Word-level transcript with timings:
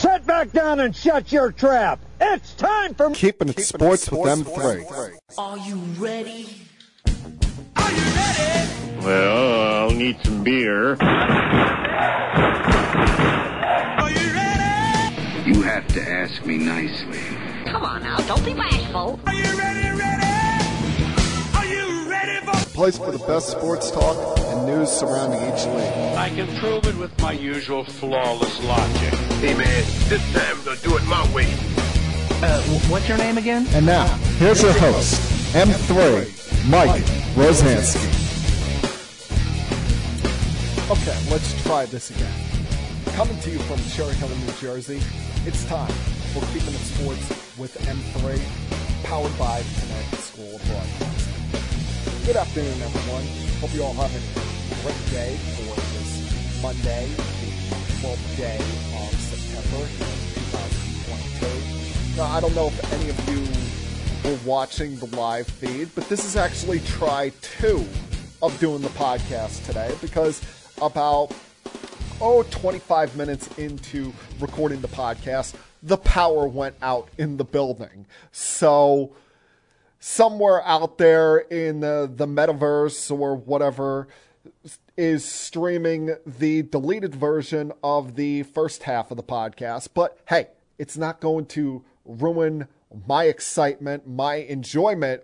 Sit 0.00 0.26
back 0.26 0.50
down 0.52 0.80
and 0.80 0.96
shut 0.96 1.30
your 1.30 1.52
trap. 1.52 2.00
It's 2.22 2.54
time 2.54 2.94
for 2.94 3.10
Keeping 3.10 3.50
it 3.50 3.60
sports, 3.60 4.10
with 4.10 4.20
M3. 4.20 5.18
Are 5.36 5.58
you 5.58 5.76
ready? 5.98 6.48
Are 7.76 7.92
you 7.92 8.02
ready? 8.16 8.70
Well, 9.04 9.90
I'll 9.90 9.90
need 9.90 10.16
some 10.24 10.42
beer. 10.42 10.96
Are 11.02 11.20
you 14.10 14.32
ready? 14.32 15.50
You 15.50 15.60
have 15.60 15.86
to 15.88 16.00
ask 16.00 16.46
me 16.46 16.56
nicely. 16.56 17.20
Come 17.66 17.82
on 17.82 18.02
now, 18.02 18.16
don't 18.26 18.42
be 18.42 18.54
bashful. 18.54 19.20
Are 19.26 19.34
you 19.34 19.58
ready, 19.58 19.98
ready? 19.98 20.64
Are 21.58 21.66
you 21.66 22.08
ready 22.08 22.40
for 22.46 22.70
place 22.70 22.96
for 22.96 23.12
the 23.12 23.18
best 23.26 23.50
sports 23.50 23.90
talk 23.90 24.38
and 24.38 24.64
news 24.64 24.90
surrounding 24.90 25.42
each 25.42 25.66
league. 25.66 26.16
I 26.16 26.30
can 26.30 26.46
prove 26.56 26.86
it 26.86 26.96
with 26.96 27.20
my 27.20 27.32
usual 27.32 27.84
flawless 27.84 28.64
logic. 28.64 29.29
Hey 29.40 29.54
man, 29.54 29.84
this 30.10 30.20
time 30.34 30.62
we'll 30.66 30.76
do 30.76 30.98
it 30.98 31.04
my 31.06 31.24
way. 31.32 31.46
Uh, 32.42 32.60
what's 32.90 33.08
your 33.08 33.16
name 33.16 33.38
again? 33.38 33.66
And 33.70 33.86
now, 33.86 34.06
here's 34.36 34.62
your 34.62 34.74
host, 34.74 35.18
M3, 35.54 36.68
Mike 36.68 37.00
Rozansky. 37.32 38.04
Okay, 40.90 41.18
let's 41.30 41.62
try 41.62 41.86
this 41.86 42.10
again. 42.10 42.30
Coming 43.16 43.40
to 43.40 43.48
you 43.48 43.58
from 43.60 43.78
Cherry 43.96 44.12
Hill, 44.16 44.28
New 44.28 44.52
Jersey, 44.60 45.00
it's 45.46 45.64
time 45.64 45.90
for 46.34 46.44
Keeping 46.52 46.74
It 46.74 46.84
Sports 46.92 47.26
with 47.56 47.74
M3, 47.88 48.38
powered 49.04 49.38
by 49.38 49.62
Connecticut 49.80 50.18
School 50.18 50.56
of 50.56 50.64
Broadcasting. 50.66 52.26
Good 52.26 52.36
afternoon, 52.36 52.82
everyone. 52.82 53.24
Hope 53.62 53.72
you 53.72 53.84
all 53.84 53.94
having 53.94 54.20
a 54.20 54.82
great 54.82 55.10
day 55.10 55.34
for 55.56 55.80
this 55.96 56.60
Monday, 56.60 57.08
the 57.08 58.06
12th 58.06 58.36
day 58.36 58.89
of 59.74 59.88
September 59.88 61.06
2022. 61.06 62.16
Now, 62.16 62.24
I 62.24 62.40
don't 62.40 62.54
know 62.54 62.66
if 62.68 62.92
any 62.92 63.10
of 63.10 63.28
you 63.28 64.30
were 64.30 64.38
watching 64.44 64.96
the 64.96 65.06
live 65.16 65.46
feed, 65.46 65.88
but 65.94 66.08
this 66.08 66.24
is 66.24 66.36
actually 66.36 66.80
try 66.80 67.30
two 67.40 67.86
of 68.42 68.58
doing 68.58 68.82
the 68.82 68.88
podcast 68.88 69.64
today 69.66 69.94
because 70.00 70.42
about 70.80 71.32
oh 72.20 72.42
25 72.50 73.16
minutes 73.16 73.48
into 73.58 74.12
recording 74.40 74.80
the 74.80 74.88
podcast 74.88 75.54
the 75.82 75.96
power 75.96 76.46
went 76.46 76.74
out 76.82 77.08
in 77.18 77.36
the 77.36 77.44
building 77.44 78.06
so 78.32 79.14
somewhere 79.98 80.66
out 80.66 80.98
there 80.98 81.38
in 81.38 81.80
the, 81.80 82.10
the 82.14 82.26
metaverse 82.26 83.10
or 83.10 83.34
whatever 83.34 84.08
is 85.00 85.24
streaming 85.24 86.14
the 86.26 86.62
deleted 86.62 87.14
version 87.14 87.72
of 87.82 88.16
the 88.16 88.42
first 88.42 88.82
half 88.82 89.10
of 89.10 89.16
the 89.16 89.22
podcast. 89.22 89.88
But 89.94 90.18
hey, 90.28 90.48
it's 90.78 90.98
not 90.98 91.20
going 91.20 91.46
to 91.46 91.82
ruin 92.04 92.68
my 93.06 93.24
excitement, 93.24 94.06
my 94.06 94.34
enjoyment 94.34 95.22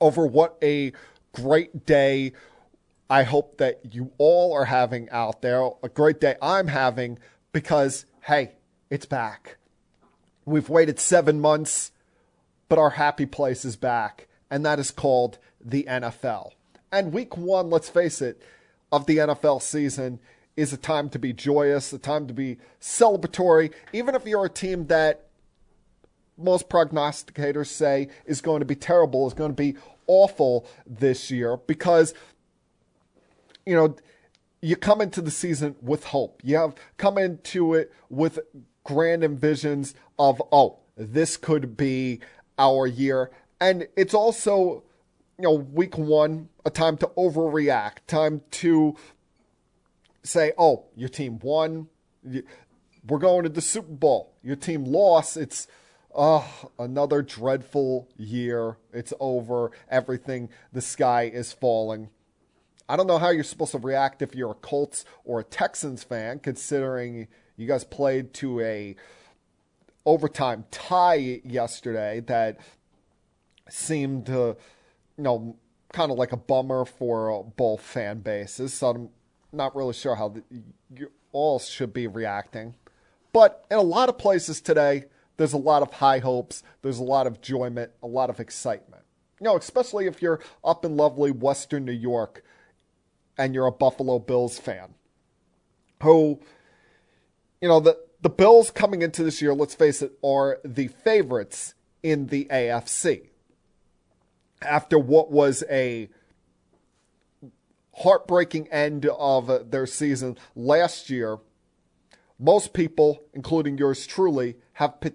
over 0.00 0.24
what 0.24 0.56
a 0.62 0.92
great 1.32 1.84
day 1.84 2.32
I 3.10 3.24
hope 3.24 3.58
that 3.58 3.80
you 3.92 4.12
all 4.18 4.52
are 4.52 4.66
having 4.66 5.10
out 5.10 5.42
there. 5.42 5.68
A 5.82 5.88
great 5.88 6.20
day 6.20 6.36
I'm 6.40 6.68
having 6.68 7.18
because, 7.50 8.06
hey, 8.22 8.52
it's 8.88 9.06
back. 9.06 9.56
We've 10.44 10.68
waited 10.68 11.00
seven 11.00 11.40
months 11.40 11.90
but 12.68 12.78
our 12.78 12.90
happy 12.90 13.26
place 13.26 13.64
is 13.64 13.76
back, 13.76 14.28
and 14.50 14.64
that 14.64 14.78
is 14.78 14.90
called 14.90 15.38
the 15.60 15.84
NFL. 15.84 16.52
And 16.90 17.12
week 17.12 17.36
one, 17.36 17.70
let's 17.70 17.88
face 17.88 18.22
it, 18.22 18.42
of 18.92 19.06
the 19.06 19.18
NFL 19.18 19.62
season 19.62 20.20
is 20.56 20.72
a 20.72 20.76
time 20.76 21.08
to 21.10 21.18
be 21.18 21.32
joyous, 21.32 21.92
a 21.92 21.98
time 21.98 22.26
to 22.26 22.34
be 22.34 22.56
celebratory, 22.80 23.72
even 23.92 24.14
if 24.14 24.26
you're 24.26 24.46
a 24.46 24.50
team 24.50 24.86
that 24.86 25.26
most 26.38 26.68
prognosticators 26.68 27.66
say 27.66 28.08
is 28.24 28.40
going 28.40 28.60
to 28.60 28.66
be 28.66 28.74
terrible, 28.74 29.26
is 29.26 29.34
going 29.34 29.50
to 29.50 29.56
be 29.56 29.74
awful 30.06 30.66
this 30.86 31.30
year, 31.30 31.56
because, 31.56 32.14
you 33.64 33.74
know, 33.74 33.96
you 34.62 34.76
come 34.76 35.00
into 35.00 35.20
the 35.20 35.30
season 35.30 35.76
with 35.82 36.04
hope. 36.04 36.40
You 36.42 36.56
have 36.56 36.74
come 36.96 37.18
into 37.18 37.74
it 37.74 37.92
with 38.08 38.38
grand 38.84 39.22
envisions 39.22 39.94
of, 40.18 40.42
oh, 40.50 40.78
this 40.96 41.36
could 41.36 41.76
be 41.76 42.20
our 42.58 42.86
year. 42.86 43.30
And 43.60 43.86
it's 43.96 44.14
also, 44.14 44.84
you 45.38 45.42
know, 45.42 45.52
week 45.52 45.98
one, 45.98 46.48
a 46.64 46.70
time 46.70 46.96
to 46.98 47.06
overreact, 47.16 48.06
time 48.06 48.40
to 48.50 48.96
say, 50.22 50.52
oh, 50.56 50.86
your 50.96 51.08
team 51.08 51.38
won. 51.42 51.88
We're 53.06 53.18
going 53.18 53.44
to 53.44 53.48
the 53.48 53.60
Super 53.60 53.92
Bowl. 53.92 54.32
Your 54.42 54.56
team 54.56 54.84
lost. 54.84 55.36
It's, 55.36 55.68
oh, 56.14 56.70
another 56.78 57.22
dreadful 57.22 58.08
year. 58.16 58.78
It's 58.92 59.12
over. 59.20 59.70
Everything, 59.90 60.48
the 60.72 60.80
sky 60.80 61.24
is 61.24 61.52
falling. 61.52 62.08
I 62.88 62.96
don't 62.96 63.06
know 63.06 63.18
how 63.18 63.30
you're 63.30 63.44
supposed 63.44 63.72
to 63.72 63.78
react 63.78 64.22
if 64.22 64.34
you're 64.34 64.52
a 64.52 64.54
Colts 64.54 65.04
or 65.24 65.40
a 65.40 65.44
Texans 65.44 66.02
fan, 66.02 66.38
considering 66.38 67.28
you 67.56 67.66
guys 67.66 67.84
played 67.84 68.32
to 68.34 68.60
a 68.60 68.96
overtime 70.04 70.64
tie 70.70 71.40
yesterday 71.44 72.20
that 72.20 72.60
seemed 73.68 74.26
to, 74.26 74.56
you 75.16 75.24
know, 75.24 75.56
kind 75.92 76.10
of 76.10 76.18
like 76.18 76.32
a 76.32 76.36
bummer 76.36 76.84
for 76.84 77.44
both 77.56 77.80
fan 77.80 78.20
bases. 78.20 78.74
So 78.74 78.88
I'm 78.88 79.08
not 79.52 79.74
really 79.74 79.94
sure 79.94 80.14
how 80.14 80.28
the, 80.28 80.42
you 80.94 81.10
all 81.32 81.58
should 81.58 81.92
be 81.92 82.06
reacting. 82.06 82.74
But 83.32 83.66
in 83.70 83.76
a 83.76 83.82
lot 83.82 84.08
of 84.08 84.18
places 84.18 84.60
today, 84.60 85.04
there's 85.36 85.52
a 85.52 85.58
lot 85.58 85.82
of 85.82 85.92
high 85.92 86.18
hopes, 86.18 86.62
there's 86.82 86.98
a 86.98 87.04
lot 87.04 87.26
of 87.26 87.36
enjoyment, 87.36 87.92
a 88.02 88.06
lot 88.06 88.30
of 88.30 88.40
excitement. 88.40 89.02
You 89.40 89.44
know, 89.44 89.56
especially 89.56 90.06
if 90.06 90.22
you're 90.22 90.40
up 90.64 90.84
in 90.84 90.96
lovely 90.96 91.30
Western 91.30 91.84
New 91.84 91.92
York 91.92 92.42
and 93.36 93.54
you're 93.54 93.66
a 93.66 93.72
Buffalo 93.72 94.18
Bills 94.18 94.58
fan 94.58 94.94
who, 96.02 96.40
you 97.60 97.68
know, 97.68 97.80
the 97.80 97.98
the 98.22 98.30
Bills 98.30 98.70
coming 98.70 99.02
into 99.02 99.22
this 99.22 99.42
year, 99.42 99.54
let's 99.54 99.74
face 99.74 100.02
it, 100.02 100.12
are 100.24 100.58
the 100.64 100.88
favorites 100.88 101.74
in 102.02 102.28
the 102.28 102.46
AFC. 102.46 103.28
After 104.62 104.98
what 104.98 105.30
was 105.30 105.62
a 105.70 106.08
heartbreaking 107.94 108.68
end 108.68 109.06
of 109.06 109.70
their 109.70 109.86
season 109.86 110.36
last 110.54 111.10
year, 111.10 111.38
most 112.38 112.72
people, 112.72 113.22
including 113.32 113.78
yours 113.78 114.06
truly, 114.06 114.56
have 114.74 115.00
p- 115.00 115.12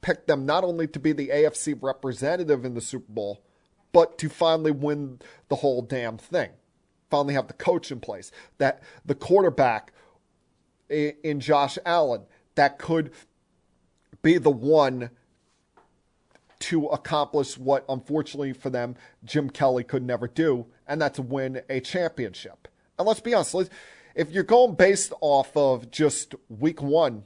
picked 0.00 0.26
them 0.26 0.44
not 0.44 0.64
only 0.64 0.86
to 0.86 0.98
be 0.98 1.12
the 1.12 1.28
AFC 1.28 1.76
representative 1.80 2.64
in 2.64 2.74
the 2.74 2.80
Super 2.80 3.10
Bowl, 3.10 3.42
but 3.92 4.18
to 4.18 4.28
finally 4.28 4.70
win 4.70 5.20
the 5.48 5.56
whole 5.56 5.80
damn 5.80 6.18
thing. 6.18 6.50
Finally 7.10 7.34
have 7.34 7.46
the 7.46 7.54
coach 7.54 7.90
in 7.90 8.00
place. 8.00 8.30
That 8.58 8.82
the 9.04 9.14
quarterback 9.14 9.92
in 10.90 11.40
Josh 11.40 11.78
Allen 11.84 12.22
that 12.58 12.78
could 12.78 13.12
be 14.20 14.36
the 14.36 14.50
one 14.50 15.10
to 16.60 16.86
accomplish 16.86 17.56
what, 17.56 17.84
unfortunately 17.88 18.52
for 18.52 18.70
them, 18.70 18.96
Jim 19.24 19.50
Kelly 19.50 19.84
could 19.84 20.02
never 20.02 20.26
do, 20.26 20.66
and 20.86 21.00
that's 21.00 21.18
win 21.18 21.62
a 21.68 21.80
championship. 21.80 22.68
And 22.98 23.06
let's 23.06 23.20
be 23.20 23.34
honest, 23.34 23.70
if 24.14 24.30
you're 24.30 24.42
going 24.42 24.74
based 24.74 25.12
off 25.20 25.56
of 25.56 25.90
just 25.90 26.34
week 26.48 26.82
one, 26.82 27.24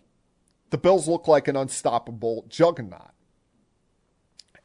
the 0.70 0.78
Bills 0.78 1.08
look 1.08 1.28
like 1.28 1.48
an 1.48 1.56
unstoppable 1.56 2.44
juggernaut. 2.48 3.10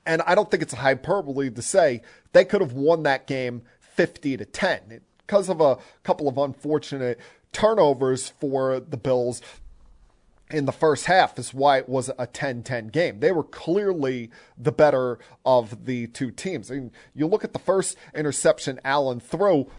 And 0.06 0.22
I 0.22 0.36
don't 0.36 0.50
think 0.50 0.64
it's 0.64 0.74
a 0.74 0.78
hyperbole 0.78 1.50
to 1.50 1.62
say 1.62 2.02
they 2.32 2.46
could 2.46 2.62
have 2.62 2.74
won 2.74 3.04
that 3.04 3.28
game 3.28 3.64
50 3.80 4.38
to 4.38 4.46
10 4.46 5.02
because 5.18 5.50
of 5.50 5.60
a 5.60 5.78
couple 6.04 6.28
of 6.30 6.38
unfortunate 6.38 7.20
turnovers 7.52 8.30
for 8.30 8.80
the 8.80 8.98
Bills 8.98 9.42
in 10.50 10.66
the 10.66 10.72
first 10.72 11.06
half 11.06 11.38
is 11.38 11.54
why 11.54 11.78
it 11.78 11.90
was 11.90 12.10
a 12.18 12.26
10-10 12.26 12.92
game. 12.92 13.20
They 13.20 13.32
were 13.32 13.44
clearly 13.44 14.32
the 14.58 14.72
better 14.72 15.20
of 15.46 15.86
the 15.86 16.08
two 16.08 16.32
teams. 16.32 16.72
I 16.72 16.76
mean, 16.76 16.92
you 17.14 17.28
look 17.28 17.44
at 17.44 17.54
the 17.54 17.60
first 17.60 17.98
interception 18.16 18.80
Allen 18.84 19.20
threw 19.20 19.70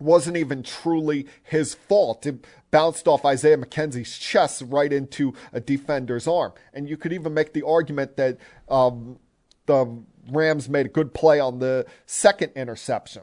wasn't 0.00 0.36
even 0.36 0.62
truly 0.62 1.26
his 1.42 1.74
fault. 1.74 2.26
It 2.26 2.44
bounced 2.70 3.06
off 3.06 3.24
Isaiah 3.24 3.58
McKenzie's 3.58 4.16
chest 4.16 4.62
right 4.66 4.92
into 4.92 5.34
a 5.52 5.60
defender's 5.60 6.26
arm. 6.26 6.52
And 6.72 6.88
you 6.88 6.96
could 6.96 7.12
even 7.12 7.34
make 7.34 7.52
the 7.52 7.64
argument 7.64 8.16
that 8.16 8.38
um, 8.68 9.18
the 9.66 10.02
Rams 10.30 10.68
made 10.68 10.86
a 10.86 10.88
good 10.88 11.12
play 11.12 11.38
on 11.38 11.58
the 11.58 11.86
second 12.06 12.52
interception. 12.56 13.22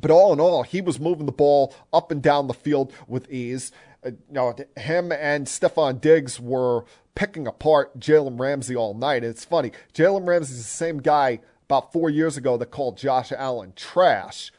But 0.00 0.10
all 0.10 0.32
in 0.32 0.38
all, 0.38 0.62
he 0.62 0.80
was 0.80 1.00
moving 1.00 1.26
the 1.26 1.32
ball 1.32 1.74
up 1.92 2.12
and 2.12 2.22
down 2.22 2.46
the 2.46 2.54
field 2.54 2.92
with 3.08 3.30
ease. 3.30 3.72
Uh, 4.04 4.10
you 4.10 4.16
know, 4.30 4.54
him 4.76 5.12
and 5.12 5.46
Stefon 5.46 6.00
Diggs 6.00 6.38
were 6.40 6.84
picking 7.14 7.46
apart 7.46 7.98
Jalen 7.98 8.38
Ramsey 8.38 8.76
all 8.76 8.94
night. 8.94 9.24
and 9.24 9.26
it's 9.32 9.44
funny. 9.44 9.72
Jalen 9.92 10.26
Ramsey 10.26 10.52
is 10.52 10.58
the 10.58 10.64
same 10.64 10.98
guy 10.98 11.40
about 11.64 11.92
four 11.92 12.08
years 12.08 12.36
ago 12.36 12.56
that 12.56 12.70
called 12.70 12.96
Josh 12.96 13.32
Allen 13.32 13.72
trash. 13.74 14.52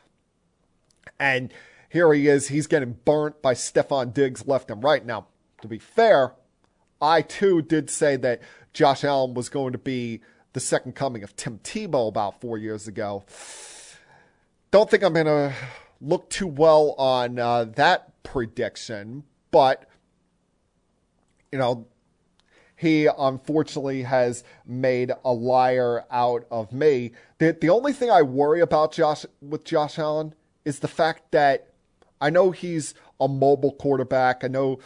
And 1.20 1.54
here 1.90 2.14
he 2.14 2.28
is. 2.28 2.50
He's 2.50 2.68
getting 2.68 2.98
burnt 3.06 3.42
by 3.42 3.54
Stefon 3.54 4.14
Diggs 4.14 4.46
left 4.46 4.70
and 4.70 4.84
right. 4.84 5.06
Now, 5.06 5.28
to 5.62 5.68
be 5.68 5.80
fair, 5.80 6.34
I 7.02 7.22
too 7.22 7.62
did 7.62 7.90
say 7.90 8.16
that 8.18 8.42
Josh 8.74 9.04
Allen 9.04 9.34
was 9.34 9.50
going 9.50 9.72
to 9.72 9.80
be 9.80 10.22
the 10.54 10.60
second 10.60 10.96
coming 10.96 11.24
of 11.24 11.36
Tim 11.36 11.60
Tebow 11.60 12.08
about 12.08 12.42
four 12.42 12.58
years 12.58 12.88
ago. 12.88 13.24
Don't 14.72 14.90
think 14.90 15.04
I'm 15.04 15.14
going 15.14 15.26
to 15.26 15.54
look 16.02 16.30
too 16.30 16.48
well 16.48 16.94
on 16.98 17.40
uh, 17.40 17.66
that 17.76 18.24
prediction, 18.24 19.24
but, 19.52 19.86
you 21.52 21.60
know, 21.60 21.88
he 22.76 23.08
unfortunately 23.08 24.04
has 24.04 24.44
made 24.66 25.12
a 25.26 25.34
liar 25.34 26.06
out 26.10 26.46
of 26.50 26.72
me. 26.72 27.12
The, 27.38 27.58
the 27.60 27.70
only 27.70 27.92
thing 27.92 28.10
I 28.10 28.22
worry 28.22 28.62
about 28.62 28.94
Josh 28.94 29.26
with 29.42 29.66
Josh 29.66 30.00
Allen 30.00 30.34
is 30.64 30.80
the 30.80 30.88
fact 30.88 31.32
that 31.32 31.74
I 32.22 32.30
know 32.30 32.52
he's 32.52 32.94
a 33.20 33.28
mobile 33.28 33.74
quarterback. 33.74 34.44
I 34.44 34.48
know 34.48 34.80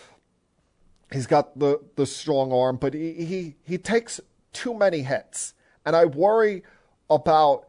he's 1.12 1.28
got 1.28 1.60
the, 1.60 1.82
the 1.96 2.08
strong 2.08 2.52
arm, 2.52 2.78
but 2.78 2.96
he, 2.96 3.14
he, 3.14 3.56
he 3.64 3.78
takes 3.78 4.20
too 4.54 4.74
many 4.74 5.04
hits. 5.04 5.54
And 5.86 5.96
I 5.96 6.06
worry 6.06 6.64
about 7.10 7.68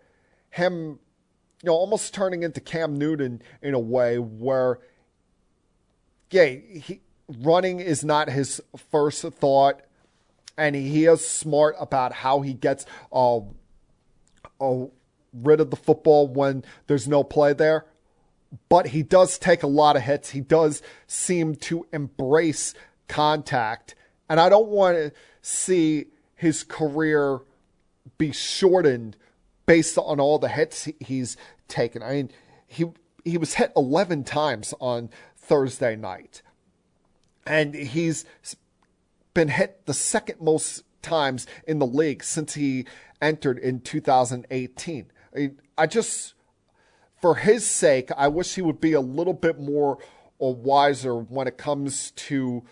him, 0.50 0.99
you 1.62 1.67
know, 1.67 1.75
almost 1.75 2.14
turning 2.14 2.43
into 2.43 2.61
Cam 2.61 2.97
Newton 2.97 3.43
in 3.61 3.75
a 3.75 3.79
way 3.79 4.19
where, 4.19 4.79
yeah, 6.34 6.46
he, 6.46 7.00
running 7.28 7.78
is 7.78 8.04
not 8.04 8.28
his 8.28 8.60
first 8.90 9.22
thought. 9.22 9.81
And 10.58 10.75
he 10.75 11.04
is 11.04 11.26
smart 11.26 11.76
about 11.78 12.12
how 12.12 12.40
he 12.40 12.54
gets 12.54 12.86
uh, 13.12 13.38
uh, 14.60 14.86
rid 15.32 15.60
of 15.60 15.70
the 15.70 15.76
football 15.76 16.28
when 16.28 16.64
there's 16.88 17.06
no 17.06 17.22
play 17.22 17.52
there. 17.52 17.86
But 18.69 18.88
he 18.88 19.04
does 19.04 19.38
take 19.38 19.62
a 19.62 19.69
lot 19.69 19.96
of 19.96 20.02
hits. 20.02 20.31
He 20.31 20.40
does 20.40 20.82
seem 21.06 21.54
to 21.56 21.86
embrace 21.92 22.75
contact. 23.08 23.94
And 24.28 24.40
I 24.40 24.48
don't 24.48 24.69
want 24.69 24.96
to 24.96 25.12
see 25.40 26.06
his 26.34 26.64
career 26.64 27.40
be 28.19 28.32
shortened 28.32 29.16
based 29.66 29.98
on 29.98 30.19
all 30.19 30.38
the 30.40 30.48
hits 30.48 30.88
he's 31.00 31.37
taken. 31.69 32.02
I 32.02 32.12
mean, 32.12 32.30
he 32.66 32.87
he 33.25 33.38
was 33.38 33.54
hit 33.54 33.72
11 33.76 34.25
times 34.25 34.75
on 34.80 35.10
Thursday 35.46 35.96
night. 35.96 36.43
And 37.46 37.75
he's 37.75 38.25
been 39.35 39.49
hit 39.49 39.87
the 39.87 39.94
second 39.94 40.41
most 40.41 40.85
times 41.02 41.46
in 41.67 41.79
the 41.79 41.87
league 41.87 42.25
since 42.25 42.55
he 42.55 42.87
entered 43.20 43.58
in 43.58 43.81
2018. 43.81 45.06
I, 45.76 45.87
just 45.87 46.35
for 47.20 47.35
his 47.35 47.67
sake, 47.67 48.11
I 48.17 48.29
wish 48.29 48.55
he 48.55 48.62
would 48.62 48.81
be 48.81 48.93
a 48.93 49.00
little 49.00 49.35
bit 49.35 49.61
more 49.61 49.99
or 50.38 50.55
wiser 50.55 51.14
when 51.17 51.47
it 51.47 51.58
comes 51.58 52.11
to 52.12 52.64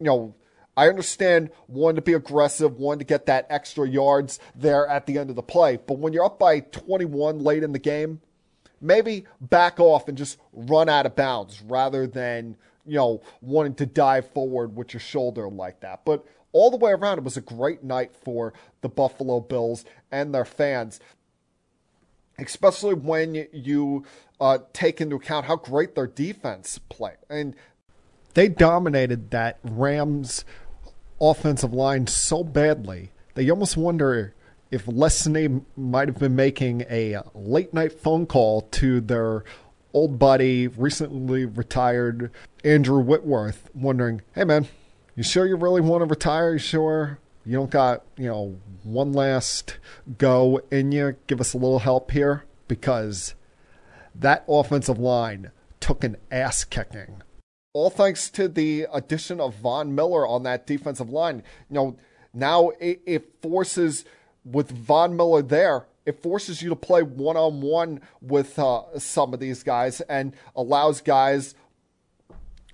you 0.00 0.06
know, 0.06 0.34
I 0.76 0.88
understand 0.88 1.50
wanting 1.68 1.96
to 1.96 2.02
be 2.02 2.14
aggressive, 2.14 2.78
wanting 2.78 3.00
to 3.00 3.04
get 3.04 3.26
that 3.26 3.46
extra 3.48 3.88
yards 3.88 4.40
there 4.54 4.86
at 4.88 5.06
the 5.06 5.18
end 5.18 5.30
of 5.30 5.36
the 5.36 5.42
play. 5.42 5.76
But 5.76 5.98
when 5.98 6.12
you're 6.12 6.24
up 6.24 6.38
by 6.38 6.60
21 6.60 7.38
late 7.38 7.62
in 7.62 7.72
the 7.72 7.78
game, 7.78 8.20
maybe 8.84 9.24
back 9.40 9.80
off 9.80 10.08
and 10.08 10.16
just 10.16 10.38
run 10.52 10.88
out 10.88 11.06
of 11.06 11.16
bounds 11.16 11.62
rather 11.62 12.06
than, 12.06 12.56
you 12.86 12.96
know, 12.96 13.22
wanting 13.40 13.74
to 13.74 13.86
dive 13.86 14.30
forward 14.30 14.76
with 14.76 14.92
your 14.92 15.00
shoulder 15.00 15.48
like 15.48 15.80
that. 15.80 16.04
But 16.04 16.24
all 16.52 16.70
the 16.70 16.76
way 16.76 16.92
around, 16.92 17.18
it 17.18 17.24
was 17.24 17.36
a 17.36 17.40
great 17.40 17.82
night 17.82 18.14
for 18.14 18.52
the 18.82 18.88
Buffalo 18.88 19.40
Bills 19.40 19.84
and 20.12 20.34
their 20.34 20.44
fans, 20.44 21.00
especially 22.38 22.94
when 22.94 23.46
you 23.52 24.04
uh, 24.40 24.58
take 24.72 25.00
into 25.00 25.16
account 25.16 25.46
how 25.46 25.56
great 25.56 25.94
their 25.94 26.06
defense 26.06 26.78
played. 26.90 27.16
And 27.30 27.56
they 28.34 28.48
dominated 28.48 29.30
that 29.30 29.58
Rams 29.64 30.44
offensive 31.20 31.72
line 31.72 32.06
so 32.06 32.44
badly 32.44 33.10
that 33.34 33.44
you 33.44 33.52
almost 33.52 33.76
wonder 33.76 34.34
if 34.74 34.88
Les 34.88 35.28
might 35.76 36.08
have 36.08 36.18
been 36.18 36.34
making 36.34 36.82
a 36.90 37.18
late 37.32 37.72
night 37.72 37.92
phone 37.92 38.26
call 38.26 38.62
to 38.62 39.00
their 39.00 39.44
old 39.92 40.18
buddy, 40.18 40.66
recently 40.66 41.44
retired 41.44 42.32
Andrew 42.64 43.00
Whitworth, 43.00 43.70
wondering, 43.72 44.22
hey 44.34 44.42
man, 44.42 44.66
you 45.14 45.22
sure 45.22 45.46
you 45.46 45.56
really 45.56 45.80
want 45.80 46.02
to 46.02 46.06
retire? 46.06 46.54
You 46.54 46.58
sure 46.58 47.20
you 47.46 47.52
don't 47.52 47.70
got, 47.70 48.02
you 48.16 48.26
know, 48.26 48.56
one 48.82 49.12
last 49.12 49.78
go 50.18 50.60
in 50.72 50.90
you? 50.90 51.14
Give 51.28 51.40
us 51.40 51.54
a 51.54 51.58
little 51.58 51.78
help 51.78 52.10
here? 52.10 52.44
Because 52.66 53.36
that 54.12 54.44
offensive 54.48 54.98
line 54.98 55.52
took 55.78 56.02
an 56.02 56.16
ass 56.32 56.64
kicking 56.64 57.22
all 57.74 57.90
thanks 57.90 58.30
to 58.30 58.48
the 58.48 58.86
addition 58.92 59.40
of 59.40 59.56
Von 59.56 59.94
Miller 59.94 60.26
on 60.26 60.44
that 60.44 60.64
defensive 60.64 61.10
line. 61.10 61.42
You 61.68 61.74
know, 61.74 61.96
now 62.32 62.70
it, 62.80 63.02
it 63.04 63.42
forces 63.42 64.04
with 64.44 64.70
Von 64.70 65.16
Miller 65.16 65.42
there, 65.42 65.86
it 66.06 66.22
forces 66.22 66.62
you 66.62 66.68
to 66.68 66.76
play 66.76 67.02
one 67.02 67.36
on 67.36 67.60
one 67.60 68.00
with 68.20 68.58
uh, 68.58 68.98
some 68.98 69.32
of 69.32 69.40
these 69.40 69.62
guys 69.62 70.00
and 70.02 70.34
allows 70.54 71.00
guys 71.00 71.54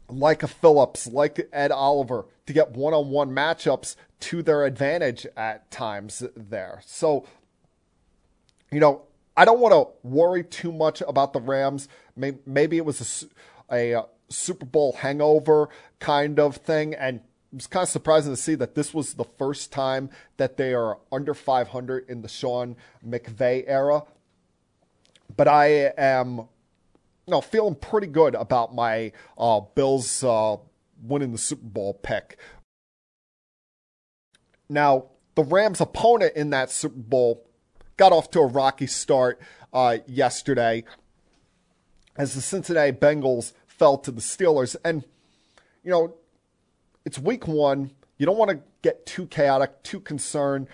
like 0.09 0.43
a 0.43 0.49
Phillips, 0.49 1.07
like 1.07 1.49
Ed 1.53 1.71
Oliver, 1.71 2.27
to 2.47 2.53
get 2.53 2.73
one 2.73 2.93
on 2.93 3.11
one 3.11 3.31
matchups 3.31 3.95
to 4.21 4.43
their 4.43 4.65
advantage 4.65 5.27
at 5.37 5.71
times 5.71 6.25
there. 6.37 6.83
So, 6.85 7.27
you 8.73 8.81
know, 8.81 9.03
I 9.37 9.45
don't 9.45 9.61
want 9.61 9.73
to 9.73 10.07
worry 10.07 10.45
too 10.45 10.73
much 10.73 11.03
about 11.07 11.33
the 11.33 11.41
Rams. 11.41 11.89
Maybe 12.17 12.77
it 12.77 12.85
was 12.85 13.27
a, 13.71 13.95
a 13.97 14.05
Super 14.29 14.67
Bowl 14.67 14.95
hangover 14.95 15.69
kind 16.01 16.39
of 16.41 16.57
thing. 16.57 16.95
And 16.95 17.21
was 17.53 17.67
kind 17.67 17.83
of 17.83 17.89
surprising 17.89 18.33
to 18.33 18.41
see 18.41 18.55
that 18.55 18.75
this 18.75 18.95
was 18.95 19.15
the 19.15 19.25
first 19.25 19.73
time 19.73 20.11
that 20.37 20.57
they 20.57 20.73
are 20.73 20.99
under 21.11 21.35
500 21.35 22.09
in 22.09 22.23
the 22.23 22.29
Sean 22.29 22.77
McVay 23.07 23.65
era. 23.67 24.05
But 25.37 25.49
I 25.49 25.93
am 25.97 26.49
you 27.27 27.37
know, 27.37 27.41
feeling 27.41 27.77
pretty 27.77 28.09
good 28.09 28.35
about 28.35 28.75
my 28.75 29.13
uh, 29.39 29.61
Bills 29.61 30.25
uh, 30.25 30.57
winning 31.03 31.33
the 31.33 31.39
Super 31.39 31.67
Bowl 31.67 31.95
pick. 31.95 32.39
Now, 34.69 35.07
the 35.35 35.45
Rams' 35.45 35.81
opponent 35.81 36.35
in 36.37 36.51
that 36.51 36.71
Super 36.71 36.99
Bowl 36.99 37.47
got 37.97 38.13
off 38.13 38.31
to 38.33 38.41
a 38.41 38.47
rocky 38.47 38.87
start 38.87 39.41
uh, 39.73 39.99
yesterday 40.07 40.85
as 42.17 42.35
the 42.35 42.41
Cincinnati 42.41 42.93
Bengals 42.93 43.53
fell 43.67 43.97
to 43.99 44.11
the 44.11 44.21
Steelers. 44.21 44.75
And, 44.85 45.05
you 45.85 45.91
know, 45.91 46.15
it's 47.11 47.19
week 47.19 47.49
one. 47.49 47.91
You 48.19 48.27
don't 48.27 48.39
want 48.39 48.53
to 48.53 48.61
get 48.83 49.05
too 49.05 49.27
chaotic, 49.27 49.83
too 49.83 49.99
concerned 49.99 50.69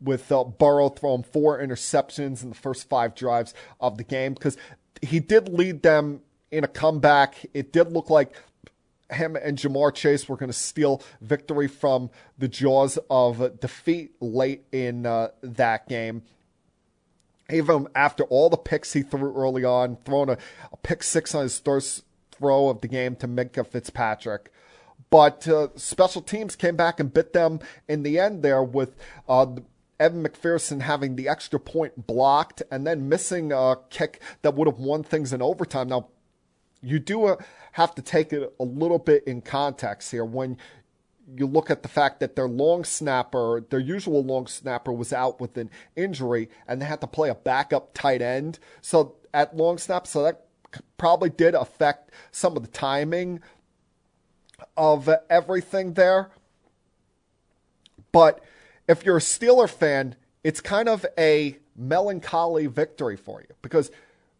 with 0.00 0.32
uh, 0.32 0.44
Burrow 0.44 0.88
throwing 0.88 1.22
four 1.22 1.60
interceptions 1.60 2.42
in 2.42 2.48
the 2.48 2.54
first 2.54 2.88
five 2.88 3.14
drives 3.14 3.52
of 3.78 3.98
the 3.98 4.04
game 4.04 4.32
because 4.32 4.56
he 5.02 5.20
did 5.20 5.50
lead 5.50 5.82
them 5.82 6.22
in 6.50 6.64
a 6.64 6.66
comeback. 6.66 7.44
It 7.52 7.74
did 7.74 7.92
look 7.92 8.08
like 8.08 8.34
him 9.10 9.36
and 9.36 9.58
Ja'Marr 9.58 9.94
Chase 9.94 10.26
were 10.30 10.36
going 10.38 10.48
to 10.48 10.58
steal 10.58 11.02
victory 11.20 11.68
from 11.68 12.08
the 12.38 12.48
jaws 12.48 12.98
of 13.10 13.60
defeat 13.60 14.14
late 14.22 14.64
in 14.72 15.04
uh, 15.04 15.28
that 15.42 15.90
game 15.90 16.22
even 17.50 17.86
after 17.94 18.24
all 18.24 18.48
the 18.48 18.56
picks 18.56 18.92
he 18.92 19.00
threw 19.02 19.34
early 19.34 19.64
on, 19.64 19.96
throwing 20.04 20.28
a, 20.28 20.36
a 20.70 20.76
pick 20.76 21.02
six 21.02 21.34
on 21.34 21.44
his 21.44 21.58
first 21.58 22.04
throw 22.30 22.68
of 22.68 22.82
the 22.82 22.88
game 22.88 23.16
to 23.16 23.26
Minkah 23.26 23.66
Fitzpatrick. 23.66 24.52
But 25.10 25.48
uh, 25.48 25.68
special 25.76 26.22
teams 26.22 26.56
came 26.56 26.76
back 26.76 27.00
and 27.00 27.12
bit 27.12 27.32
them 27.32 27.60
in 27.88 28.02
the 28.02 28.18
end 28.18 28.42
there 28.42 28.62
with 28.62 28.96
uh, 29.28 29.46
Evan 29.98 30.22
McPherson 30.22 30.82
having 30.82 31.16
the 31.16 31.28
extra 31.28 31.58
point 31.58 32.06
blocked 32.06 32.62
and 32.70 32.86
then 32.86 33.08
missing 33.08 33.52
a 33.52 33.76
kick 33.90 34.20
that 34.42 34.54
would 34.54 34.68
have 34.68 34.78
won 34.78 35.02
things 35.02 35.32
in 35.32 35.42
overtime. 35.42 35.88
Now, 35.88 36.08
you 36.82 36.98
do 36.98 37.26
uh, 37.26 37.36
have 37.72 37.94
to 37.96 38.02
take 38.02 38.32
it 38.32 38.54
a 38.60 38.64
little 38.64 38.98
bit 38.98 39.24
in 39.24 39.40
context 39.40 40.10
here. 40.10 40.24
When 40.24 40.58
you 41.36 41.46
look 41.46 41.70
at 41.70 41.82
the 41.82 41.88
fact 41.88 42.20
that 42.20 42.36
their 42.36 42.48
long 42.48 42.84
snapper, 42.84 43.64
their 43.68 43.80
usual 43.80 44.22
long 44.22 44.46
snapper, 44.46 44.92
was 44.92 45.12
out 45.12 45.40
with 45.40 45.56
an 45.56 45.70
injury, 45.96 46.48
and 46.66 46.80
they 46.80 46.86
had 46.86 47.00
to 47.00 47.06
play 47.06 47.28
a 47.28 47.34
backup 47.34 47.92
tight 47.94 48.22
end. 48.22 48.58
So 48.80 49.16
at 49.34 49.56
long 49.56 49.78
snap, 49.78 50.06
so 50.06 50.22
that 50.22 50.46
probably 50.96 51.30
did 51.30 51.54
affect 51.54 52.12
some 52.30 52.56
of 52.56 52.62
the 52.62 52.68
timing 52.68 53.40
of 54.76 55.08
everything 55.30 55.94
there. 55.94 56.30
But 58.12 58.42
if 58.88 59.04
you're 59.04 59.18
a 59.18 59.20
Steeler 59.20 59.68
fan, 59.68 60.16
it's 60.42 60.60
kind 60.60 60.88
of 60.88 61.04
a 61.18 61.58
melancholy 61.76 62.66
victory 62.66 63.16
for 63.16 63.40
you 63.40 63.54
because 63.62 63.90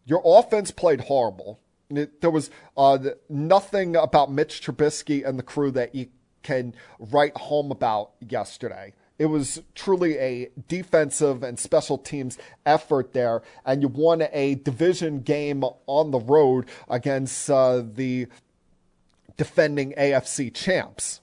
your 0.05 0.21
offense 0.25 0.71
played 0.71 1.01
horrible. 1.01 1.59
There 1.89 2.29
was 2.29 2.49
uh, 2.77 2.99
nothing 3.29 3.95
about 3.95 4.31
Mitch 4.31 4.61
Trubisky 4.61 5.27
and 5.27 5.39
the 5.39 5.43
crew 5.43 5.71
that 5.71 5.95
you 5.95 6.07
can 6.43 6.73
write 6.99 7.35
home 7.35 7.71
about 7.71 8.11
yesterday. 8.27 8.93
It 9.17 9.25
was 9.25 9.61
truly 9.75 10.17
a 10.17 10.49
defensive 10.67 11.43
and 11.43 11.59
special 11.59 11.97
teams 11.97 12.37
effort 12.65 13.11
there, 13.11 13.41
and 13.65 13.81
you 13.81 13.89
won 13.89 14.23
a 14.31 14.55
division 14.55 15.19
game 15.21 15.63
on 15.87 16.11
the 16.11 16.19
road 16.19 16.69
against 16.87 17.49
uh, 17.49 17.83
the 17.85 18.27
defending 19.39 19.93
AFC 19.93 20.53
champs. 20.53 21.21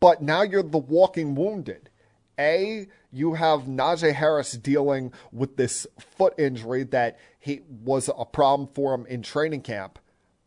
But 0.00 0.22
now 0.22 0.42
you're 0.42 0.64
the 0.64 0.76
walking 0.76 1.36
wounded. 1.36 1.88
A, 2.36 2.88
you 3.12 3.34
have 3.34 3.62
Najee 3.62 4.12
Harris 4.12 4.52
dealing 4.52 5.12
with 5.30 5.56
this 5.56 5.86
foot 6.16 6.34
injury 6.36 6.82
that 6.82 7.20
he 7.38 7.60
was 7.68 8.10
a 8.18 8.24
problem 8.24 8.68
for 8.74 8.92
him 8.92 9.06
in 9.06 9.22
training 9.22 9.62
camp. 9.62 10.00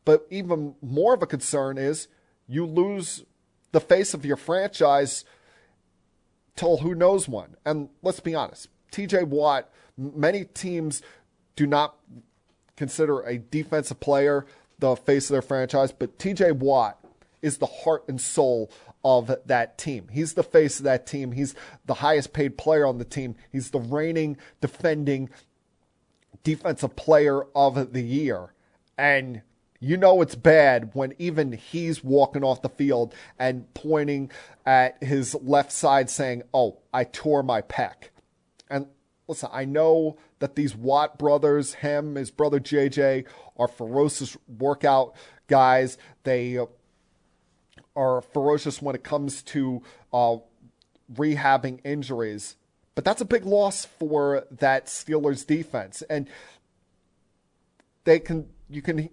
But 0.04 0.28
even 0.30 0.76
more 0.82 1.14
of 1.14 1.24
a 1.24 1.28
concern 1.28 1.78
is 1.78 2.10
you 2.46 2.66
lose 2.66 3.24
the 3.72 3.80
face 3.80 4.14
of 4.14 4.26
your 4.26 4.38
franchise 4.38 5.24
till 6.58 6.78
who 6.78 6.94
knows 6.94 7.30
when. 7.30 7.56
And 7.66 7.88
let's 8.02 8.20
be 8.20 8.36
honest, 8.36 8.68
TJ 8.92 9.28
Watt, 9.28 9.70
many 9.98 10.44
teams 10.44 11.02
do 11.56 11.66
not 11.66 11.96
consider 12.76 13.22
a 13.22 13.38
defensive 13.38 14.02
player 14.02 14.46
the 14.80 14.96
face 14.96 15.30
of 15.30 15.34
their 15.34 15.42
franchise, 15.42 15.92
but 15.92 16.18
TJ 16.18 16.54
Watt 16.54 17.00
is 17.42 17.58
the 17.58 17.66
heart 17.66 18.04
and 18.08 18.20
soul 18.20 18.72
of 19.04 19.36
that 19.46 19.78
team. 19.78 20.08
He's 20.12 20.34
the 20.34 20.44
face 20.44 20.80
of 20.80 20.86
that 20.86 21.06
team. 21.06 21.32
He's 21.32 21.54
the 21.86 21.94
highest 21.96 22.34
paid 22.34 22.58
player 22.58 22.86
on 22.86 22.98
the 22.98 23.06
team. 23.06 23.36
He's 23.52 23.70
the 23.70 23.80
reigning 23.80 24.38
defending 24.62 25.30
defensive 26.44 26.96
player 26.96 27.44
of 27.56 27.94
the 27.94 28.02
year. 28.02 28.54
And 28.98 29.44
you 29.80 29.98
know 29.98 30.22
it's 30.22 30.36
bad 30.36 30.90
when 30.94 31.14
even 31.20 31.52
he's 31.52 32.04
walking 32.04 32.44
off 32.44 32.62
the 32.64 32.70
field 32.70 33.14
and 33.38 33.72
pointing 33.76 34.32
at 34.66 35.04
his 35.04 35.36
left 35.36 35.72
side 35.72 36.10
saying, 36.10 36.44
Oh, 36.54 36.80
I 36.92 37.04
tore 37.04 37.44
my 37.44 37.62
pec. 37.62 38.10
Listen, 39.28 39.50
I 39.52 39.66
know 39.66 40.18
that 40.40 40.56
these 40.56 40.76
Watt 40.76 41.18
brothers, 41.18 41.76
him, 41.76 42.16
his 42.16 42.30
brother 42.30 42.60
JJ, 42.60 43.26
are 43.58 43.68
ferocious 43.68 44.38
workout 44.60 45.16
guys. 45.48 45.98
They 46.24 46.60
are 47.96 48.22
ferocious 48.22 48.82
when 48.82 48.96
it 48.96 49.04
comes 49.04 49.42
to 49.44 49.82
uh, 50.14 50.38
rehabbing 51.14 51.80
injuries. 51.84 52.56
But 52.94 53.04
that's 53.04 53.22
a 53.22 53.26
big 53.26 53.46
loss 53.46 53.86
for 53.86 54.46
that 54.52 54.86
Steelers 54.86 55.46
defense. 55.46 56.02
And 56.10 56.30
they 58.04 58.20
can 58.20 58.48
you 58.70 58.82
can 58.82 59.10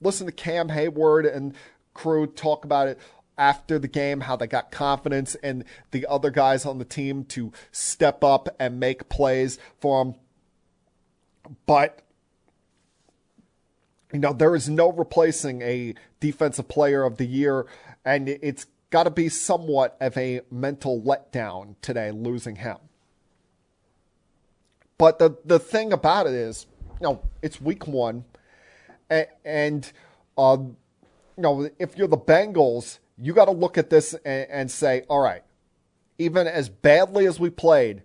listen 0.00 0.26
to 0.26 0.32
Cam 0.32 0.68
Heyward 0.68 1.34
and 1.34 1.54
crew 1.94 2.26
talk 2.26 2.64
about 2.64 2.88
it 2.88 2.98
after 3.36 3.78
the 3.78 3.88
game, 3.88 4.20
how 4.20 4.36
they 4.36 4.46
got 4.46 4.70
confidence 4.70 5.34
in 5.36 5.64
the 5.90 6.06
other 6.06 6.30
guys 6.30 6.64
on 6.64 6.78
the 6.78 6.84
team 6.84 7.24
to 7.24 7.52
step 7.72 8.22
up 8.22 8.48
and 8.58 8.78
make 8.78 9.08
plays 9.08 9.58
for 9.80 10.04
them. 10.04 10.14
But 11.66 12.00
you 14.12 14.20
know, 14.20 14.32
there 14.32 14.54
is 14.54 14.68
no 14.68 14.92
replacing 14.92 15.62
a 15.62 15.94
defensive 16.20 16.68
player 16.68 17.02
of 17.02 17.16
the 17.16 17.26
year, 17.26 17.66
and 18.04 18.28
it's 18.28 18.66
got 18.90 19.04
to 19.04 19.10
be 19.10 19.28
somewhat 19.28 19.96
of 20.00 20.16
a 20.16 20.40
mental 20.52 21.02
letdown 21.02 21.74
today 21.82 22.12
losing 22.12 22.56
him. 22.56 22.76
But 24.98 25.18
the 25.18 25.36
the 25.44 25.58
thing 25.58 25.92
about 25.92 26.28
it 26.28 26.34
is, 26.34 26.66
you 27.00 27.08
know, 27.08 27.22
it's 27.42 27.60
week 27.60 27.88
one, 27.88 28.24
and, 29.10 29.26
and 29.44 29.92
um, 30.38 30.76
you 31.36 31.42
know, 31.42 31.68
if 31.80 31.98
you're 31.98 32.06
the 32.06 32.16
Bengals, 32.16 33.00
you 33.18 33.32
got 33.32 33.46
to 33.46 33.52
look 33.52 33.78
at 33.78 33.90
this 33.90 34.14
and, 34.24 34.46
and 34.50 34.70
say, 34.70 35.04
all 35.08 35.20
right, 35.20 35.42
even 36.18 36.46
as 36.46 36.68
badly 36.68 37.26
as 37.26 37.38
we 37.38 37.50
played, 37.50 38.02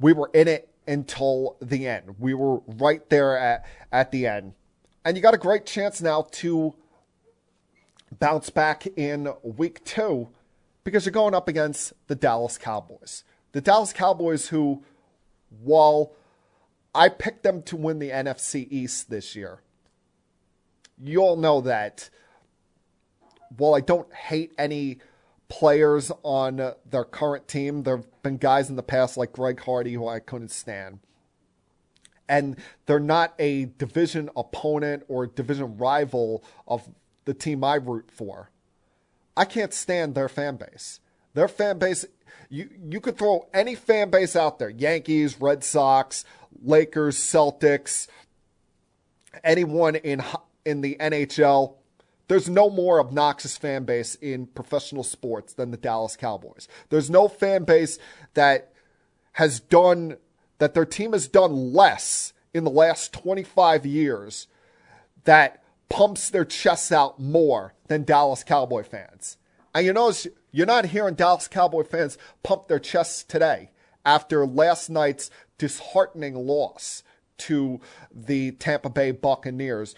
we 0.00 0.12
were 0.12 0.30
in 0.32 0.48
it 0.48 0.68
until 0.86 1.56
the 1.60 1.86
end. 1.86 2.16
We 2.18 2.34
were 2.34 2.60
right 2.66 3.06
there 3.10 3.36
at, 3.38 3.66
at 3.92 4.10
the 4.10 4.26
end. 4.26 4.54
And 5.04 5.16
you 5.16 5.22
got 5.22 5.34
a 5.34 5.38
great 5.38 5.66
chance 5.66 6.00
now 6.00 6.26
to 6.32 6.74
bounce 8.18 8.50
back 8.50 8.86
in 8.86 9.28
week 9.42 9.84
two 9.84 10.28
because 10.84 11.04
you're 11.04 11.12
going 11.12 11.34
up 11.34 11.48
against 11.48 11.92
the 12.06 12.14
Dallas 12.14 12.56
Cowboys. 12.58 13.24
The 13.52 13.60
Dallas 13.60 13.92
Cowboys, 13.92 14.48
who, 14.48 14.82
while 15.62 16.12
I 16.94 17.08
picked 17.10 17.42
them 17.42 17.62
to 17.64 17.76
win 17.76 17.98
the 17.98 18.10
NFC 18.10 18.66
East 18.70 19.10
this 19.10 19.36
year, 19.36 19.60
you 21.02 21.20
all 21.20 21.36
know 21.36 21.60
that 21.60 22.10
while 23.56 23.74
I 23.74 23.80
don't 23.80 24.12
hate 24.12 24.52
any 24.58 24.98
players 25.48 26.12
on 26.22 26.74
their 26.88 27.04
current 27.04 27.48
team, 27.48 27.82
there 27.82 27.96
have 27.96 28.22
been 28.22 28.36
guys 28.36 28.68
in 28.70 28.76
the 28.76 28.82
past 28.82 29.16
like 29.16 29.32
Greg 29.32 29.60
Hardy 29.60 29.94
who 29.94 30.06
I 30.06 30.20
couldn't 30.20 30.50
stand. 30.50 31.00
And 32.28 32.56
they're 32.84 33.00
not 33.00 33.34
a 33.38 33.66
division 33.78 34.28
opponent 34.36 35.04
or 35.08 35.26
division 35.26 35.78
rival 35.78 36.44
of 36.66 36.88
the 37.24 37.32
team 37.32 37.64
I 37.64 37.76
root 37.76 38.10
for. 38.10 38.50
I 39.36 39.44
can't 39.46 39.72
stand 39.72 40.14
their 40.14 40.28
fan 40.28 40.56
base. 40.56 41.00
Their 41.32 41.48
fan 41.48 41.78
base, 41.78 42.04
you, 42.50 42.68
you 42.90 43.00
could 43.00 43.16
throw 43.16 43.48
any 43.54 43.74
fan 43.74 44.10
base 44.10 44.36
out 44.36 44.58
there 44.58 44.68
Yankees, 44.68 45.40
Red 45.40 45.64
Sox, 45.64 46.24
Lakers, 46.62 47.16
Celtics, 47.16 48.08
anyone 49.42 49.94
in, 49.94 50.22
in 50.64 50.80
the 50.80 50.96
NHL 51.00 51.76
there's 52.28 52.48
no 52.48 52.70
more 52.70 53.00
obnoxious 53.00 53.56
fan 53.56 53.84
base 53.84 54.14
in 54.16 54.46
professional 54.46 55.02
sports 55.02 55.54
than 55.54 55.70
the 55.70 55.76
Dallas 55.76 56.16
Cowboys. 56.16 56.68
There's 56.90 57.10
no 57.10 57.26
fan 57.26 57.64
base 57.64 57.98
that 58.34 58.72
has 59.32 59.60
done 59.60 60.18
that 60.58 60.74
their 60.74 60.84
team 60.84 61.12
has 61.12 61.26
done 61.26 61.72
less 61.72 62.32
in 62.52 62.64
the 62.64 62.70
last 62.70 63.12
25 63.12 63.86
years 63.86 64.46
that 65.24 65.62
pumps 65.88 66.30
their 66.30 66.44
chests 66.44 66.92
out 66.92 67.18
more 67.18 67.74
than 67.88 68.04
Dallas 68.04 68.44
Cowboy 68.44 68.82
fans. 68.82 69.38
And 69.74 69.86
you 69.86 69.92
notice 69.92 70.26
you're 70.50 70.66
not 70.66 70.86
hearing 70.86 71.14
Dallas 71.14 71.48
Cowboy 71.48 71.84
fans 71.84 72.18
pump 72.42 72.68
their 72.68 72.78
chests 72.78 73.22
today 73.22 73.70
after 74.04 74.46
last 74.46 74.90
night's 74.90 75.30
disheartening 75.56 76.34
loss 76.34 77.02
to 77.38 77.80
the 78.12 78.52
Tampa 78.52 78.90
Bay 78.90 79.12
Buccaneers 79.12 79.94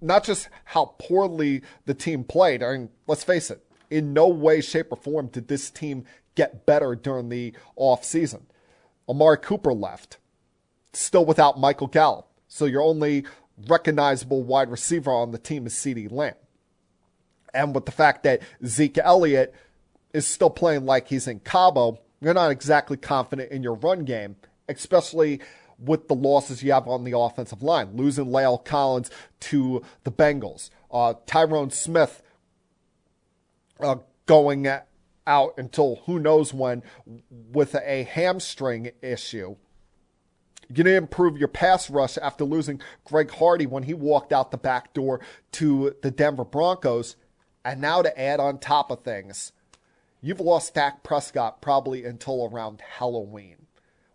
not 0.00 0.24
just 0.24 0.48
how 0.64 0.94
poorly 0.98 1.62
the 1.86 1.94
team 1.94 2.24
played. 2.24 2.62
I 2.62 2.72
mean, 2.72 2.90
let's 3.06 3.24
face 3.24 3.50
it, 3.50 3.64
in 3.90 4.12
no 4.12 4.28
way, 4.28 4.60
shape, 4.60 4.88
or 4.90 4.96
form 4.96 5.28
did 5.28 5.48
this 5.48 5.70
team 5.70 6.04
get 6.34 6.66
better 6.66 6.94
during 6.94 7.28
the 7.28 7.52
offseason. 7.78 8.42
Amari 9.08 9.38
Cooper 9.38 9.72
left, 9.72 10.18
still 10.92 11.24
without 11.24 11.58
Michael 11.58 11.86
Gallup. 11.86 12.28
So 12.46 12.64
your 12.64 12.82
only 12.82 13.24
recognizable 13.66 14.42
wide 14.42 14.70
receiver 14.70 15.10
on 15.10 15.32
the 15.32 15.38
team 15.38 15.66
is 15.66 15.74
CeeDee 15.74 16.12
Lamb. 16.12 16.34
And 17.54 17.74
with 17.74 17.86
the 17.86 17.92
fact 17.92 18.22
that 18.24 18.42
Zeke 18.64 18.98
Elliott 18.98 19.54
is 20.12 20.26
still 20.26 20.50
playing 20.50 20.84
like 20.84 21.08
he's 21.08 21.26
in 21.26 21.40
Cabo, 21.40 21.98
you're 22.20 22.34
not 22.34 22.50
exactly 22.50 22.96
confident 22.96 23.50
in 23.50 23.62
your 23.62 23.74
run 23.74 24.04
game, 24.04 24.36
especially 24.68 25.40
with 25.78 26.08
the 26.08 26.14
losses 26.14 26.62
you 26.62 26.72
have 26.72 26.88
on 26.88 27.04
the 27.04 27.16
offensive 27.16 27.62
line, 27.62 27.90
losing 27.94 28.26
La'el 28.26 28.64
Collins 28.64 29.10
to 29.40 29.82
the 30.04 30.10
Bengals, 30.10 30.70
uh, 30.90 31.14
Tyron 31.26 31.72
Smith 31.72 32.22
uh, 33.80 33.96
going 34.26 34.66
out 35.26 35.54
until 35.56 35.96
who 36.06 36.18
knows 36.18 36.52
when 36.52 36.82
with 37.52 37.74
a 37.74 38.04
hamstring 38.04 38.90
issue. 39.02 39.56
You 40.68 40.84
didn't 40.84 40.96
improve 40.96 41.38
your 41.38 41.48
pass 41.48 41.88
rush 41.88 42.18
after 42.18 42.44
losing 42.44 42.80
Greg 43.04 43.30
Hardy 43.30 43.66
when 43.66 43.84
he 43.84 43.94
walked 43.94 44.32
out 44.32 44.50
the 44.50 44.58
back 44.58 44.92
door 44.92 45.20
to 45.52 45.94
the 46.02 46.10
Denver 46.10 46.44
Broncos. 46.44 47.16
And 47.64 47.80
now 47.80 48.02
to 48.02 48.20
add 48.20 48.40
on 48.40 48.58
top 48.58 48.90
of 48.90 49.02
things, 49.02 49.52
you've 50.20 50.40
lost 50.40 50.74
Dak 50.74 51.02
Prescott 51.02 51.62
probably 51.62 52.04
until 52.04 52.50
around 52.52 52.82
Halloween 52.98 53.57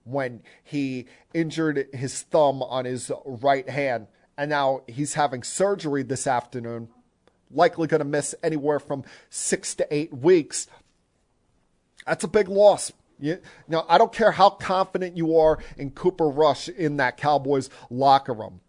when 0.03 0.41
he 0.63 1.05
injured 1.33 1.87
his 1.93 2.21
thumb 2.21 2.61
on 2.61 2.85
his 2.85 3.11
right 3.25 3.67
hand. 3.67 4.07
And 4.37 4.49
now 4.49 4.81
he's 4.87 5.13
having 5.13 5.43
surgery 5.43 6.03
this 6.03 6.27
afternoon, 6.27 6.89
likely 7.51 7.87
going 7.87 7.99
to 7.99 8.05
miss 8.05 8.33
anywhere 8.43 8.79
from 8.79 9.03
six 9.29 9.75
to 9.75 9.87
eight 9.93 10.13
weeks. 10.13 10.67
That's 12.05 12.23
a 12.23 12.27
big 12.27 12.49
loss. 12.49 12.91
You, 13.19 13.39
now, 13.67 13.85
I 13.87 13.97
don't 13.97 14.11
care 14.11 14.31
how 14.31 14.49
confident 14.49 15.15
you 15.15 15.37
are 15.37 15.59
in 15.77 15.91
Cooper 15.91 16.27
Rush 16.27 16.67
in 16.67 16.97
that 16.97 17.17
Cowboys 17.17 17.69
locker 17.89 18.33
room. 18.33 18.59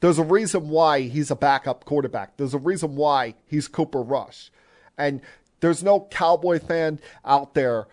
There's 0.00 0.18
a 0.18 0.24
reason 0.24 0.68
why 0.68 1.00
he's 1.00 1.30
a 1.30 1.36
backup 1.36 1.84
quarterback. 1.84 2.36
There's 2.36 2.54
a 2.54 2.58
reason 2.58 2.94
why 2.96 3.34
he's 3.46 3.66
Cooper 3.66 4.02
Rush. 4.02 4.50
And 4.98 5.22
there's 5.60 5.82
no 5.82 6.06
Cowboy 6.10 6.60
fan 6.60 7.00
out 7.24 7.54
there 7.54 7.86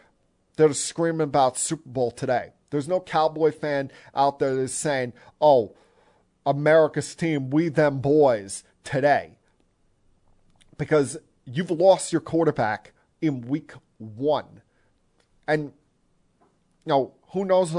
that 0.58 0.70
is 0.70 0.84
screaming 0.84 1.22
about 1.22 1.58
Super 1.58 1.90
Bowl 1.90 2.12
today. 2.12 2.52
There's 2.74 2.88
no 2.88 3.00
Cowboy 3.00 3.52
fan 3.52 3.92
out 4.16 4.40
there 4.40 4.56
that's 4.56 4.74
saying, 4.74 5.14
oh, 5.40 5.76
America's 6.44 7.14
team, 7.14 7.52
we 7.52 7.70
them 7.70 8.00
boys 8.00 8.64
today. 8.84 9.38
Because 10.80 11.16
you've 11.46 11.70
lost 11.70 12.12
your 12.12 12.20
quarterback 12.20 12.94
in 13.22 13.42
week 13.42 13.74
one. 14.00 14.64
And, 15.48 15.66
you 15.66 15.72
know, 16.88 17.14
who 17.28 17.46
knows 17.46 17.78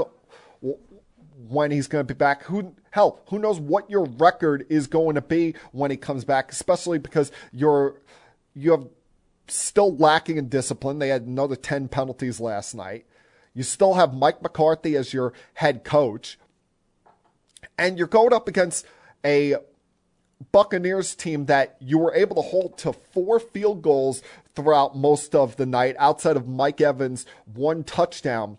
when 1.49 1.71
he's 1.71 1.87
going 1.87 2.07
to 2.07 2.13
be 2.13 2.17
back. 2.17 2.43
Who 2.43 2.73
hell, 2.91 3.19
who 3.27 3.37
knows 3.37 3.59
what 3.59 3.89
your 3.89 4.05
record 4.05 4.65
is 4.69 4.87
going 4.87 5.15
to 5.15 5.21
be 5.21 5.55
when 5.73 5.91
he 5.91 5.97
comes 5.97 6.23
back, 6.23 6.53
especially 6.53 6.99
because 6.99 7.33
you're 7.51 7.99
you 8.53 8.71
have 8.71 8.87
still 9.49 9.93
lacking 9.97 10.37
in 10.37 10.47
discipline. 10.47 10.99
They 10.99 11.09
had 11.09 11.23
another 11.23 11.57
10 11.57 11.89
penalties 11.89 12.39
last 12.39 12.73
night. 12.75 13.05
You 13.55 13.63
still 13.63 13.95
have 13.95 14.13
Mike 14.13 14.43
McCarthy 14.43 14.95
as 14.95 15.13
your 15.13 15.33
head 15.55 15.83
coach. 15.83 16.37
And 17.77 17.97
you're 17.97 18.07
going 18.07 18.33
up 18.33 18.47
against 18.47 18.85
a 19.25 19.55
Buccaneers 20.51 21.15
team 21.15 21.45
that 21.45 21.77
you 21.79 21.97
were 21.97 22.13
able 22.13 22.35
to 22.35 22.41
hold 22.41 22.77
to 22.79 22.91
four 22.93 23.39
field 23.39 23.81
goals 23.81 24.21
throughout 24.53 24.95
most 24.95 25.33
of 25.33 25.55
the 25.55 25.65
night, 25.65 25.95
outside 25.97 26.35
of 26.35 26.47
Mike 26.47 26.81
Evans' 26.81 27.25
one 27.45 27.83
touchdown. 27.83 28.57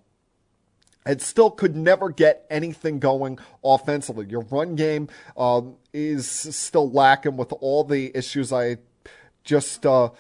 And 1.05 1.23
still 1.23 1.51
could 1.51 1.77
never 1.77 2.09
get 2.11 2.47
anything 2.51 2.99
going 2.99 3.39
offensively. 3.63 4.27
Your 4.27 4.41
run 4.41 4.75
game 4.75 5.09
um, 5.37 5.77
is 5.93 6.29
still 6.29 6.91
lacking 6.91 7.37
with 7.37 7.53
all 7.53 7.85
the 7.85 8.11
issues 8.17 8.53
I 8.53 8.79
just 9.45 9.87
uh, 9.87 10.11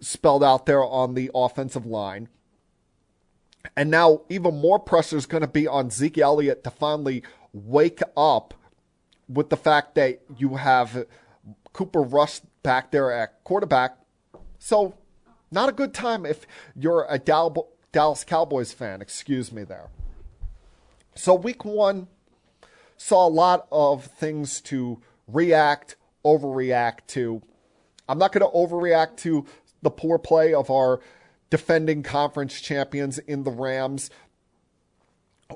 spelled 0.00 0.44
out 0.44 0.66
there 0.66 0.84
on 0.84 1.14
the 1.14 1.30
offensive 1.34 1.86
line. 1.86 2.28
And 3.74 3.90
now 3.90 4.22
even 4.28 4.60
more 4.60 4.78
pressure 4.78 5.16
is 5.16 5.26
going 5.26 5.40
to 5.40 5.48
be 5.48 5.66
on 5.66 5.90
Zeke 5.90 6.18
Elliott 6.18 6.64
to 6.64 6.70
finally 6.70 7.22
wake 7.52 8.00
up 8.16 8.54
with 9.28 9.50
the 9.50 9.56
fact 9.56 9.94
that 9.96 10.20
you 10.36 10.56
have 10.56 11.06
Cooper 11.72 12.02
Rush 12.02 12.40
back 12.62 12.90
there 12.90 13.12
at 13.12 13.42
quarterback. 13.44 13.98
So, 14.58 14.94
not 15.50 15.68
a 15.68 15.72
good 15.72 15.94
time 15.94 16.26
if 16.26 16.46
you're 16.74 17.06
a 17.08 17.18
Dallas 17.18 18.24
Cowboys 18.24 18.72
fan. 18.72 19.00
Excuse 19.00 19.52
me 19.52 19.64
there. 19.64 19.88
So, 21.14 21.34
week 21.34 21.64
one 21.64 22.08
saw 22.96 23.26
a 23.26 23.28
lot 23.28 23.66
of 23.70 24.04
things 24.04 24.60
to 24.62 25.00
react, 25.28 25.96
overreact 26.24 27.06
to. 27.08 27.42
I'm 28.08 28.18
not 28.18 28.32
going 28.32 28.48
to 28.48 28.56
overreact 28.56 29.16
to 29.18 29.44
the 29.82 29.90
poor 29.90 30.18
play 30.18 30.54
of 30.54 30.70
our 30.70 31.00
defending 31.50 32.02
conference 32.02 32.60
champions 32.60 33.18
in 33.18 33.44
the 33.44 33.50
Rams 33.50 34.10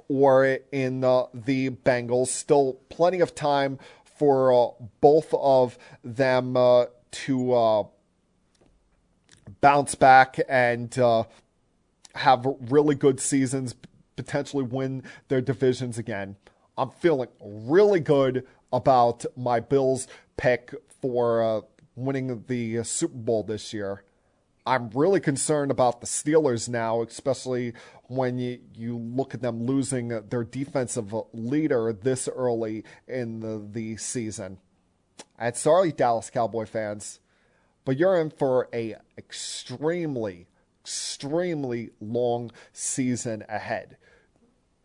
or 0.08 0.58
in 0.72 1.04
uh, 1.04 1.24
the 1.34 1.70
Bengals. 1.70 2.28
Still 2.28 2.74
plenty 2.88 3.20
of 3.20 3.34
time 3.34 3.78
for 4.04 4.52
uh, 4.52 4.68
both 5.00 5.32
of 5.34 5.78
them 6.04 6.56
uh, 6.56 6.86
to 7.10 7.52
uh, 7.52 7.84
bounce 9.60 9.94
back 9.94 10.38
and 10.48 10.96
uh, 10.98 11.24
have 12.14 12.46
really 12.68 12.94
good 12.94 13.18
seasons, 13.18 13.74
potentially 14.16 14.64
win 14.64 15.02
their 15.28 15.40
divisions 15.40 15.98
again. 15.98 16.36
I'm 16.76 16.90
feeling 16.90 17.28
really 17.40 18.00
good 18.00 18.46
about 18.72 19.24
my 19.36 19.58
Bills 19.60 20.06
pick 20.36 20.74
for 21.00 21.42
uh, 21.42 21.60
winning 21.96 22.44
the 22.46 22.84
Super 22.84 23.16
Bowl 23.16 23.42
this 23.42 23.72
year. 23.72 24.04
I'm 24.66 24.90
really 24.90 25.20
concerned 25.20 25.70
about 25.70 26.00
the 26.00 26.06
Steelers 26.06 26.68
now, 26.68 27.02
especially 27.02 27.72
when 28.08 28.38
you, 28.38 28.60
you 28.74 28.98
look 28.98 29.34
at 29.34 29.40
them 29.40 29.64
losing 29.64 30.08
their 30.08 30.44
defensive 30.44 31.14
leader 31.32 31.92
this 31.92 32.28
early 32.28 32.84
in 33.08 33.40
the, 33.40 33.66
the 33.70 33.96
season. 33.96 34.58
And 35.38 35.56
sorry, 35.56 35.92
Dallas 35.92 36.28
Cowboy 36.28 36.66
fans, 36.66 37.20
but 37.84 37.96
you're 37.96 38.20
in 38.20 38.30
for 38.30 38.68
a 38.74 38.96
extremely, 39.16 40.48
extremely 40.82 41.90
long 42.00 42.50
season 42.72 43.44
ahead. 43.48 43.96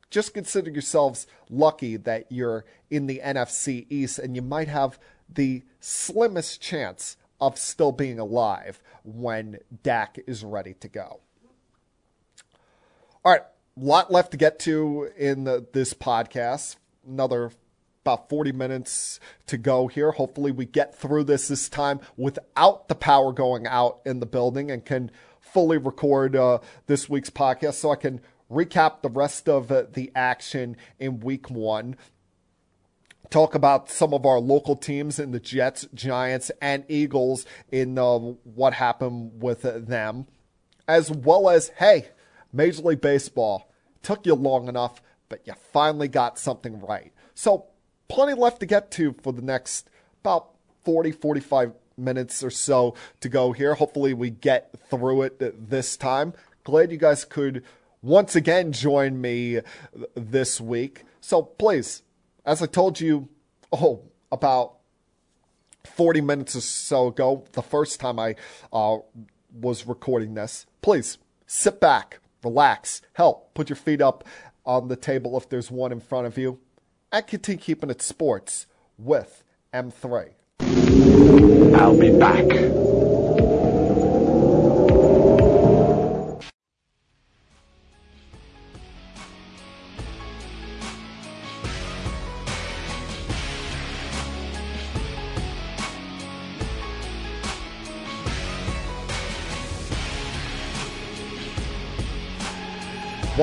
Just 0.10 0.34
consider 0.34 0.72
yourselves 0.72 1.28
lucky 1.50 1.98
that 1.98 2.32
you're 2.32 2.64
in 2.90 3.08
the 3.08 3.22
NFC 3.24 3.86
East 3.90 4.20
and 4.20 4.36
you 4.36 4.42
might 4.42 4.70
have 4.70 4.98
the 5.28 5.64
slimmest 5.82 6.62
chance 6.62 7.18
of 7.46 7.60
still 7.60 7.92
being 7.92 8.20
alive 8.20 8.82
when 9.04 9.60
Dak 9.84 10.18
is 10.26 10.44
ready 10.44 10.74
to 10.76 10.88
go. 10.88 11.22
All 13.24 13.32
right, 13.32 13.44
lot 13.78 14.12
left 14.12 14.32
to 14.32 14.38
get 14.38 14.60
to 14.60 15.10
in 15.18 15.44
the, 15.44 15.66
this 15.74 15.94
podcast. 15.94 16.78
Another 17.08 17.52
about 18.02 18.30
40 18.30 18.52
minutes 18.52 19.20
to 19.48 19.58
go 19.58 19.88
here. 19.88 20.12
Hopefully, 20.12 20.52
we 20.52 20.66
get 20.66 20.96
through 20.96 21.24
this 21.26 21.48
this 21.48 21.70
time 21.70 22.00
without 22.18 22.88
the 22.88 22.96
power 22.96 23.32
going 23.32 23.66
out 23.68 24.00
in 24.06 24.20
the 24.20 24.26
building 24.26 24.70
and 24.70 24.86
can 24.86 25.12
fully 25.40 25.78
record 25.78 26.36
uh, 26.36 26.60
this 26.88 27.10
week's 27.10 27.30
podcast 27.30 27.76
so 27.76 27.92
I 27.92 27.96
can 27.96 28.22
recap 28.52 29.02
the 29.02 29.10
rest 29.10 29.50
of 29.50 29.72
uh, 29.72 29.84
the 29.92 30.12
action 30.16 30.78
in 31.00 31.20
week 31.20 31.50
one 31.50 31.96
talk 33.30 33.56
about 33.56 33.90
some 33.90 34.14
of 34.14 34.26
our 34.26 34.40
local 34.40 34.76
teams 34.76 35.20
in 35.20 35.32
the 35.32 35.40
Jets, 35.40 35.88
Giants, 35.94 36.52
and 36.62 36.84
Eagles 36.88 37.46
in 37.72 37.98
uh, 37.98 38.18
what 38.18 38.74
happened 38.74 39.42
with 39.42 39.62
them, 39.62 40.28
as 40.88 41.12
well 41.12 41.50
as, 41.50 41.70
hey, 41.78 42.10
Major 42.54 42.84
League 42.84 43.02
Baseball 43.02 43.70
took 44.02 44.26
you 44.26 44.36
long 44.36 44.68
enough, 44.68 45.02
but 45.30 45.42
you 45.46 45.54
finally 45.74 46.08
got 46.08 46.38
something 46.38 46.80
right. 46.80 47.12
So, 47.34 47.66
plenty 48.08 48.34
left 48.34 48.60
to 48.60 48.66
get 48.66 48.92
to 48.92 49.16
for 49.22 49.34
the 49.34 49.42
next 49.42 49.90
about 50.22 50.52
40, 50.84 51.12
45 51.12 51.74
minutes 51.98 52.44
or 52.44 52.52
so 52.52 52.96
to 53.22 53.30
go 53.30 53.52
here. 53.52 53.74
Hopefully, 53.74 54.14
we 54.14 54.30
get 54.30 54.74
through 54.90 55.24
it 55.24 55.70
this 55.70 55.98
time. 55.98 56.34
Glad 56.64 56.92
you 56.92 56.98
guys 56.98 57.26
could 57.26 57.64
once 58.02 58.36
again 58.36 58.72
join 58.72 59.20
me 59.20 59.60
this 60.16 60.62
week. 60.62 61.04
So, 61.20 61.42
please 61.42 62.04
as 62.46 62.62
I 62.62 62.68
told 62.68 63.00
you, 63.00 63.28
oh, 63.72 64.04
about 64.32 64.78
40 65.86 66.22
minutes 66.22 66.56
or 66.56 66.62
so 66.62 67.08
ago, 67.08 67.46
the 67.54 67.62
first 67.62 68.00
time 68.00 68.20
I 68.20 68.36
uh, 68.72 68.98
was 69.54 69.88
recording 69.88 70.34
this, 70.36 70.66
please 70.82 71.18
sit 71.48 71.80
back, 71.80 72.20
relax, 72.44 73.02
help, 73.14 73.54
put 73.54 73.70
your 73.70 73.76
feet 73.76 74.02
up 74.02 74.24
on 74.66 74.88
the 74.88 74.96
table 74.96 75.38
if 75.38 75.50
there's 75.50 75.70
one 75.72 75.92
in 75.92 76.00
front 76.00 76.28
of 76.28 76.38
you, 76.38 76.60
and 77.12 77.26
continue 77.28 77.62
keeping 77.62 77.90
it 77.90 78.02
sports 78.02 78.68
with 78.98 79.44
M3. 79.74 80.32
I'll 81.76 81.98
be 81.98 82.18
back. 82.18 82.95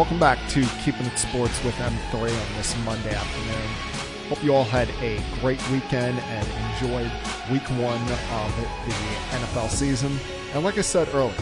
Welcome 0.02 0.18
back 0.18 0.48
to 0.48 0.66
Keeping 0.82 1.06
It 1.06 1.16
Sports 1.16 1.62
with 1.62 1.76
M3 1.76 2.14
on 2.22 2.56
this 2.56 2.76
Monday 2.84 3.14
afternoon. 3.14 3.68
Hope 4.28 4.42
you 4.42 4.52
all 4.52 4.64
had 4.64 4.88
a 5.00 5.22
great 5.38 5.62
weekend 5.70 6.18
and 6.18 6.48
enjoyed 6.72 7.08
week 7.52 7.62
one 7.80 8.02
of 8.02 8.56
the 8.56 8.94
NFL 9.30 9.68
season. 9.68 10.18
And 10.54 10.64
like 10.64 10.76
I 10.76 10.80
said 10.80 11.06
earlier, 11.14 11.36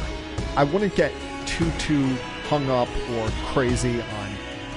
I 0.56 0.64
wouldn't 0.64 0.94
get 0.94 1.10
too, 1.46 1.70
too 1.78 2.06
hung 2.50 2.68
up 2.68 2.90
or 3.12 3.30
crazy 3.46 4.02
on 4.02 4.28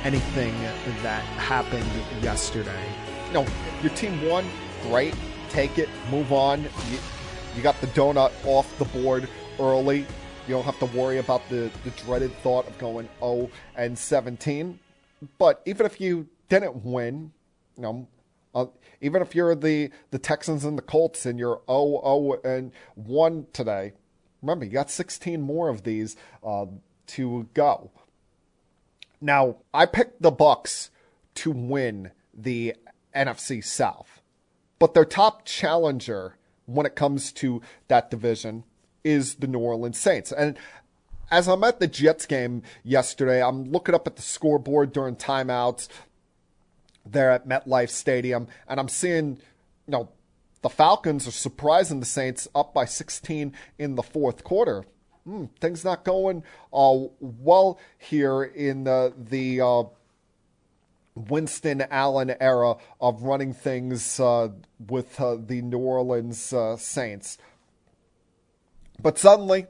anything 0.06 0.58
that 1.02 1.22
happened 1.36 1.84
yesterday. 2.24 2.86
You 3.28 3.34
know, 3.34 3.48
your 3.82 3.94
team 3.96 4.26
won, 4.30 4.46
great. 4.84 5.14
Take 5.50 5.78
it, 5.78 5.90
move 6.10 6.32
on. 6.32 6.62
You, 6.90 7.00
you 7.54 7.62
got 7.62 7.82
the 7.82 7.88
donut 7.88 8.32
off 8.46 8.78
the 8.80 8.86
board 8.86 9.28
early 9.60 10.06
you 10.48 10.54
don't 10.54 10.66
have 10.66 10.80
to 10.80 10.86
worry 10.98 11.20
about 11.20 11.48
the, 11.50 11.72
the 11.84 11.90
dreaded 11.92 12.34
thought 12.38 12.68
of 12.68 12.78
going 12.78 13.08
0 13.20 13.50
and 13.76 13.98
17. 13.98 14.78
But 15.38 15.62
even 15.66 15.86
if 15.86 16.02
you 16.02 16.28
didn't 16.50 16.84
win, 16.84 17.32
you 17.78 17.84
know, 17.84 18.08
uh, 18.54 18.66
even 19.02 19.22
if 19.22 19.34
you're 19.34 19.56
the, 19.56 19.90
the 20.12 20.20
Texans 20.20 20.66
and 20.66 20.78
the 20.78 20.82
Colts 20.82 21.26
and 21.26 21.40
you're 21.40 21.62
0 21.68 22.02
0 22.04 22.42
and 22.44 22.72
1 22.96 23.48
today, 23.54 23.94
remember, 24.42 24.66
you 24.66 24.72
got 24.72 24.92
16 24.92 25.42
more 25.42 25.70
of 25.70 25.84
these 25.84 26.18
uh, 26.46 26.66
to 27.08 27.48
go. 27.54 27.92
Now, 29.22 29.58
I 29.74 29.86
picked 29.86 30.22
the 30.22 30.32
Bucks 30.32 30.92
to 31.36 31.52
win 31.52 32.12
the 32.34 32.76
NFC 33.16 33.64
South, 33.64 34.22
but 34.78 34.94
their 34.94 35.06
top 35.06 35.46
challenger 35.46 36.36
when 36.66 36.86
it 36.86 36.96
comes 36.96 37.32
to 37.34 37.62
that 37.88 38.12
division 38.12 38.66
is 39.04 39.36
the 39.36 39.48
New 39.48 39.60
Orleans 39.60 40.00
Saints. 40.00 40.32
And 40.32 40.58
as 41.32 41.48
I'm 41.48 41.64
at 41.64 41.80
the 41.80 41.88
Jets 41.88 42.26
game 42.26 42.64
yesterday, 42.84 43.42
I'm 43.44 43.66
looking 43.66 43.96
up 43.96 44.08
at 44.08 44.16
the 44.16 44.22
scoreboard 44.22 44.94
during 44.94 45.16
timeouts 45.16 45.88
there 47.06 47.32
at 47.32 47.48
MetLife 47.48 47.90
Stadium, 47.90 48.48
and 48.68 48.80
I'm 48.80 48.88
seeing, 48.88 49.38
you 49.88 49.92
know, 49.92 50.10
the 50.62 50.70
Falcons 50.70 51.28
are 51.28 51.32
surprising 51.32 52.00
the 52.00 52.06
Saints 52.06 52.48
up 52.56 52.74
by 52.74 52.86
16 52.86 53.54
in 53.78 53.96
the 53.96 54.04
fourth 54.04 54.44
quarter. 54.44 54.86
Hmm, 55.26 55.46
things 55.60 55.84
not 55.84 56.04
going 56.04 56.44
uh, 56.74 56.98
well 57.20 57.80
here 57.98 58.44
in 58.44 58.84
the 58.84 59.14
the 59.18 59.62
uh, 59.62 59.84
Winston 61.16 61.82
Allen 61.90 62.36
era 62.42 62.76
of 63.00 63.24
running 63.24 63.54
things 63.54 64.20
uh, 64.20 64.50
with 64.90 65.20
uh, 65.22 65.38
the 65.40 65.62
New 65.62 65.78
Orleans 65.78 66.52
uh, 66.52 66.76
Saints. 66.76 67.38
But 69.04 69.20
suddenly, 69.20 69.60
you 69.60 69.68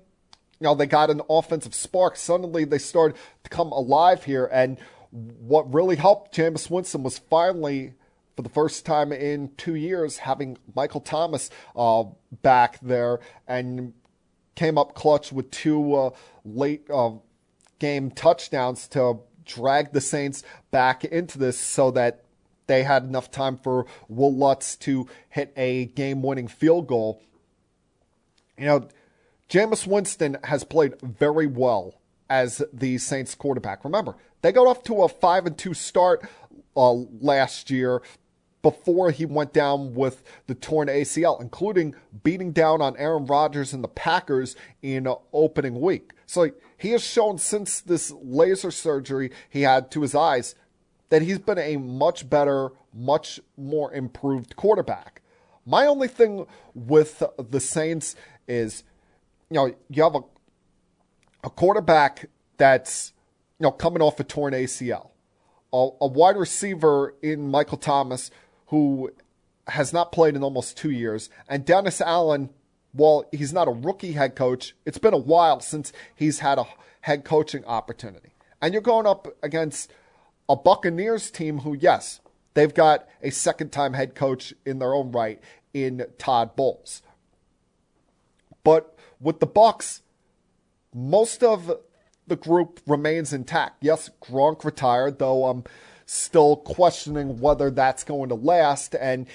know, 0.61 0.75
they 0.75 0.85
got 0.85 1.09
an 1.09 1.21
offensive 1.29 1.73
spark. 1.73 2.15
Suddenly, 2.15 2.63
they 2.63 2.77
started 2.77 3.17
to 3.43 3.49
come 3.49 3.71
alive 3.73 4.23
here. 4.23 4.49
And 4.51 4.77
what 5.11 5.73
really 5.73 5.97
helped 5.97 6.33
Jameis 6.35 6.69
Winston 6.69 7.03
was 7.03 7.17
finally, 7.17 7.95
for 8.37 8.43
the 8.43 8.49
first 8.49 8.85
time 8.85 9.11
in 9.11 9.51
two 9.57 9.75
years, 9.75 10.19
having 10.19 10.57
Michael 10.75 11.01
Thomas 11.01 11.49
uh, 11.75 12.05
back 12.41 12.79
there 12.81 13.19
and 13.47 13.93
came 14.55 14.77
up 14.77 14.93
clutch 14.93 15.33
with 15.33 15.51
two 15.51 15.95
uh, 15.95 16.09
late 16.45 16.89
uh, 16.89 17.11
game 17.79 18.11
touchdowns 18.11 18.87
to 18.89 19.19
drag 19.45 19.91
the 19.91 20.01
Saints 20.01 20.43
back 20.71 21.03
into 21.03 21.37
this 21.37 21.57
so 21.59 21.91
that 21.91 22.23
they 22.67 22.83
had 22.83 23.03
enough 23.03 23.29
time 23.29 23.57
for 23.57 23.85
Wil 24.07 24.33
Lutz 24.33 24.75
to 24.77 25.07
hit 25.29 25.51
a 25.57 25.85
game 25.87 26.21
winning 26.21 26.47
field 26.47 26.87
goal. 26.87 27.21
You 28.57 28.65
know, 28.65 28.87
Jameis 29.49 29.85
Winston 29.85 30.37
has 30.43 30.63
played 30.63 30.99
very 31.01 31.47
well 31.47 31.95
as 32.29 32.63
the 32.71 32.97
Saints 32.97 33.35
quarterback. 33.35 33.83
Remember, 33.83 34.15
they 34.41 34.51
got 34.51 34.67
off 34.67 34.83
to 34.83 35.03
a 35.03 35.09
5 35.09 35.45
and 35.45 35.57
2 35.57 35.73
start 35.73 36.27
uh, 36.75 36.91
last 36.91 37.69
year 37.69 38.01
before 38.63 39.11
he 39.11 39.25
went 39.25 39.53
down 39.53 39.93
with 39.93 40.23
the 40.47 40.55
torn 40.55 40.87
ACL, 40.87 41.39
including 41.39 41.93
beating 42.23 42.51
down 42.51 42.81
on 42.81 42.97
Aaron 42.97 43.25
Rodgers 43.25 43.73
and 43.73 43.83
the 43.83 43.89
Packers 43.89 44.55
in 44.81 45.05
uh, 45.05 45.15
opening 45.33 45.79
week. 45.79 46.13
So 46.25 46.49
he 46.77 46.91
has 46.91 47.03
shown 47.03 47.37
since 47.37 47.81
this 47.81 48.11
laser 48.21 48.71
surgery 48.71 49.31
he 49.49 49.61
had 49.61 49.91
to 49.91 50.01
his 50.01 50.15
eyes 50.15 50.55
that 51.09 51.21
he's 51.21 51.39
been 51.39 51.59
a 51.59 51.77
much 51.77 52.27
better, 52.27 52.71
much 52.93 53.39
more 53.55 53.93
improved 53.93 54.55
quarterback. 54.55 55.21
My 55.65 55.85
only 55.85 56.07
thing 56.07 56.47
with 56.73 57.21
the 57.37 57.59
Saints 57.59 58.15
is, 58.47 58.83
you 59.53 59.59
know, 59.59 59.75
you 59.89 60.01
have 60.01 60.15
a 60.15 60.21
a 61.43 61.49
quarterback 61.49 62.27
that's 62.57 63.13
you 63.59 63.65
know 63.65 63.71
coming 63.71 64.01
off 64.01 64.19
a 64.19 64.23
torn 64.23 64.53
ACL, 64.53 65.11
a, 65.71 65.89
a 66.01 66.07
wide 66.07 66.37
receiver 66.37 67.13
in 67.21 67.51
Michael 67.51 67.77
Thomas 67.77 68.31
who 68.67 69.11
has 69.67 69.93
not 69.93 70.11
played 70.11 70.35
in 70.35 70.43
almost 70.43 70.75
two 70.75 70.89
years, 70.89 71.29
and 71.47 71.65
Dennis 71.65 72.01
Allen. 72.01 72.49
Well, 72.95 73.27
he's 73.31 73.51
not 73.51 73.67
a 73.67 73.71
rookie 73.71 74.11
head 74.11 74.35
coach. 74.35 74.75
It's 74.85 74.99
been 74.99 75.15
a 75.15 75.17
while 75.17 75.59
since 75.59 75.91
he's 76.15 76.39
had 76.39 76.59
a 76.59 76.65
head 77.01 77.25
coaching 77.25 77.65
opportunity. 77.65 78.35
And 78.61 78.71
you're 78.71 78.83
going 78.83 79.07
up 79.07 79.27
against 79.41 79.91
a 80.47 80.55
Buccaneers 80.55 81.31
team 81.31 81.59
who, 81.59 81.73
yes, 81.73 82.21
they've 82.53 82.71
got 82.71 83.07
a 83.23 83.31
second 83.31 83.71
time 83.71 83.93
head 83.93 84.13
coach 84.13 84.53
in 84.63 84.77
their 84.77 84.93
own 84.93 85.11
right 85.11 85.41
in 85.73 86.05
Todd 86.19 86.55
Bowles. 86.55 87.01
But 88.63 88.92
with 89.23 89.39
the 89.39 89.47
Bucks, 89.47 90.01
most 90.93 91.43
of 91.43 91.71
the 92.27 92.35
group 92.35 92.79
remains 92.85 93.33
intact. 93.33 93.77
Yes, 93.81 94.09
Gronk 94.21 94.63
retired, 94.63 95.19
though 95.19 95.45
I'm 95.45 95.63
still 96.05 96.57
questioning 96.57 97.39
whether 97.39 97.71
that's 97.71 98.03
going 98.03 98.29
to 98.29 98.35
last, 98.35 98.95
and 98.95 99.27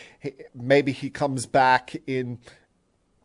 maybe 0.55 0.93
he 0.93 1.11
comes 1.11 1.47
back 1.47 1.97
in 2.07 2.39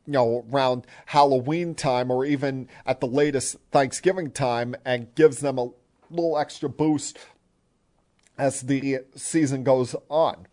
you 0.05 0.13
know, 0.13 0.45
around 0.51 0.85
Halloween 1.07 1.75
time 1.75 2.11
or 2.11 2.25
even 2.25 2.67
at 2.85 2.99
the 2.99 3.07
latest 3.07 3.57
Thanksgiving 3.71 4.31
time 4.31 4.75
and 4.83 5.13
gives 5.15 5.39
them 5.39 5.57
a 5.57 5.69
little 6.09 6.37
extra 6.37 6.67
boost 6.67 7.17
as 8.37 8.61
the 8.61 8.99
season 9.15 9.63
goes 9.63 9.95
on. 10.09 10.47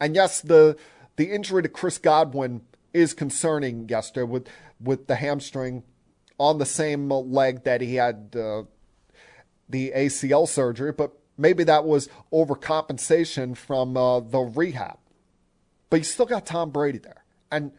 And 0.00 0.14
yes, 0.14 0.40
the 0.40 0.76
the 1.16 1.32
injury 1.32 1.62
to 1.62 1.68
Chris 1.68 1.96
Godwin 1.96 2.62
is 2.92 3.14
concerning 3.14 3.88
yesterday 3.88 4.24
with 4.24 4.48
with 4.80 5.06
the 5.06 5.16
hamstring 5.16 5.82
on 6.38 6.58
the 6.58 6.66
same 6.66 7.08
leg 7.08 7.64
that 7.64 7.80
he 7.80 7.94
had 7.94 8.34
uh, 8.36 8.62
the 9.68 9.92
ACL 9.94 10.46
surgery, 10.46 10.92
but 10.92 11.12
maybe 11.38 11.64
that 11.64 11.84
was 11.84 12.08
overcompensation 12.32 13.56
from 13.56 13.96
uh, 13.96 14.20
the 14.20 14.38
rehab. 14.38 14.98
But 15.90 15.98
you 15.98 16.04
still 16.04 16.26
got 16.26 16.46
Tom 16.46 16.70
Brady 16.70 16.98
there. 16.98 17.24
And 17.50 17.72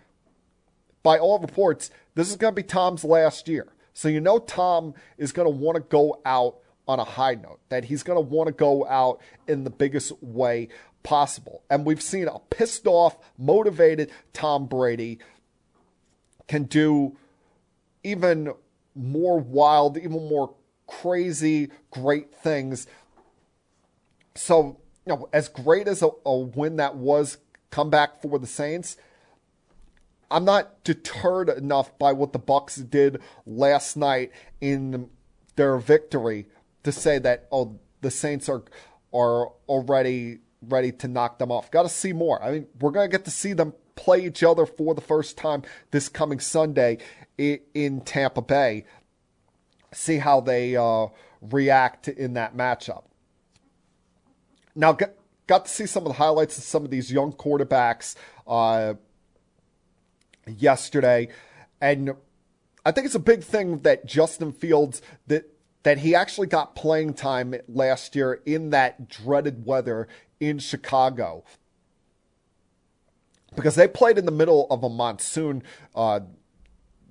by 1.03 1.19
all 1.19 1.39
reports, 1.39 1.91
this 2.15 2.29
is 2.29 2.35
going 2.35 2.53
to 2.53 2.55
be 2.55 2.63
Tom's 2.63 3.03
last 3.03 3.47
year. 3.47 3.67
So 3.93 4.07
you 4.07 4.21
know 4.21 4.39
Tom 4.39 4.93
is 5.17 5.31
going 5.31 5.45
to 5.45 5.55
want 5.55 5.75
to 5.75 5.81
go 5.81 6.21
out 6.25 6.57
on 6.87 6.99
a 6.99 7.03
high 7.03 7.35
note, 7.35 7.59
that 7.69 7.83
he's 7.85 8.03
going 8.03 8.17
to 8.17 8.21
want 8.21 8.47
to 8.47 8.53
go 8.53 8.87
out 8.87 9.19
in 9.47 9.65
the 9.65 9.69
biggest 9.69 10.13
way 10.21 10.69
possible. 11.03 11.63
And 11.69 11.85
we've 11.85 12.01
seen 12.01 12.27
a 12.27 12.39
pissed 12.49 12.87
off, 12.87 13.17
motivated 13.37 14.09
Tom 14.33 14.67
Brady 14.67 15.19
can 16.47 16.63
do 16.63 17.17
even 18.03 18.53
more 18.95 19.39
wild, 19.39 19.97
even 19.97 20.27
more 20.27 20.53
crazy, 20.87 21.69
great 21.91 22.33
things. 22.33 22.87
So, 24.35 24.79
you 25.05 25.13
know, 25.13 25.29
as 25.33 25.49
great 25.49 25.87
as 25.87 26.01
a, 26.01 26.09
a 26.25 26.37
win 26.37 26.77
that 26.77 26.95
was, 26.95 27.37
comeback 27.69 28.21
for 28.21 28.39
the 28.39 28.47
Saints, 28.47 28.97
I'm 30.29 30.45
not 30.45 30.83
deterred 30.83 31.49
enough 31.49 31.97
by 31.97 32.13
what 32.13 32.33
the 32.33 32.39
Bucks 32.39 32.75
did 32.77 33.21
last 33.45 33.97
night 33.97 34.31
in 34.61 35.09
their 35.55 35.77
victory 35.77 36.47
to 36.83 36.91
say 36.91 37.19
that 37.19 37.47
oh 37.51 37.79
the 38.01 38.11
Saints 38.11 38.47
are 38.49 38.63
are 39.13 39.51
already 39.67 40.39
ready 40.61 40.91
to 40.91 41.07
knock 41.07 41.39
them 41.39 41.51
off. 41.51 41.71
Got 41.71 41.83
to 41.83 41.89
see 41.89 42.13
more. 42.13 42.41
I 42.43 42.51
mean, 42.51 42.67
we're 42.79 42.91
going 42.91 43.09
to 43.09 43.11
get 43.11 43.25
to 43.25 43.31
see 43.31 43.53
them 43.53 43.73
play 43.97 44.25
each 44.25 44.43
other 44.43 44.65
for 44.65 44.95
the 44.95 45.01
first 45.01 45.37
time 45.37 45.63
this 45.91 46.07
coming 46.07 46.39
Sunday 46.39 46.99
in 47.37 48.01
Tampa 48.01 48.41
Bay. 48.41 48.85
See 49.93 50.17
how 50.17 50.39
they 50.39 50.75
uh, 50.77 51.07
react 51.41 52.07
in 52.07 52.33
that 52.33 52.55
matchup. 52.55 53.03
Now, 54.75 54.93
got, 54.93 55.11
got 55.47 55.65
to 55.65 55.71
see 55.71 55.85
some 55.85 56.03
of 56.03 56.09
the 56.09 56.17
highlights 56.17 56.57
of 56.57 56.63
some 56.63 56.85
of 56.85 56.91
these 56.91 57.11
young 57.11 57.33
quarterbacks 57.33 58.15
uh, 58.45 58.93
yesterday, 60.45 61.29
and 61.81 62.13
I 62.85 62.91
think 62.91 63.05
it's 63.05 63.15
a 63.15 63.19
big 63.19 63.43
thing 63.43 63.79
that 63.79 64.05
Justin 64.05 64.51
Fields 64.51 65.01
that 65.27 65.49
that 65.83 65.99
he 65.99 66.13
actually 66.15 66.47
got 66.47 66.75
playing 66.75 67.13
time 67.13 67.55
last 67.67 68.15
year 68.15 68.41
in 68.45 68.71
that 68.71 69.07
dreaded 69.07 69.65
weather 69.65 70.07
in 70.39 70.59
Chicago 70.59 71.43
because 73.57 73.75
they 73.75 73.87
played 73.87 74.17
in 74.17 74.25
the 74.25 74.31
middle 74.31 74.67
of 74.69 74.83
a 74.83 74.89
monsoon 74.89 75.63
uh, 75.95 76.21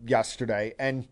yesterday, 0.07 0.73
and 0.79 1.07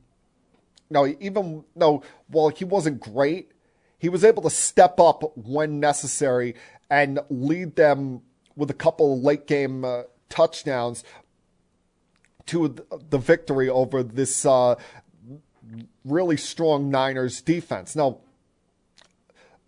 no, 0.88 1.06
even 1.20 1.64
though 1.76 2.02
while 2.28 2.48
he 2.48 2.64
wasn't 2.64 3.00
great, 3.00 3.50
he 3.98 4.08
was 4.08 4.24
able 4.24 4.42
to 4.42 4.50
step 4.50 4.98
up 5.00 5.36
when 5.36 5.80
necessary 5.80 6.54
and 6.88 7.18
lead 7.28 7.74
them 7.76 8.22
with 8.56 8.70
a 8.70 8.74
couple 8.74 9.20
late 9.20 9.46
game 9.46 9.84
uh, 9.84 10.02
touchdowns 10.28 11.02
to 12.46 12.76
the 13.08 13.18
victory 13.18 13.68
over 13.68 14.02
this 14.02 14.46
uh, 14.46 14.76
really 16.04 16.36
strong 16.36 16.90
Niners 16.90 17.40
defense. 17.40 17.96
Now, 17.96 18.18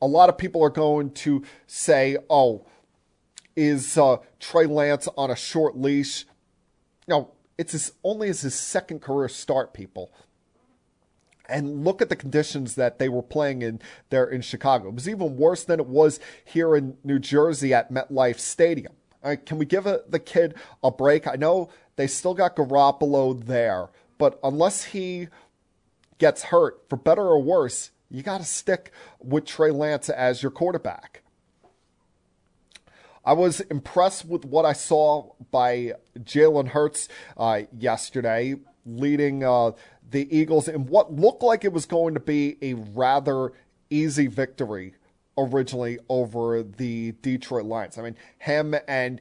a 0.00 0.06
lot 0.06 0.28
of 0.28 0.38
people 0.38 0.62
are 0.62 0.70
going 0.70 1.10
to 1.12 1.42
say, 1.66 2.18
oh, 2.28 2.66
is 3.56 3.96
uh, 3.98 4.18
Trey 4.38 4.66
Lance 4.66 5.08
on 5.16 5.30
a 5.30 5.36
short 5.36 5.76
leash? 5.76 6.26
No, 7.08 7.32
it's 7.58 7.72
his, 7.72 7.92
only 8.04 8.28
as 8.28 8.42
his 8.42 8.54
second 8.54 9.00
career 9.00 9.28
start, 9.28 9.72
people. 9.72 10.12
And 11.48 11.84
look 11.84 12.02
at 12.02 12.08
the 12.08 12.16
conditions 12.16 12.74
that 12.74 12.98
they 12.98 13.08
were 13.08 13.22
playing 13.22 13.62
in 13.62 13.80
there 14.10 14.26
in 14.26 14.40
Chicago. 14.40 14.88
It 14.88 14.94
was 14.94 15.08
even 15.08 15.36
worse 15.36 15.64
than 15.64 15.80
it 15.80 15.86
was 15.86 16.18
here 16.44 16.76
in 16.76 16.96
New 17.04 17.18
Jersey 17.18 17.72
at 17.72 17.92
MetLife 17.92 18.38
Stadium. 18.38 18.92
Can 19.44 19.58
we 19.58 19.64
give 19.64 19.86
a, 19.86 20.02
the 20.08 20.18
kid 20.18 20.54
a 20.84 20.90
break? 20.90 21.26
I 21.26 21.34
know 21.34 21.70
they 21.96 22.06
still 22.06 22.34
got 22.34 22.56
Garoppolo 22.56 23.44
there, 23.44 23.88
but 24.18 24.38
unless 24.42 24.84
he 24.84 25.28
gets 26.18 26.44
hurt, 26.44 26.82
for 26.88 26.96
better 26.96 27.22
or 27.22 27.42
worse, 27.42 27.90
you 28.10 28.22
got 28.22 28.38
to 28.38 28.44
stick 28.44 28.92
with 29.20 29.44
Trey 29.44 29.70
Lance 29.70 30.08
as 30.08 30.42
your 30.42 30.50
quarterback. 30.50 31.22
I 33.26 33.32
was 33.32 33.60
impressed 33.62 34.24
with 34.24 34.44
what 34.44 34.64
I 34.64 34.72
saw 34.72 35.32
by 35.50 35.94
Jalen 36.20 36.68
Hurts 36.68 37.08
uh, 37.36 37.62
yesterday, 37.76 38.54
leading 38.86 39.42
uh, 39.42 39.72
the 40.08 40.34
Eagles 40.34 40.68
in 40.68 40.86
what 40.86 41.12
looked 41.12 41.42
like 41.42 41.64
it 41.64 41.72
was 41.72 41.86
going 41.86 42.14
to 42.14 42.20
be 42.20 42.56
a 42.62 42.74
rather 42.74 43.52
easy 43.90 44.28
victory 44.28 44.94
originally 45.36 45.98
over 46.08 46.62
the 46.62 47.12
Detroit 47.20 47.64
Lions. 47.64 47.98
I 47.98 48.02
mean, 48.02 48.16
him 48.38 48.76
and 48.86 49.20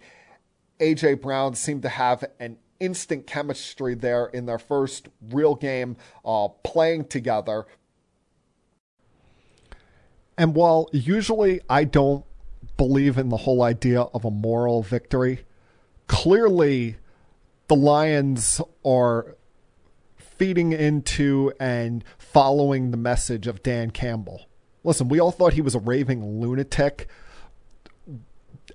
AJ 0.80 1.22
Brown 1.22 1.56
seemed 1.56 1.82
to 1.82 1.90
have 1.90 2.24
an 2.40 2.58
instant 2.80 3.26
chemistry 3.26 3.96
there 3.96 4.28
in 4.28 4.46
their 4.46 4.60
first 4.60 5.10
real 5.32 5.56
game 5.56 5.98
uh, 6.24 6.50
playing 6.64 7.06
together. 7.06 7.66
And 10.38 10.54
while 10.54 10.90
usually 10.92 11.62
I 11.68 11.86
don't 11.86 12.24
believe 12.78 13.18
in 13.18 13.30
the 13.30 13.38
whole 13.38 13.62
idea 13.62 14.02
of 14.02 14.26
a 14.26 14.32
moral 14.32 14.84
victory. 14.84 15.46
Clearly, 16.08 16.98
the 17.68 17.76
Lions 17.76 18.62
are 18.86 19.36
feeding 20.18 20.74
into 20.74 21.52
and 21.60 22.04
following 22.18 22.92
the 22.92 22.98
message 22.98 23.48
of 23.48 23.64
Dan 23.64 23.92
Campbell. 23.92 24.48
Listen, 24.84 25.08
we 25.08 25.20
all 25.20 25.32
thought 25.32 25.54
he 25.54 25.62
was 25.62 25.76
a 25.76 25.80
raving 25.80 26.40
lunatic 26.42 27.08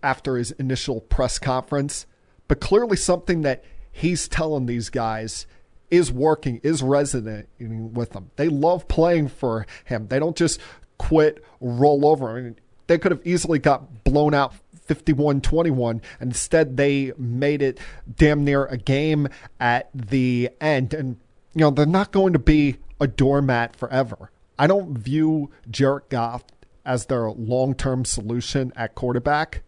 after 0.03 0.37
his 0.37 0.51
initial 0.53 1.01
press 1.01 1.39
conference, 1.39 2.07
but 2.49 2.61
clearly 2.61 2.97
something 2.97 3.43
that 3.43 3.65
he's 3.93 4.27
telling 4.29 4.67
these 4.67 4.89
guys 4.89 5.47
is 5.91 6.11
working, 6.11 6.61
is 6.63 6.83
resonating 6.83 7.93
with 7.93 8.11
them. 8.11 8.31
They 8.37 8.49
love 8.49 8.89
playing 8.89 9.29
for 9.29 9.67
him. 9.85 10.09
They 10.09 10.19
don't 10.19 10.37
just 10.37 10.61
quit, 10.99 11.45
roll 11.61 12.07
over. 12.07 12.37
I 12.37 12.41
mean, 12.41 12.57
they 12.91 12.99
could 12.99 13.13
have 13.13 13.25
easily 13.25 13.61
got 13.61 14.03
blown 14.03 14.35
out 14.35 14.53
51 14.87 15.43
21. 15.43 16.03
Instead, 16.21 16.77
they 16.77 17.13
made 17.17 17.63
it 17.63 17.79
damn 18.17 18.43
near 18.43 18.67
a 18.67 18.77
game 18.77 19.29
at 19.61 19.89
the 19.95 20.51
end. 20.61 20.93
And, 20.93 21.17
you 21.55 21.61
know, 21.61 21.71
they're 21.71 21.87
not 21.87 22.11
going 22.11 22.33
to 22.33 22.41
be 22.41 22.79
a 22.99 23.07
doormat 23.07 23.77
forever. 23.77 24.33
I 24.59 24.67
don't 24.67 24.99
view 24.99 25.53
Jared 25.71 26.09
Goff 26.09 26.43
as 26.85 27.07
their 27.07 27.31
long 27.31 27.77
term 27.77 28.05
solution 28.05 28.73
at 28.75 28.97
quarterback, 28.97 29.63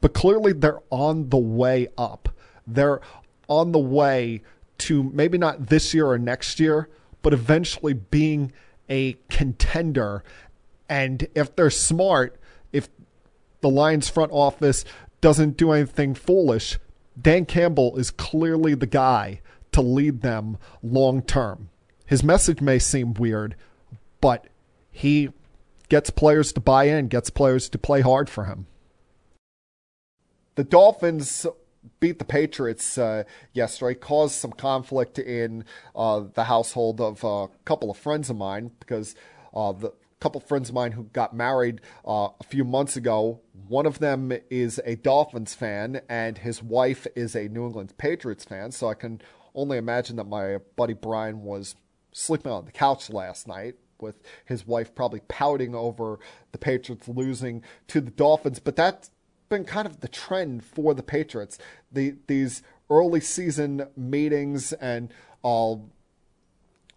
but 0.00 0.12
clearly 0.12 0.52
they're 0.52 0.82
on 0.90 1.28
the 1.28 1.38
way 1.38 1.86
up. 1.96 2.28
They're 2.66 3.00
on 3.46 3.70
the 3.70 3.78
way 3.78 4.42
to 4.78 5.04
maybe 5.04 5.38
not 5.38 5.68
this 5.68 5.94
year 5.94 6.08
or 6.08 6.18
next 6.18 6.58
year, 6.58 6.88
but 7.22 7.32
eventually 7.32 7.92
being 7.92 8.50
a 8.90 9.16
contender. 9.30 10.24
And 10.88 11.28
if 11.36 11.54
they're 11.54 11.70
smart, 11.70 12.40
the 13.64 13.70
Lions 13.70 14.10
front 14.10 14.30
office 14.30 14.84
doesn't 15.22 15.56
do 15.56 15.72
anything 15.72 16.12
foolish, 16.12 16.78
Dan 17.18 17.46
Campbell 17.46 17.96
is 17.96 18.10
clearly 18.10 18.74
the 18.74 18.86
guy 18.86 19.40
to 19.72 19.80
lead 19.80 20.20
them 20.20 20.58
long 20.82 21.22
term. 21.22 21.70
His 22.04 22.22
message 22.22 22.60
may 22.60 22.78
seem 22.78 23.14
weird, 23.14 23.56
but 24.20 24.48
he 24.90 25.30
gets 25.88 26.10
players 26.10 26.52
to 26.52 26.60
buy 26.60 26.84
in, 26.84 27.08
gets 27.08 27.30
players 27.30 27.70
to 27.70 27.78
play 27.78 28.02
hard 28.02 28.28
for 28.28 28.44
him. 28.44 28.66
The 30.56 30.64
Dolphins 30.64 31.46
beat 32.00 32.18
the 32.18 32.26
Patriots 32.26 32.98
uh, 32.98 33.24
yesterday, 33.54 33.94
caused 33.94 34.34
some 34.34 34.52
conflict 34.52 35.18
in 35.18 35.64
uh, 35.96 36.24
the 36.34 36.44
household 36.44 37.00
of 37.00 37.24
a 37.24 37.48
couple 37.64 37.90
of 37.90 37.96
friends 37.96 38.28
of 38.28 38.36
mine 38.36 38.72
because 38.78 39.14
uh, 39.54 39.72
the 39.72 39.94
couple 40.24 40.40
of 40.40 40.46
friends 40.46 40.70
of 40.70 40.74
mine 40.74 40.92
who 40.92 41.02
got 41.12 41.36
married 41.36 41.82
uh, 42.08 42.28
a 42.40 42.44
few 42.44 42.64
months 42.64 42.96
ago. 42.96 43.40
One 43.68 43.86
of 43.86 43.98
them 43.98 44.32
is 44.50 44.80
a 44.84 44.96
Dolphins 44.96 45.54
fan, 45.54 46.02
and 46.08 46.38
his 46.38 46.62
wife 46.62 47.06
is 47.16 47.34
a 47.34 47.48
New 47.48 47.66
England 47.66 47.94
Patriots 47.96 48.44
fan. 48.44 48.72
So 48.72 48.88
I 48.88 48.94
can 48.94 49.20
only 49.54 49.78
imagine 49.78 50.16
that 50.16 50.26
my 50.26 50.58
buddy 50.76 50.94
Brian 50.94 51.42
was 51.42 51.76
sleeping 52.12 52.52
on 52.52 52.64
the 52.64 52.72
couch 52.72 53.10
last 53.10 53.48
night 53.48 53.76
with 54.00 54.16
his 54.44 54.66
wife 54.66 54.94
probably 54.94 55.20
pouting 55.28 55.74
over 55.74 56.18
the 56.52 56.58
Patriots 56.58 57.08
losing 57.08 57.62
to 57.88 58.00
the 58.00 58.10
Dolphins. 58.10 58.58
But 58.58 58.76
that's 58.76 59.10
been 59.48 59.64
kind 59.64 59.86
of 59.86 60.00
the 60.00 60.08
trend 60.08 60.64
for 60.64 60.94
the 60.94 61.02
Patriots. 61.02 61.58
The 61.92 62.16
these 62.26 62.62
early 62.90 63.20
season 63.20 63.86
meetings 63.96 64.72
and 64.74 65.12
all 65.42 65.90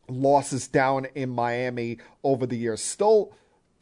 losses 0.09 0.67
down 0.67 1.05
in 1.15 1.29
Miami 1.29 1.97
over 2.23 2.45
the 2.45 2.57
years. 2.57 2.81
Still 2.81 3.33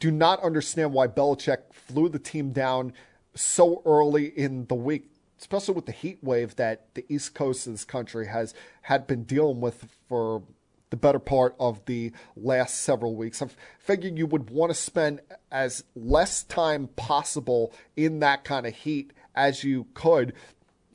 do 0.06 0.12
not 0.12 0.40
understand 0.44 0.94
why 0.94 1.08
Belichick 1.08 1.74
flew 1.74 2.10
the 2.10 2.20
team 2.20 2.52
down 2.52 2.94
so 3.34 3.82
early 3.88 4.26
in 4.26 4.68
the 4.68 4.76
week, 4.76 5.10
especially 5.40 5.74
with 5.74 5.88
the 5.88 5.92
heat 5.92 6.20
wave 6.22 6.56
that 6.58 6.94
the 6.94 7.04
East 7.10 7.34
Coast 7.34 7.66
of 7.66 7.74
this 7.74 7.86
country 7.86 8.28
has 8.28 8.54
had 8.84 9.08
been 9.08 9.24
dealing 9.24 9.62
with 9.62 9.88
for 10.08 10.44
the 10.92 10.96
better 10.96 11.18
part 11.18 11.56
of 11.60 11.84
the 11.86 12.12
last 12.36 12.82
several 12.82 13.16
weeks. 13.16 13.42
I 13.42 13.48
figured 13.80 14.16
you 14.16 14.28
would 14.28 14.52
want 14.52 14.70
to 14.70 14.76
spend 14.76 15.22
as 15.52 15.84
less 15.96 16.44
time 16.44 16.90
possible 16.96 17.74
in 17.96 18.20
that 18.20 18.44
kind 18.44 18.68
of 18.68 18.76
heat 18.76 19.12
as 19.34 19.64
you 19.64 19.88
could 19.96 20.34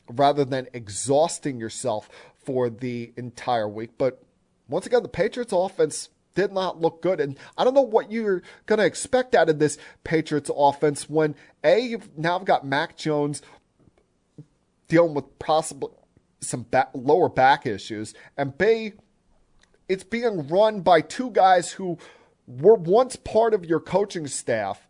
rather 0.09 0.45
than 0.45 0.69
exhausting 0.73 1.59
yourself 1.59 2.09
for 2.45 2.71
the 2.71 3.13
entire 3.17 3.69
week. 3.69 3.91
But 3.99 4.23
once 4.69 4.87
again, 4.87 5.03
the 5.03 5.09
Patriots 5.09 5.53
offense 5.53 6.11
did 6.35 6.53
not 6.53 6.81
look 6.81 7.03
good. 7.03 7.21
And 7.21 7.39
I 7.57 7.65
don't 7.65 7.75
know 7.75 7.81
what 7.81 8.13
you're 8.13 8.43
going 8.67 8.79
to 8.79 8.85
expect 8.85 9.35
out 9.35 9.49
of 9.49 9.59
this 9.59 9.79
Patriots 10.05 10.51
offense 10.55 11.09
when 11.09 11.35
A, 11.65 11.81
you've 11.81 12.17
now 12.19 12.39
got 12.39 12.67
Mac 12.67 12.97
Jones 12.97 13.43
dealing 14.89 15.15
with 15.15 15.39
possibly 15.39 15.91
some 16.41 16.63
back, 16.63 16.91
lower 16.95 17.29
back 17.29 17.67
issues, 17.67 18.15
and 18.37 18.57
B, 18.57 18.93
it's 19.89 20.05
being 20.05 20.49
run 20.49 20.81
by 20.81 21.01
two 21.01 21.31
guys 21.31 21.73
who 21.73 21.99
were 22.47 22.75
once 22.75 23.17
part 23.17 23.55
of 23.55 23.65
your 23.65 23.81
coaching 23.81 24.27
staff. 24.27 24.87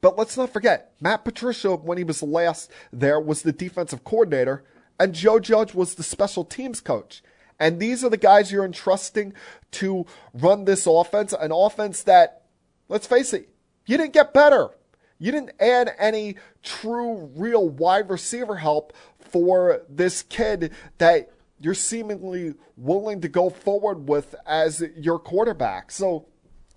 But 0.00 0.16
let's 0.16 0.36
not 0.36 0.52
forget, 0.52 0.92
Matt 1.00 1.24
Patricia, 1.24 1.76
when 1.76 1.98
he 1.98 2.04
was 2.04 2.22
last 2.22 2.70
there, 2.92 3.20
was 3.20 3.42
the 3.42 3.52
defensive 3.52 4.02
coordinator, 4.02 4.64
and 4.98 5.14
Joe 5.14 5.38
Judge 5.38 5.74
was 5.74 5.94
the 5.94 6.02
special 6.02 6.44
teams 6.44 6.80
coach. 6.80 7.22
And 7.60 7.78
these 7.78 8.02
are 8.02 8.08
the 8.08 8.16
guys 8.16 8.50
you're 8.50 8.64
entrusting 8.64 9.34
to 9.72 10.06
run 10.32 10.64
this 10.64 10.86
offense, 10.86 11.34
an 11.38 11.52
offense 11.52 12.02
that, 12.04 12.42
let's 12.88 13.06
face 13.06 13.34
it, 13.34 13.50
you 13.86 13.98
didn't 13.98 14.14
get 14.14 14.32
better. 14.32 14.70
You 15.18 15.30
didn't 15.30 15.52
add 15.60 15.94
any 15.98 16.36
true, 16.62 17.30
real 17.36 17.68
wide 17.68 18.08
receiver 18.08 18.56
help 18.56 18.94
for 19.18 19.82
this 19.88 20.22
kid 20.22 20.72
that 20.96 21.30
you're 21.60 21.74
seemingly 21.74 22.54
willing 22.78 23.20
to 23.20 23.28
go 23.28 23.50
forward 23.50 24.08
with 24.08 24.34
as 24.46 24.82
your 24.96 25.18
quarterback. 25.18 25.90
So 25.90 26.26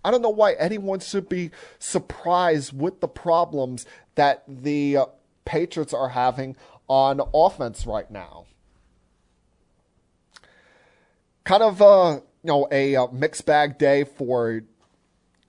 I 0.03 0.11
don't 0.11 0.21
know 0.21 0.29
why 0.29 0.53
anyone 0.53 0.99
should 0.99 1.29
be 1.29 1.51
surprised 1.79 2.77
with 2.77 2.99
the 2.99 3.07
problems 3.07 3.85
that 4.15 4.43
the 4.45 4.97
uh, 4.97 5.05
Patriots 5.45 5.93
are 5.93 6.09
having 6.09 6.57
on 6.89 7.21
offense 7.33 7.85
right 7.85 8.11
now. 8.11 8.45
Kind 11.43 11.63
of 11.63 11.81
uh, 11.81 12.19
you 12.43 12.47
know 12.47 12.67
a, 12.71 12.95
uh, 12.95 13.07
mixed 13.07 13.45
bag 13.45 13.77
day 13.77 14.03
for 14.03 14.61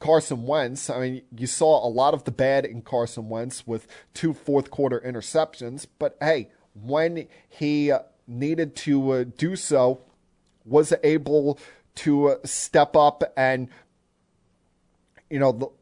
Carson 0.00 0.44
Wentz. 0.44 0.90
I 0.90 1.00
mean, 1.00 1.22
you 1.36 1.46
saw 1.46 1.86
a 1.86 1.88
lot 1.88 2.14
of 2.14 2.24
the 2.24 2.32
bad 2.32 2.64
in 2.64 2.82
Carson 2.82 3.28
Wentz 3.28 3.66
with 3.66 3.86
two 4.12 4.34
fourth 4.34 4.70
quarter 4.70 5.00
interceptions, 5.00 5.86
but 5.98 6.16
hey, 6.20 6.50
when 6.74 7.28
he 7.48 7.92
needed 8.26 8.74
to 8.76 9.10
uh, 9.10 9.24
do 9.36 9.56
so, 9.56 10.02
was 10.64 10.92
able 11.02 11.58
to 11.96 12.28
uh, 12.28 12.36
step 12.44 12.96
up 12.96 13.22
and, 13.36 13.68
you 15.30 15.38
know, 15.38 15.72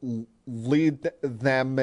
lead 0.46 1.10
them 1.22 1.78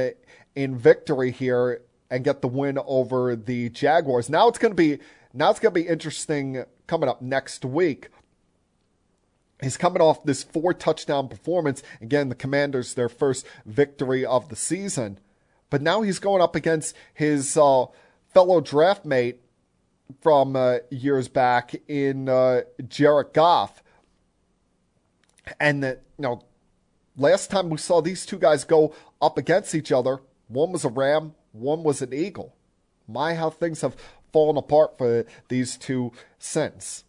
in 0.55 0.77
victory 0.77 1.31
here 1.31 1.81
and 2.11 2.23
get 2.23 2.41
the 2.41 2.47
win 2.47 2.77
over 2.85 3.35
the 3.35 3.69
Jaguars. 3.69 4.29
Now 4.29 4.47
it's 4.47 4.59
going 4.59 4.71
to 4.71 4.75
be 4.75 4.99
now 5.33 5.51
it's 5.51 5.59
going 5.59 5.73
to 5.73 5.79
be 5.79 5.87
interesting 5.87 6.65
coming 6.87 7.07
up 7.07 7.21
next 7.21 7.63
week. 7.63 8.09
He's 9.61 9.77
coming 9.77 10.01
off 10.01 10.23
this 10.23 10.43
four 10.43 10.73
touchdown 10.73 11.27
performance. 11.27 11.83
Again, 12.01 12.29
the 12.29 12.35
Commanders 12.35 12.93
their 12.93 13.09
first 13.09 13.45
victory 13.65 14.25
of 14.25 14.49
the 14.49 14.55
season, 14.55 15.19
but 15.69 15.81
now 15.81 16.01
he's 16.01 16.19
going 16.19 16.41
up 16.41 16.55
against 16.55 16.95
his 17.13 17.57
uh, 17.57 17.85
fellow 18.33 18.61
draft 18.61 19.05
mate 19.05 19.41
from 20.21 20.55
uh, 20.55 20.77
years 20.89 21.27
back 21.27 21.75
in 21.87 22.29
uh, 22.29 22.61
Jared 22.87 23.33
Goff. 23.33 23.83
And 25.59 25.83
that, 25.83 26.03
you 26.17 26.23
know, 26.23 26.41
last 27.17 27.51
time 27.51 27.69
we 27.69 27.77
saw 27.77 28.01
these 28.01 28.25
two 28.25 28.39
guys 28.39 28.63
go 28.63 28.93
up 29.21 29.37
against 29.37 29.75
each 29.75 29.91
other, 29.91 30.19
one 30.47 30.71
was 30.71 30.85
a 30.85 30.89
Ram, 30.89 31.35
one 31.51 31.83
was 31.83 32.01
an 32.01 32.13
Eagle. 32.13 32.55
My, 33.07 33.33
how 33.33 33.49
things 33.49 33.81
have 33.81 33.95
fallen 34.31 34.57
apart 34.57 34.97
for 34.97 35.25
these 35.47 35.77
two 35.77 36.11
since. 36.37 37.03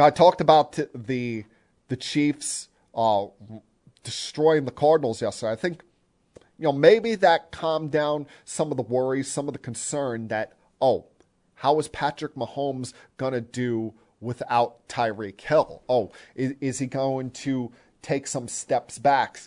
Now, 0.00 0.06
I 0.06 0.10
talked 0.10 0.40
about 0.40 0.78
the 0.94 1.44
the 1.88 1.96
Chiefs 1.96 2.70
uh, 2.94 3.26
destroying 4.02 4.64
the 4.64 4.70
Cardinals 4.70 5.20
yesterday. 5.20 5.52
I 5.52 5.56
think, 5.56 5.82
you 6.58 6.64
know, 6.64 6.72
maybe 6.72 7.16
that 7.16 7.52
calmed 7.52 7.90
down 7.90 8.26
some 8.46 8.70
of 8.70 8.78
the 8.78 8.82
worries, 8.82 9.28
some 9.28 9.46
of 9.46 9.52
the 9.52 9.58
concern 9.58 10.28
that 10.28 10.54
oh, 10.80 11.04
how 11.56 11.78
is 11.78 11.88
Patrick 11.88 12.34
Mahomes 12.34 12.94
to 13.34 13.42
do 13.42 13.92
without 14.22 14.88
Tyreek 14.88 15.38
Hill? 15.38 15.82
Oh, 15.86 16.12
is, 16.34 16.54
is 16.62 16.78
he 16.78 16.86
going 16.86 17.30
to 17.32 17.70
take 18.00 18.26
some 18.26 18.48
steps 18.48 18.98
back? 18.98 19.38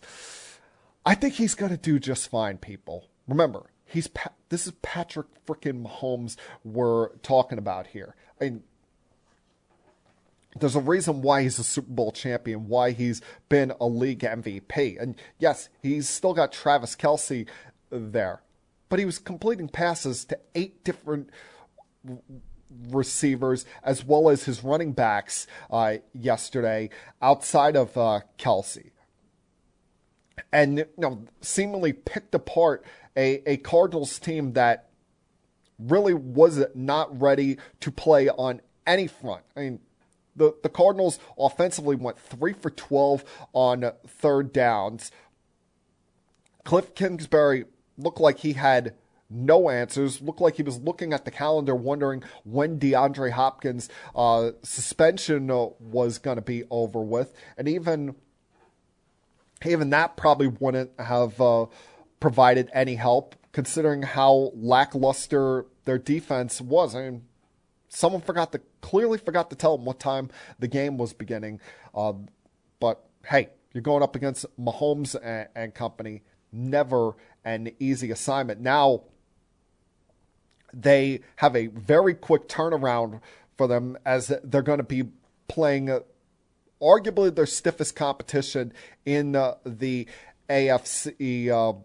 I 1.04 1.16
think 1.16 1.34
he's 1.34 1.56
to 1.72 1.78
do 1.78 1.98
just 1.98 2.30
fine, 2.30 2.60
people. 2.60 3.08
Remember, 3.28 3.72
he's 3.86 4.08
this 4.50 4.68
is 4.68 4.74
Patrick 4.84 5.30
freaking 5.48 5.84
Mahomes 5.84 6.36
we're 6.64 7.10
talking 7.24 7.58
about 7.58 7.88
here. 7.88 8.14
I 8.40 8.44
mean, 8.44 8.64
there's 10.60 10.76
a 10.76 10.82
reason 10.82 11.22
why 11.22 11.44
he's 11.44 11.60
a 11.60 11.64
Super 11.64 11.92
Bowl 11.92 12.12
champion, 12.12 12.68
why 12.68 12.92
he's 12.92 13.22
been 13.50 13.74
a 13.80 13.88
league 13.88 14.20
MVP. 14.20 15.02
And 15.02 15.16
yes, 15.40 15.70
he's 15.82 16.08
still 16.08 16.34
got 16.34 16.52
Travis 16.52 16.96
Kelce 16.96 17.48
there, 17.90 18.42
but 18.90 19.00
he 19.00 19.06
was 19.06 19.20
completing 19.20 19.68
passes 19.68 20.26
to 20.26 20.40
eight 20.56 20.84
different 20.84 21.30
receivers 22.90 23.66
as 23.84 24.04
well 24.04 24.30
as 24.30 24.46
his 24.46 24.64
running 24.64 24.94
backs 24.94 25.48
uh, 25.70 25.96
yesterday 26.14 26.90
outside 27.22 27.76
of 27.76 27.96
uh, 27.98 28.22
Kelce. 28.38 28.92
And 30.52 30.80
you 30.80 30.86
know, 30.98 31.24
seemingly 31.42 31.94
picked 31.94 32.34
apart 32.34 32.84
a, 33.16 33.42
a 33.50 33.58
Cardinals 33.58 34.18
team 34.20 34.54
that 34.54 34.90
really 35.80 36.14
was 36.14 36.64
not 36.76 37.20
ready 37.22 37.58
to 37.82 37.92
play 37.92 38.30
on 38.30 38.62
any 38.86 39.08
front. 39.08 39.44
I 39.56 39.62
mean, 39.62 39.80
the, 40.36 40.54
the 40.64 40.70
Cardinals 40.70 41.20
offensively 41.38 41.96
went 41.96 42.20
3 42.20 42.54
for 42.54 42.70
12 42.70 43.24
on 43.54 43.92
third 44.08 44.52
downs. 44.54 45.12
Cliff 46.64 46.96
Kingsbury 46.96 47.66
looked 47.98 48.20
like 48.20 48.40
he 48.40 48.54
had 48.54 48.96
no 49.30 49.70
answers. 49.70 50.22
Looked 50.22 50.42
like 50.42 50.56
he 50.56 50.64
was 50.64 50.80
looking 50.80 51.14
at 51.14 51.26
the 51.26 51.32
calendar, 51.32 51.76
wondering 51.76 52.24
when 52.44 52.80
DeAndre 52.80 53.32
Hopkins' 53.32 53.90
uh, 54.16 54.52
suspension 54.62 55.50
uh, 55.50 55.68
was 55.80 56.20
going 56.20 56.38
to 56.38 56.42
be 56.42 56.64
over 56.70 57.02
with, 57.02 57.34
and 57.58 57.68
even 57.68 58.16
even 59.66 59.90
that 59.92 60.18
probably 60.18 60.48
wouldn't 60.48 60.92
have 61.00 61.40
uh, 61.40 61.66
provided 62.20 62.70
any 62.74 62.96
help, 62.96 63.36
considering 63.52 64.02
how 64.02 64.52
lackluster 64.56 65.66
their 65.86 65.98
defense 65.98 66.60
was. 66.60 66.96
I 66.96 67.04
mean, 67.04 67.26
someone 67.94 68.22
forgot 68.22 68.52
to 68.52 68.62
clearly 68.82 69.18
forgot 69.18 69.50
to 69.50 69.56
tell 69.56 69.78
them 69.78 69.86
what 69.86 70.00
time 70.00 70.30
the 70.60 70.68
game 70.68 70.98
was 70.98 71.14
beginning. 71.14 71.60
Uh, 71.96 72.14
but 72.80 73.04
hey, 73.26 73.50
you're 73.74 73.82
going 73.82 74.04
up 74.04 74.16
against 74.16 74.46
Mahomes 74.60 75.16
and, 75.22 75.48
and 75.56 75.74
company. 75.74 76.24
Never 76.52 77.14
an 77.46 77.72
easy 77.80 78.12
assignment. 78.12 78.60
Now 78.60 79.04
they 80.74 81.22
have 81.38 81.56
a 81.56 81.68
very 81.68 82.16
quick 82.16 82.48
turnaround 82.48 83.22
for 83.58 83.68
them 83.68 83.98
as 84.06 84.34
they're 84.44 84.62
going 84.62 84.80
to 84.80 84.84
be 84.84 85.04
playing 85.48 86.00
arguably 86.82 87.34
their 87.34 87.46
stiffest 87.46 87.96
competition 87.96 88.74
in 89.06 89.36
uh, 89.36 89.56
the 89.66 90.08
AFC 90.50 91.50
uh, 91.50 91.80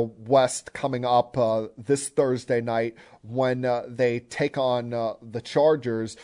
West 0.00 0.72
coming 0.72 1.04
up 1.04 1.36
uh, 1.36 1.68
this 1.76 2.08
Thursday 2.08 2.60
night 2.60 2.94
when 3.22 3.64
uh, 3.64 3.82
they 3.86 4.20
take 4.20 4.56
on 4.56 4.92
uh, 4.94 5.14
the 5.22 5.40
Chargers. 5.40 6.16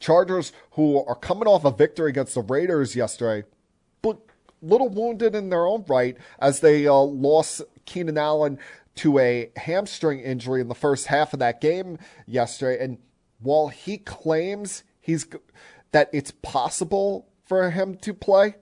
Chargers, 0.00 0.52
who 0.72 1.04
are 1.04 1.16
coming 1.16 1.48
off 1.48 1.64
a 1.64 1.72
victory 1.72 2.10
against 2.10 2.34
the 2.34 2.42
Raiders 2.42 2.94
yesterday, 2.94 3.46
but 4.00 4.18
little 4.62 4.88
wounded 4.88 5.34
in 5.34 5.50
their 5.50 5.66
own 5.66 5.84
right 5.88 6.16
as 6.38 6.60
they 6.60 6.86
uh, 6.86 6.94
lost 6.94 7.62
Keenan 7.84 8.18
Allen 8.18 8.58
to 8.96 9.18
a 9.18 9.50
hamstring 9.56 10.20
injury 10.20 10.60
in 10.60 10.68
the 10.68 10.74
first 10.74 11.06
half 11.06 11.32
of 11.32 11.38
that 11.38 11.60
game 11.60 11.98
yesterday. 12.26 12.82
And 12.82 12.98
while 13.40 13.68
he 13.68 13.98
claims 13.98 14.82
he's 15.00 15.26
that 15.92 16.10
it's 16.12 16.32
possible 16.42 17.28
for 17.44 17.70
him 17.70 17.96
to 17.98 18.12
play, 18.12 18.56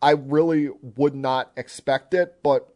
I 0.00 0.12
really 0.12 0.70
would 0.96 1.14
not 1.14 1.52
expect 1.56 2.14
it. 2.14 2.42
But 2.42 2.73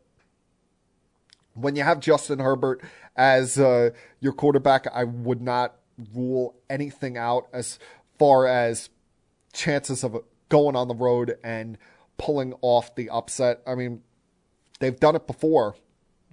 when 1.62 1.76
you 1.76 1.82
have 1.82 2.00
Justin 2.00 2.38
Herbert 2.38 2.82
as 3.16 3.58
uh, 3.58 3.90
your 4.20 4.32
quarterback, 4.32 4.86
I 4.92 5.04
would 5.04 5.42
not 5.42 5.76
rule 6.14 6.54
anything 6.70 7.16
out 7.16 7.48
as 7.52 7.78
far 8.18 8.46
as 8.46 8.90
chances 9.52 10.04
of 10.04 10.22
going 10.48 10.76
on 10.76 10.88
the 10.88 10.94
road 10.94 11.38
and 11.42 11.78
pulling 12.16 12.54
off 12.62 12.94
the 12.94 13.10
upset. 13.10 13.60
I 13.66 13.74
mean, 13.74 14.02
they've 14.80 14.98
done 14.98 15.16
it 15.16 15.26
before 15.26 15.76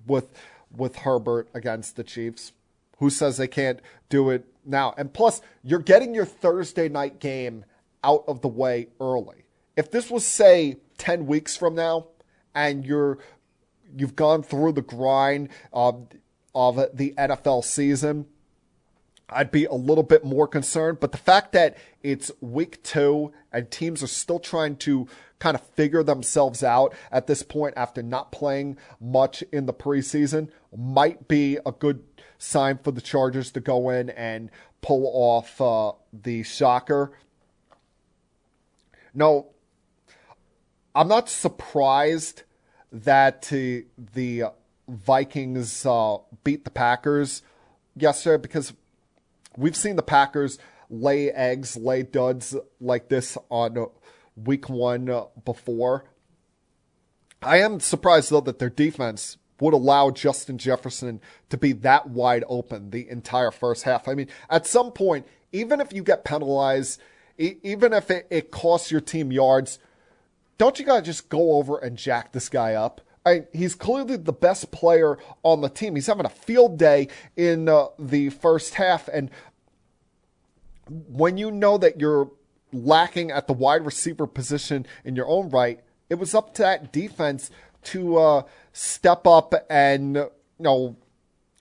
with 0.05 0.29
with 0.75 0.97
Herbert 0.97 1.49
against 1.53 1.95
the 1.95 2.03
Chiefs. 2.03 2.51
Who 2.99 3.09
says 3.09 3.37
they 3.37 3.47
can't 3.47 3.79
do 4.09 4.29
it 4.29 4.45
now? 4.65 4.93
And 4.97 5.13
plus, 5.13 5.41
you're 5.63 5.79
getting 5.79 6.13
your 6.13 6.25
Thursday 6.25 6.89
night 6.89 7.19
game 7.19 7.65
out 8.03 8.23
of 8.27 8.41
the 8.41 8.47
way 8.47 8.87
early. 8.99 9.45
If 9.75 9.91
this 9.91 10.09
was 10.09 10.25
say 10.25 10.77
10 10.97 11.25
weeks 11.25 11.57
from 11.57 11.75
now 11.75 12.07
and 12.53 12.85
you're 12.85 13.17
you've 13.95 14.15
gone 14.15 14.43
through 14.43 14.73
the 14.73 14.81
grind 14.81 15.49
of, 15.73 16.07
of 16.53 16.75
the 16.93 17.13
NFL 17.17 17.63
season, 17.63 18.25
I'd 19.29 19.51
be 19.51 19.65
a 19.65 19.73
little 19.73 20.03
bit 20.03 20.23
more 20.23 20.47
concerned. 20.47 20.99
But 20.99 21.11
the 21.11 21.17
fact 21.17 21.53
that 21.53 21.77
it's 22.03 22.31
week 22.41 22.83
two 22.83 23.31
and 23.51 23.69
teams 23.71 24.03
are 24.03 24.07
still 24.07 24.39
trying 24.39 24.75
to 24.77 25.07
kind 25.39 25.55
of 25.55 25.61
figure 25.61 26.03
themselves 26.03 26.63
out 26.63 26.93
at 27.11 27.27
this 27.27 27.43
point 27.43 27.73
after 27.75 28.01
not 28.03 28.31
playing 28.31 28.77
much 29.01 29.43
in 29.51 29.65
the 29.65 29.73
preseason 29.73 30.49
might 30.75 31.27
be 31.27 31.57
a 31.65 31.71
good 31.71 32.03
sign 32.37 32.77
for 32.77 32.91
the 32.91 33.01
Chargers 33.01 33.51
to 33.51 33.59
go 33.59 33.89
in 33.89 34.09
and 34.11 34.49
pull 34.81 35.09
off 35.13 35.59
uh, 35.59 35.91
the 36.13 36.43
shocker. 36.43 37.11
No, 39.13 39.47
I'm 40.93 41.07
not 41.07 41.29
surprised 41.29 42.43
that 43.03 43.41
the 43.51 44.45
Vikings 44.87 45.85
uh, 45.85 46.17
beat 46.43 46.63
the 46.63 46.71
Packers 46.71 47.41
yesterday 47.95 48.41
because 48.41 48.73
we've 49.57 49.75
seen 49.75 49.95
the 49.95 50.03
Packers 50.03 50.57
lay 50.89 51.31
eggs, 51.31 51.75
lay 51.75 52.03
duds 52.03 52.55
like 52.79 53.09
this 53.09 53.37
on 53.49 53.87
week 54.35 54.69
one 54.69 55.09
before. 55.43 56.05
I 57.41 57.57
am 57.57 57.79
surprised 57.79 58.31
though 58.31 58.41
that 58.41 58.59
their 58.59 58.69
defense 58.69 59.37
would 59.59 59.73
allow 59.73 60.11
Justin 60.11 60.57
Jefferson 60.57 61.21
to 61.49 61.57
be 61.57 61.73
that 61.73 62.09
wide 62.09 62.43
open 62.47 62.91
the 62.91 63.09
entire 63.09 63.51
first 63.51 63.83
half. 63.83 64.07
I 64.07 64.13
mean, 64.13 64.27
at 64.49 64.67
some 64.67 64.91
point, 64.91 65.25
even 65.51 65.79
if 65.79 65.93
you 65.93 66.03
get 66.03 66.25
penalized, 66.25 67.01
even 67.37 67.93
if 67.93 68.09
it, 68.11 68.27
it 68.29 68.51
costs 68.51 68.91
your 68.91 69.01
team 69.01 69.31
yards, 69.31 69.79
don't 70.57 70.79
you 70.79 70.85
gotta 70.85 71.01
just 71.01 71.29
go 71.29 71.53
over 71.53 71.77
and 71.77 71.97
jack 71.97 72.31
this 72.31 72.49
guy 72.49 72.73
up? 72.73 73.01
I, 73.25 73.45
he's 73.53 73.73
clearly 73.73 74.17
the 74.17 74.33
best 74.33 74.71
player 74.71 75.17
on 75.41 75.61
the 75.61 75.69
team. 75.69 75.95
He's 75.95 76.05
having 76.05 76.27
a 76.27 76.29
field 76.29 76.77
day 76.77 77.07
in 77.35 77.67
uh, 77.67 77.87
the 77.97 78.29
first 78.29 78.75
half, 78.75 79.07
and 79.07 79.31
when 80.87 81.37
you 81.37 81.51
know 81.51 81.77
that 81.79 81.99
you're 81.99 82.31
lacking 82.71 83.31
at 83.31 83.47
the 83.47 83.53
wide 83.53 83.85
receiver 83.85 84.27
position 84.27 84.85
in 85.03 85.15
your 85.15 85.27
own 85.27 85.49
right, 85.49 85.79
it 86.09 86.15
was 86.15 86.35
up 86.35 86.53
to 86.55 86.61
that 86.61 86.93
defense 86.93 87.49
to 87.83 88.17
uh, 88.17 88.41
step 88.73 89.25
up 89.25 89.53
and 89.69 90.15
you 90.15 90.29
know 90.59 90.95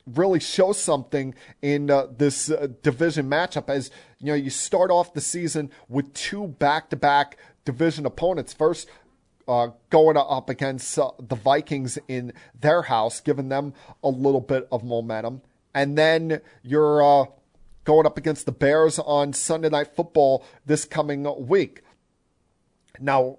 really 0.07 0.41
show 0.41 0.73
something 0.73 1.35
in 1.63 1.91
uh, 1.91 2.07
this 2.19 2.51
uh, 2.51 2.69
division 2.83 3.29
matchup. 3.29 3.69
As 3.69 3.91
you 4.19 4.27
know, 4.27 4.35
you 4.35 4.51
start 4.51 4.91
off 4.91 5.15
the 5.15 5.21
season 5.21 5.71
with 5.89 6.13
two 6.13 6.49
back-to-back 6.49 7.39
division 7.65 8.07
opponents. 8.07 8.53
First, 8.53 8.89
uh, 9.47 9.69
going 9.91 10.17
up 10.17 10.49
against 10.49 10.99
uh, 10.99 11.11
the 11.19 11.37
Vikings 11.37 11.99
in 12.09 12.33
their 12.59 12.83
house, 12.83 13.21
giving 13.21 13.49
them 13.49 13.75
a 14.03 14.09
little 14.09 14.41
bit 14.41 14.67
of 14.73 14.85
momentum. 14.85 15.43
And 15.75 15.99
then 15.99 16.41
you're 16.63 17.03
uh, 17.03 17.27
going 17.85 18.07
up 18.07 18.17
against 18.17 18.47
the 18.47 18.53
Bears 18.53 18.99
on 18.99 19.33
Sunday 19.33 19.69
Night 19.69 19.95
Football 19.95 20.45
this 20.65 20.85
coming 20.85 21.27
week. 21.47 21.83
Now, 23.01 23.39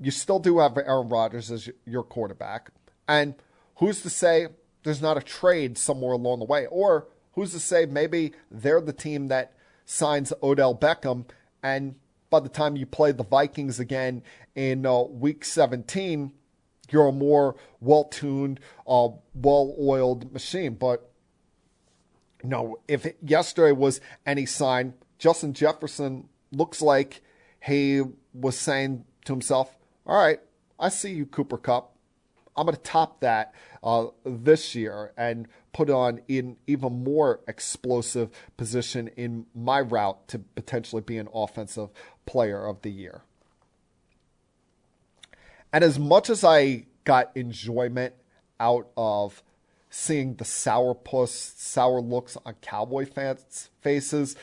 you 0.00 0.10
still 0.10 0.38
do 0.38 0.58
have 0.60 0.76
Aaron 0.76 1.08
Rodgers 1.08 1.50
as 1.50 1.68
your 1.84 2.02
quarterback. 2.02 2.70
And 3.06 3.34
who's 3.76 4.02
to 4.02 4.10
say 4.10 4.48
there's 4.82 5.02
not 5.02 5.16
a 5.16 5.22
trade 5.22 5.76
somewhere 5.76 6.12
along 6.12 6.38
the 6.38 6.44
way? 6.44 6.66
Or 6.66 7.08
who's 7.32 7.52
to 7.52 7.60
say 7.60 7.86
maybe 7.86 8.32
they're 8.50 8.80
the 8.80 8.92
team 8.92 9.28
that 9.28 9.52
signs 9.84 10.32
Odell 10.42 10.74
Beckham 10.74 11.26
and 11.62 11.96
by 12.30 12.40
the 12.40 12.48
time 12.48 12.76
you 12.76 12.86
play 12.86 13.12
the 13.12 13.24
Vikings 13.24 13.80
again 13.80 14.22
in 14.54 14.84
uh, 14.84 15.02
week 15.02 15.44
17, 15.44 16.32
you're 16.90 17.08
a 17.08 17.12
more 17.12 17.56
well 17.80 18.04
tuned, 18.04 18.60
uh, 18.86 19.08
well 19.34 19.74
oiled 19.80 20.32
machine. 20.32 20.74
But 20.74 21.10
know, 22.44 22.78
if 22.88 23.06
yesterday 23.22 23.72
was 23.72 24.00
any 24.26 24.46
sign, 24.46 24.94
Justin 25.18 25.52
Jefferson 25.52 26.28
looks 26.52 26.80
like 26.80 27.20
he 27.60 28.02
was 28.32 28.56
saying 28.56 29.04
to 29.24 29.32
himself, 29.32 29.76
All 30.06 30.16
right, 30.16 30.40
I 30.78 30.88
see 30.88 31.12
you, 31.12 31.26
Cooper 31.26 31.58
Kupp. 31.58 31.94
I'm 32.56 32.66
going 32.66 32.76
to 32.76 32.82
top 32.82 33.20
that 33.20 33.54
uh, 33.82 34.06
this 34.24 34.74
year 34.74 35.12
and 35.16 35.46
put 35.72 35.90
on 35.90 36.20
in 36.28 36.56
even 36.66 37.04
more 37.04 37.40
explosive 37.46 38.30
position 38.56 39.08
in 39.16 39.46
my 39.54 39.80
route 39.80 40.26
to 40.28 40.38
potentially 40.38 41.02
be 41.02 41.18
an 41.18 41.28
offensive 41.32 41.90
player 42.26 42.66
of 42.66 42.82
the 42.82 42.90
year. 42.90 43.22
And 45.72 45.84
as 45.84 45.98
much 45.98 46.30
as 46.30 46.44
I 46.44 46.86
got 47.04 47.30
enjoyment 47.36 48.14
out 48.58 48.88
of 48.96 49.42
seeing 49.90 50.34
the 50.34 50.44
sourpuss, 50.44 51.28
sour 51.28 52.00
looks 52.00 52.36
on 52.44 52.54
Cowboy 52.60 53.06
fans' 53.06 53.70
faces 53.80 54.36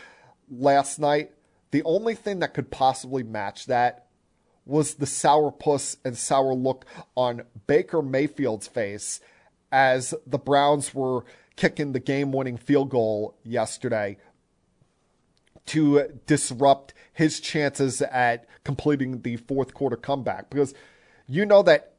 last 0.49 0.99
night, 0.99 1.31
the 1.71 1.83
only 1.83 2.15
thing 2.15 2.39
that 2.39 2.53
could 2.53 2.71
possibly 2.71 3.23
match 3.23 3.65
that 3.65 4.04
was 4.65 4.95
the 4.95 5.05
sourpuss 5.05 5.97
and 6.03 6.17
sour 6.17 6.53
look 6.53 6.85
on 7.15 7.43
Baker 7.67 8.01
Mayfield's 8.01 8.67
face 8.67 9.19
as 9.71 10.13
the 10.25 10.37
Browns 10.37 10.93
were 10.93 11.23
kicking 11.55 11.91
the 11.91 11.99
game 11.99 12.31
winning 12.31 12.57
field 12.57 12.89
goal 12.89 13.35
yesterday 13.43 14.17
to 15.67 16.19
disrupt 16.25 16.93
his 17.13 17.39
chances 17.39 18.01
at 18.01 18.47
completing 18.63 19.21
the 19.21 19.37
fourth 19.37 19.73
quarter 19.73 19.95
comeback. 19.95 20.49
Because 20.49 20.73
you 21.27 21.45
know 21.45 21.63
that 21.63 21.93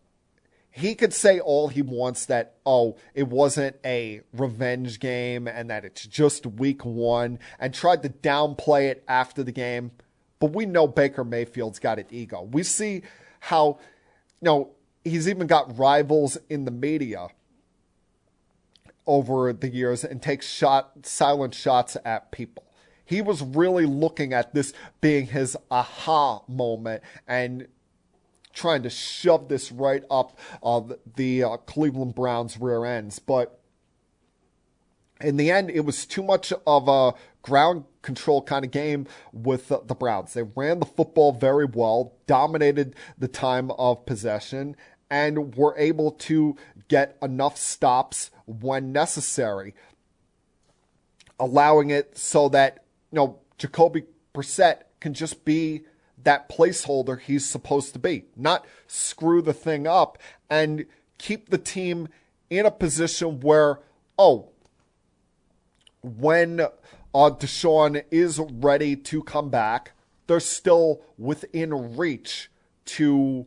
he 0.71 0.95
could 0.95 1.15
say 1.15 1.41
all 1.41 1.69
he 1.69 1.81
wants 1.81 2.27
that, 2.27 2.57
oh, 2.67 2.97
it 3.15 3.29
wasn't 3.29 3.77
a 3.85 4.21
revenge 4.35 5.01
game 5.01 5.49
and 5.49 5.71
that 5.71 5.85
it's 5.85 6.07
just 6.07 6.47
week 6.47 6.85
one 6.85 7.39
and 7.59 7.73
tried 7.73 8.03
to 8.03 8.11
downplay 8.11 8.91
it 8.91 9.03
after 9.09 9.43
the 9.43 9.53
game. 9.53 9.93
But 10.39 10.53
we 10.53 10.67
know 10.67 10.87
Baker 10.87 11.25
Mayfield's 11.25 11.79
got 11.79 11.99
an 11.99 12.07
ego. 12.11 12.43
We 12.43 12.63
see 12.63 13.03
how, 13.41 13.79
you 14.41 14.47
know, 14.47 14.71
he's 15.05 15.29
even 15.29 15.47
got 15.47 15.79
rivals 15.79 16.37
in 16.49 16.65
the 16.65 16.71
media 16.71 17.29
over 19.07 19.53
the 19.53 19.69
years 19.69 20.05
and 20.05 20.21
takes 20.21 20.49
shot 20.49 21.07
silent 21.07 21.55
shots 21.55 21.97
at 22.05 22.33
people. 22.33 22.65
He 23.05 23.23
was 23.23 23.41
really 23.41 23.87
looking 23.87 24.33
at 24.33 24.53
this 24.53 24.73
being 25.01 25.27
his 25.27 25.57
aha 25.71 26.43
moment 26.49 27.03
and 27.27 27.69
trying 28.53 28.83
to 28.83 28.91
shove 28.91 29.49
this 29.49 29.71
right 29.71 30.03
up 30.11 30.37
uh, 30.63 30.81
the 31.15 31.45
uh, 31.45 31.57
Cleveland 31.59 32.17
Browns 32.17 32.59
rear 32.59 32.85
ends. 32.85 33.21
But 33.21 33.61
in 35.21 35.37
the 35.37 35.51
end, 35.51 35.71
it 35.71 35.81
was 35.81 36.05
too 36.05 36.23
much 36.23 36.53
of 36.67 36.89
a 36.89 37.15
ground 37.47 37.85
control 38.03 38.43
kind 38.43 38.65
of 38.65 38.73
game 38.73 39.07
with 39.33 39.69
the 39.69 39.95
Browns. 39.95 40.35
They 40.35 40.43
ran 40.43 40.81
the 40.81 40.87
football 40.87 41.31
very 41.31 41.65
well, 41.65 42.13
dominated 42.27 42.97
the 43.17 43.29
time 43.29 43.71
of 43.73 44.05
possession, 44.05 44.75
and 45.09 45.55
were 45.55 45.77
able 45.79 46.11
to 46.11 46.57
get 46.89 47.17
enough 47.23 47.57
stops 47.57 48.33
when 48.47 48.91
necessary, 48.91 49.75
allowing 51.39 51.91
it 51.91 52.19
so 52.19 52.49
that 52.49 52.85
you 53.13 53.17
know 53.17 53.39
Jacoby 53.59 54.05
Brissett 54.35 54.83
can 54.99 55.15
just 55.15 55.45
be 55.45 55.85
that 56.25 56.49
placeholder 56.49 57.21
he's 57.21 57.47
supposed 57.49 57.93
to 57.93 58.01
be, 58.01 58.25
not 58.35 58.67
screw 58.89 59.41
the 59.41 59.55
thing 59.55 59.87
up 59.87 60.19
and 60.51 60.85
keep 61.19 61.51
the 61.51 61.59
team 61.59 62.09
in 62.51 62.67
a 62.67 62.73
position 62.73 63.39
where 63.39 63.79
oh, 64.19 64.49
when 66.03 66.67
uh, 67.17 67.31
Deshaun 67.31 68.05
is 68.11 68.39
ready 68.39 68.95
to 68.95 69.23
come 69.23 69.49
back, 69.49 69.93
they're 70.27 70.39
still 70.39 71.01
within 71.17 71.97
reach 71.97 72.51
to 72.85 73.47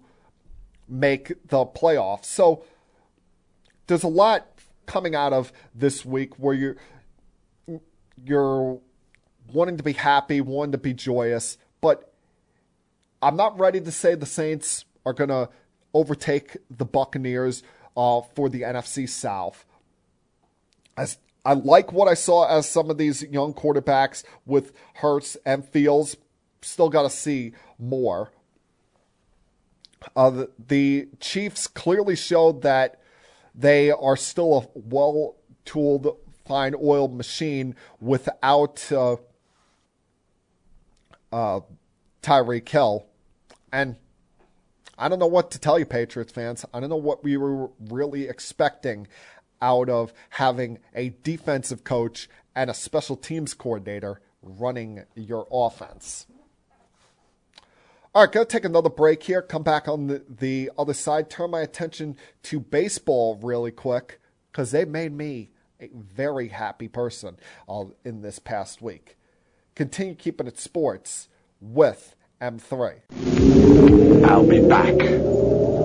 make 0.87 1.27
the 1.47 1.67
playoffs. 1.67 2.25
So 2.25 2.65
there's 3.85 4.01
a 4.01 4.07
lot 4.07 4.47
coming 4.87 5.13
out 5.13 5.33
of 5.33 5.53
this 5.75 6.03
week 6.03 6.39
where 6.39 6.55
you're 6.55 6.77
you're 8.25 8.81
wanting 9.53 9.77
to 9.77 9.83
be 9.83 9.93
happy, 9.93 10.41
wanting 10.41 10.71
to 10.71 10.79
be 10.79 10.93
joyous, 10.93 11.59
but 11.79 12.11
I'm 13.21 13.35
not 13.35 13.59
ready 13.59 13.79
to 13.81 13.91
say 13.91 14.15
the 14.15 14.25
Saints 14.25 14.83
are 15.05 15.13
going 15.13 15.29
to 15.29 15.47
overtake 15.93 16.57
the 16.75 16.85
Buccaneers 16.85 17.61
uh, 17.95 18.21
for 18.33 18.49
the 18.49 18.63
NFC 18.63 19.07
South. 19.07 19.65
As 20.97 21.19
I 21.45 21.53
like 21.53 21.93
what 21.93 22.07
I 22.07 22.13
saw 22.13 22.47
as 22.47 22.67
some 22.67 22.89
of 22.89 22.97
these 22.97 23.23
young 23.23 23.53
quarterbacks 23.53 24.23
with 24.45 24.73
Hurts 24.95 25.37
and 25.45 25.65
Fields. 25.65 26.17
Still 26.61 26.89
got 26.89 27.03
to 27.03 27.09
see 27.09 27.53
more. 27.77 28.31
Uh, 30.15 30.29
the, 30.29 30.51
the 30.67 31.07
Chiefs 31.19 31.67
clearly 31.67 32.15
showed 32.15 32.61
that 32.61 32.99
they 33.55 33.91
are 33.91 34.17
still 34.17 34.57
a 34.57 34.79
well 34.79 35.35
tooled, 35.65 36.17
fine 36.45 36.75
oiled 36.81 37.15
machine 37.15 37.75
without 37.99 38.91
uh, 38.91 39.17
uh, 41.31 41.61
Tyreek 42.21 42.67
Hill. 42.67 43.05
And 43.71 43.95
I 44.97 45.07
don't 45.07 45.19
know 45.19 45.27
what 45.27 45.51
to 45.51 45.59
tell 45.59 45.79
you, 45.79 45.85
Patriots 45.85 46.31
fans. 46.31 46.65
I 46.73 46.79
don't 46.79 46.89
know 46.89 46.97
what 46.97 47.23
we 47.23 47.37
were 47.37 47.69
really 47.89 48.27
expecting 48.27 49.07
out 49.61 49.89
of 49.89 50.13
having 50.29 50.79
a 50.95 51.09
defensive 51.23 51.83
coach 51.83 52.29
and 52.55 52.69
a 52.69 52.73
special 52.73 53.15
teams 53.15 53.53
coordinator 53.53 54.21
running 54.41 55.03
your 55.15 55.47
offense. 55.51 56.27
All 58.15 58.23
right, 58.23 58.33
to 58.33 58.45
take 58.45 58.65
another 58.65 58.89
break 58.89 59.21
here. 59.21 59.41
Come 59.41 59.61
back 59.61 59.87
on 59.87 60.07
the, 60.07 60.23
the 60.27 60.71
other 60.77 60.95
side. 60.95 61.29
Turn 61.29 61.51
my 61.51 61.61
attention 61.61 62.17
to 62.43 62.59
baseball 62.59 63.39
really 63.41 63.71
quick 63.71 64.19
because 64.51 64.71
they 64.71 64.83
made 64.83 65.13
me 65.13 65.51
a 65.79 65.89
very 65.93 66.47
happy 66.47 66.87
person 66.87 67.37
uh, 67.67 67.85
in 68.03 68.21
this 68.21 68.39
past 68.39 68.81
week. 68.81 69.15
Continue 69.75 70.15
keeping 70.15 70.47
it 70.47 70.59
sports 70.59 71.29
with 71.61 72.15
M3. 72.41 73.01
I'll 74.25 74.45
be 74.45 74.67
back. 74.67 75.78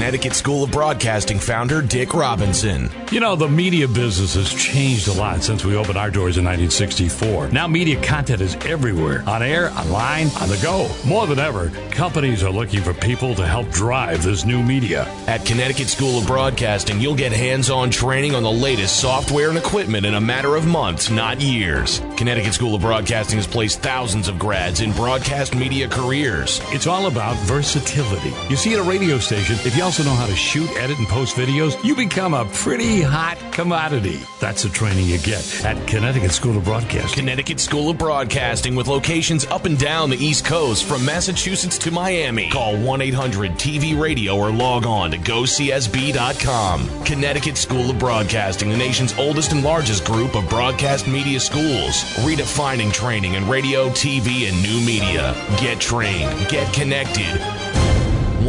Connecticut 0.00 0.32
School 0.32 0.64
of 0.64 0.70
Broadcasting 0.70 1.38
founder 1.38 1.82
Dick 1.82 2.14
Robinson. 2.14 2.90
You 3.12 3.20
know, 3.20 3.36
the 3.36 3.50
media 3.50 3.86
business 3.86 4.32
has 4.32 4.50
changed 4.50 5.08
a 5.08 5.12
lot 5.12 5.42
since 5.42 5.62
we 5.62 5.76
opened 5.76 5.98
our 5.98 6.10
doors 6.10 6.38
in 6.38 6.44
1964. 6.46 7.48
Now, 7.48 7.68
media 7.68 8.02
content 8.02 8.40
is 8.40 8.56
everywhere 8.64 9.22
on 9.26 9.42
air, 9.42 9.70
online, 9.72 10.28
on 10.40 10.48
the 10.48 10.58
go. 10.62 10.88
More 11.06 11.26
than 11.26 11.38
ever, 11.38 11.68
companies 11.90 12.42
are 12.42 12.50
looking 12.50 12.80
for 12.80 12.94
people 12.94 13.34
to 13.34 13.46
help 13.46 13.68
drive 13.72 14.22
this 14.22 14.46
new 14.46 14.62
media. 14.62 15.04
At 15.26 15.44
Connecticut 15.44 15.88
School 15.88 16.18
of 16.18 16.26
Broadcasting, 16.26 16.98
you'll 16.98 17.14
get 17.14 17.32
hands 17.32 17.68
on 17.68 17.90
training 17.90 18.34
on 18.34 18.42
the 18.42 18.50
latest 18.50 19.00
software 19.00 19.50
and 19.50 19.58
equipment 19.58 20.06
in 20.06 20.14
a 20.14 20.20
matter 20.20 20.56
of 20.56 20.66
months, 20.66 21.10
not 21.10 21.42
years. 21.42 22.00
Connecticut 22.16 22.54
School 22.54 22.74
of 22.74 22.80
Broadcasting 22.80 23.36
has 23.36 23.46
placed 23.46 23.80
thousands 23.82 24.28
of 24.28 24.38
grads 24.38 24.80
in 24.80 24.92
broadcast 24.92 25.54
media 25.54 25.88
careers. 25.88 26.58
It's 26.68 26.86
all 26.86 27.06
about 27.06 27.36
versatility. 27.44 28.32
You 28.48 28.56
see, 28.56 28.72
at 28.72 28.78
a 28.78 28.82
radio 28.82 29.18
station, 29.18 29.56
if 29.66 29.76
you 29.76 29.89
also 29.90 30.04
know 30.04 30.14
how 30.14 30.26
to 30.26 30.36
shoot, 30.36 30.70
edit, 30.76 30.98
and 30.98 31.08
post 31.08 31.34
videos, 31.34 31.82
you 31.82 31.96
become 31.96 32.32
a 32.32 32.44
pretty 32.44 33.02
hot 33.02 33.36
commodity. 33.50 34.20
That's 34.38 34.62
the 34.62 34.68
training 34.68 35.06
you 35.06 35.18
get 35.18 35.64
at 35.64 35.84
Connecticut 35.88 36.30
School 36.30 36.56
of 36.56 36.62
Broadcasting. 36.62 37.18
Connecticut 37.18 37.58
School 37.58 37.90
of 37.90 37.98
Broadcasting 37.98 38.76
with 38.76 38.86
locations 38.86 39.46
up 39.46 39.64
and 39.64 39.76
down 39.76 40.08
the 40.08 40.16
East 40.16 40.44
Coast 40.44 40.84
from 40.84 41.04
Massachusetts 41.04 41.76
to 41.78 41.90
Miami. 41.90 42.50
Call 42.50 42.76
1 42.76 43.00
800 43.02 43.50
TV 43.54 44.00
Radio 44.00 44.36
or 44.36 44.52
log 44.52 44.86
on 44.86 45.10
to 45.10 45.18
gocsb.com. 45.18 47.04
Connecticut 47.04 47.56
School 47.56 47.90
of 47.90 47.98
Broadcasting, 47.98 48.70
the 48.70 48.76
nation's 48.76 49.18
oldest 49.18 49.50
and 49.50 49.64
largest 49.64 50.04
group 50.04 50.36
of 50.36 50.48
broadcast 50.48 51.08
media 51.08 51.40
schools, 51.40 52.04
redefining 52.22 52.92
training 52.92 53.34
in 53.34 53.48
radio, 53.48 53.88
TV, 53.88 54.48
and 54.48 54.62
new 54.62 54.86
media. 54.86 55.34
Get 55.58 55.80
trained, 55.80 56.48
get 56.48 56.72
connected. 56.72 57.79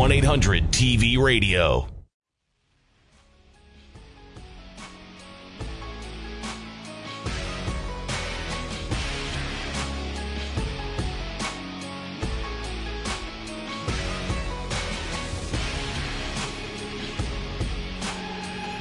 1 0.01 0.11
800 0.11 0.63
TV 0.71 1.15
Radio. 1.19 1.87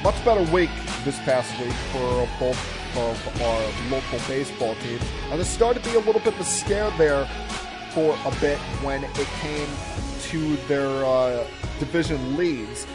Much 0.01 0.25
better 0.25 0.41
week 0.51 0.71
this 1.03 1.19
past 1.19 1.55
week 1.59 1.71
for 1.91 2.27
both 2.39 2.57
of 2.97 3.41
our 3.43 3.91
local 3.91 4.17
baseball 4.27 4.73
teams. 4.81 5.03
And 5.29 5.33
there 5.33 5.45
started 5.45 5.83
to 5.83 5.89
be 5.91 5.97
a 5.97 5.99
little 5.99 6.13
bit 6.21 6.33
of 6.33 6.39
a 6.39 6.43
scare 6.43 6.89
there 6.97 7.29
for 7.91 8.17
a 8.25 8.31
bit 8.41 8.57
when 8.81 9.03
it 9.03 9.27
came 9.39 9.67
to 10.31 10.55
their 10.67 10.87
uh, 11.05 11.45
division 11.79 12.37
leads. 12.37 12.87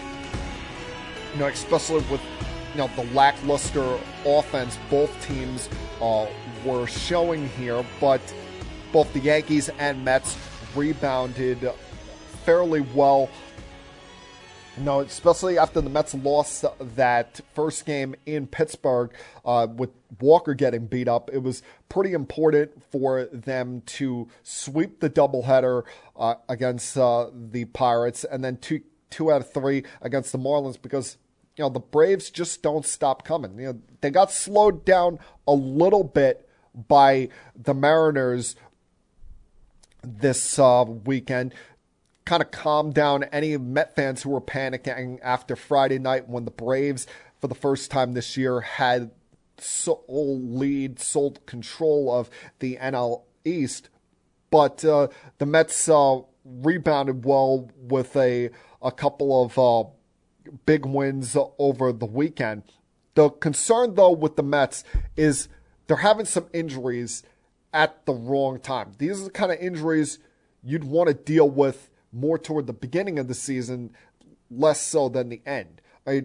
You 1.34 1.40
know, 1.40 1.46
especially 1.46 2.02
with 2.10 2.20
you 2.72 2.78
know 2.78 2.90
the 2.96 3.04
lackluster 3.12 3.98
offense 4.24 4.78
both 4.90 5.10
teams 5.26 5.68
uh, 6.00 6.26
were 6.64 6.86
showing 6.86 7.48
here, 7.50 7.84
but 8.00 8.20
both 8.92 9.12
the 9.12 9.20
Yankees 9.20 9.68
and 9.78 10.02
Mets 10.04 10.36
rebounded 10.74 11.70
fairly 12.44 12.80
well. 12.80 13.28
Know, 14.78 15.00
especially 15.00 15.56
after 15.56 15.80
the 15.80 15.88
Mets 15.88 16.14
lost 16.14 16.64
that 16.78 17.40
first 17.54 17.86
game 17.86 18.14
in 18.26 18.46
Pittsburgh 18.46 19.10
uh, 19.42 19.66
with 19.74 19.88
Walker 20.20 20.52
getting 20.52 20.86
beat 20.86 21.08
up, 21.08 21.30
it 21.32 21.38
was 21.38 21.62
pretty 21.88 22.12
important 22.12 22.82
for 22.92 23.24
them 23.32 23.80
to 23.86 24.28
sweep 24.42 25.00
the 25.00 25.08
doubleheader 25.08 25.84
uh, 26.14 26.34
against 26.50 26.98
uh, 26.98 27.30
the 27.32 27.64
Pirates 27.64 28.24
and 28.24 28.44
then 28.44 28.58
two 28.58 28.82
two 29.08 29.32
out 29.32 29.40
of 29.40 29.50
three 29.50 29.82
against 30.02 30.32
the 30.32 30.38
Marlins 30.38 30.80
because 30.80 31.16
you 31.56 31.64
know, 31.64 31.70
the 31.70 31.80
Braves 31.80 32.28
just 32.28 32.62
don't 32.62 32.84
stop 32.84 33.24
coming. 33.24 33.58
You 33.58 33.72
know, 33.72 33.80
they 34.02 34.10
got 34.10 34.30
slowed 34.30 34.84
down 34.84 35.18
a 35.48 35.54
little 35.54 36.04
bit 36.04 36.48
by 36.88 37.30
the 37.54 37.72
Mariners 37.72 38.56
this 40.02 40.58
uh, 40.58 40.84
weekend. 40.86 41.54
Kind 42.26 42.42
of 42.42 42.50
calmed 42.50 42.92
down 42.92 43.24
any 43.24 43.56
Met 43.56 43.96
fans 43.96 44.22
who 44.22 44.30
were 44.30 44.40
panicking 44.40 45.18
after 45.22 45.56
Friday 45.56 45.98
night 45.98 46.28
when 46.28 46.44
the 46.44 46.50
Braves, 46.50 47.06
for 47.40 47.46
the 47.46 47.54
first 47.54 47.90
time 47.90 48.12
this 48.12 48.36
year, 48.36 48.60
had 48.60 49.12
sole 49.58 50.40
lead, 50.42 51.00
sole 51.00 51.32
control 51.46 52.12
of 52.12 52.28
the 52.58 52.76
NL 52.76 53.22
East. 53.44 53.88
But 54.50 54.84
uh, 54.84 55.08
the 55.38 55.46
Mets 55.46 55.88
uh, 55.88 56.20
rebounded 56.44 57.24
well 57.24 57.70
with 57.80 58.16
a 58.16 58.50
a 58.82 58.92
couple 58.92 59.44
of 59.44 59.58
uh, 59.58 59.88
big 60.64 60.84
wins 60.84 61.36
over 61.58 61.92
the 61.92 62.06
weekend. 62.06 62.62
The 63.14 63.30
concern, 63.30 63.94
though, 63.94 64.12
with 64.12 64.36
the 64.36 64.42
Mets 64.42 64.84
is 65.16 65.48
they're 65.86 65.96
having 65.98 66.26
some 66.26 66.46
injuries 66.52 67.22
at 67.72 68.04
the 68.06 68.12
wrong 68.12 68.58
time. 68.58 68.92
These 68.98 69.20
are 69.20 69.24
the 69.24 69.30
kind 69.30 69.52
of 69.52 69.58
injuries 69.58 70.18
you'd 70.62 70.84
want 70.84 71.08
to 71.08 71.14
deal 71.14 71.48
with 71.48 71.88
more 72.16 72.38
toward 72.38 72.66
the 72.66 72.72
beginning 72.72 73.18
of 73.18 73.28
the 73.28 73.34
season, 73.34 73.90
less 74.50 74.80
so 74.80 75.08
than 75.08 75.28
the 75.28 75.42
end. 75.46 75.80
I 76.06 76.24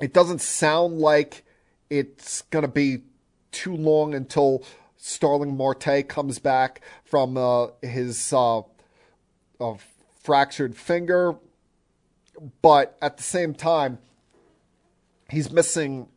it 0.00 0.14
doesn't 0.14 0.40
sound 0.40 0.98
like 0.98 1.44
it's 1.90 2.42
going 2.42 2.62
to 2.62 2.70
be 2.70 3.02
too 3.52 3.74
long 3.74 4.14
until 4.14 4.64
Starling 4.96 5.56
Marte 5.56 6.08
comes 6.08 6.38
back 6.38 6.80
from 7.04 7.36
uh, 7.36 7.68
his 7.82 8.32
uh, 8.32 8.62
fractured 10.22 10.76
finger. 10.76 11.36
But 12.62 12.96
at 13.02 13.18
the 13.18 13.22
same 13.22 13.52
time, 13.52 13.98
he's 15.28 15.50
missing, 15.50 16.08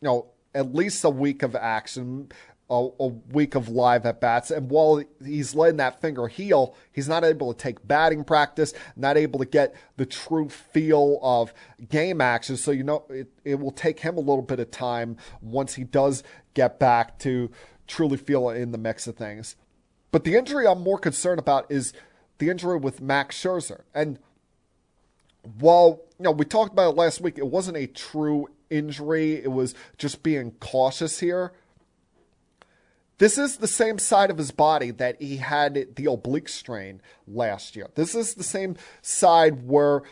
you 0.00 0.08
know, 0.08 0.26
at 0.54 0.74
least 0.74 1.04
a 1.04 1.10
week 1.10 1.42
of 1.42 1.56
action, 1.56 2.30
a, 2.68 2.88
a, 2.98 3.06
week 3.06 3.54
of 3.54 3.68
live 3.68 4.06
at 4.06 4.20
bats. 4.20 4.50
And 4.50 4.68
while 4.68 5.02
he's 5.24 5.54
letting 5.54 5.76
that 5.76 6.00
finger 6.00 6.26
heal, 6.26 6.74
he's 6.92 7.08
not 7.08 7.24
able 7.24 7.54
to 7.54 7.58
take 7.58 7.86
batting 7.86 8.24
practice, 8.24 8.74
not 8.96 9.16
able 9.16 9.38
to 9.38 9.44
get 9.44 9.74
the 9.96 10.06
true 10.06 10.48
feel 10.48 11.20
of 11.22 11.54
game 11.88 12.20
action. 12.20 12.56
So, 12.56 12.72
you 12.72 12.82
know, 12.82 13.04
it, 13.08 13.28
it 13.44 13.60
will 13.60 13.70
take 13.70 14.00
him 14.00 14.16
a 14.16 14.20
little 14.20 14.42
bit 14.42 14.58
of 14.58 14.70
time 14.70 15.16
once 15.40 15.74
he 15.74 15.84
does 15.84 16.24
get 16.54 16.78
back 16.80 17.18
to 17.20 17.50
truly 17.86 18.16
feel 18.16 18.48
in 18.50 18.72
the 18.72 18.78
mix 18.78 19.06
of 19.06 19.16
things. 19.16 19.54
But 20.10 20.24
the 20.24 20.34
injury 20.34 20.66
I'm 20.66 20.82
more 20.82 20.98
concerned 20.98 21.38
about 21.38 21.70
is 21.70 21.92
the 22.38 22.48
injury 22.50 22.78
with 22.78 23.00
Max 23.00 23.40
Scherzer. 23.40 23.82
And 23.94 24.18
while 25.58 26.00
you 26.18 26.24
know 26.24 26.32
we 26.32 26.44
talked 26.44 26.72
about 26.72 26.94
it 26.94 26.96
last 26.96 27.20
week, 27.20 27.38
it 27.38 27.46
wasn't 27.46 27.76
a 27.76 27.86
true 27.86 28.48
injury. 28.70 29.34
It 29.34 29.52
was 29.52 29.74
just 29.98 30.22
being 30.22 30.52
cautious 30.52 31.20
here. 31.20 31.52
This 33.18 33.38
is 33.38 33.56
the 33.56 33.68
same 33.68 33.98
side 33.98 34.30
of 34.30 34.36
his 34.36 34.50
body 34.50 34.90
that 34.92 35.20
he 35.20 35.38
had 35.38 35.96
the 35.96 36.06
oblique 36.06 36.48
strain 36.48 37.00
last 37.26 37.74
year. 37.74 37.88
This 37.94 38.14
is 38.14 38.34
the 38.34 38.44
same 38.44 38.76
side 39.00 39.66
where 39.66 40.02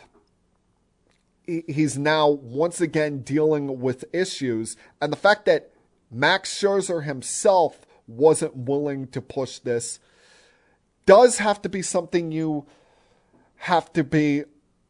he's 1.46 1.98
now 1.98 2.30
once 2.30 2.80
again 2.80 3.20
dealing 3.20 3.80
with 3.80 4.06
issues. 4.14 4.76
And 5.02 5.12
the 5.12 5.18
fact 5.18 5.44
that 5.44 5.70
Max 6.10 6.54
Scherzer 6.58 7.04
himself 7.04 7.84
wasn't 8.06 8.56
willing 8.56 9.08
to 9.08 9.20
push 9.20 9.58
this 9.58 9.98
does 11.06 11.38
have 11.38 11.60
to 11.62 11.68
be 11.68 11.82
something 11.82 12.32
you 12.32 12.64
have 13.56 13.92
to 13.92 14.04
be 14.04 14.44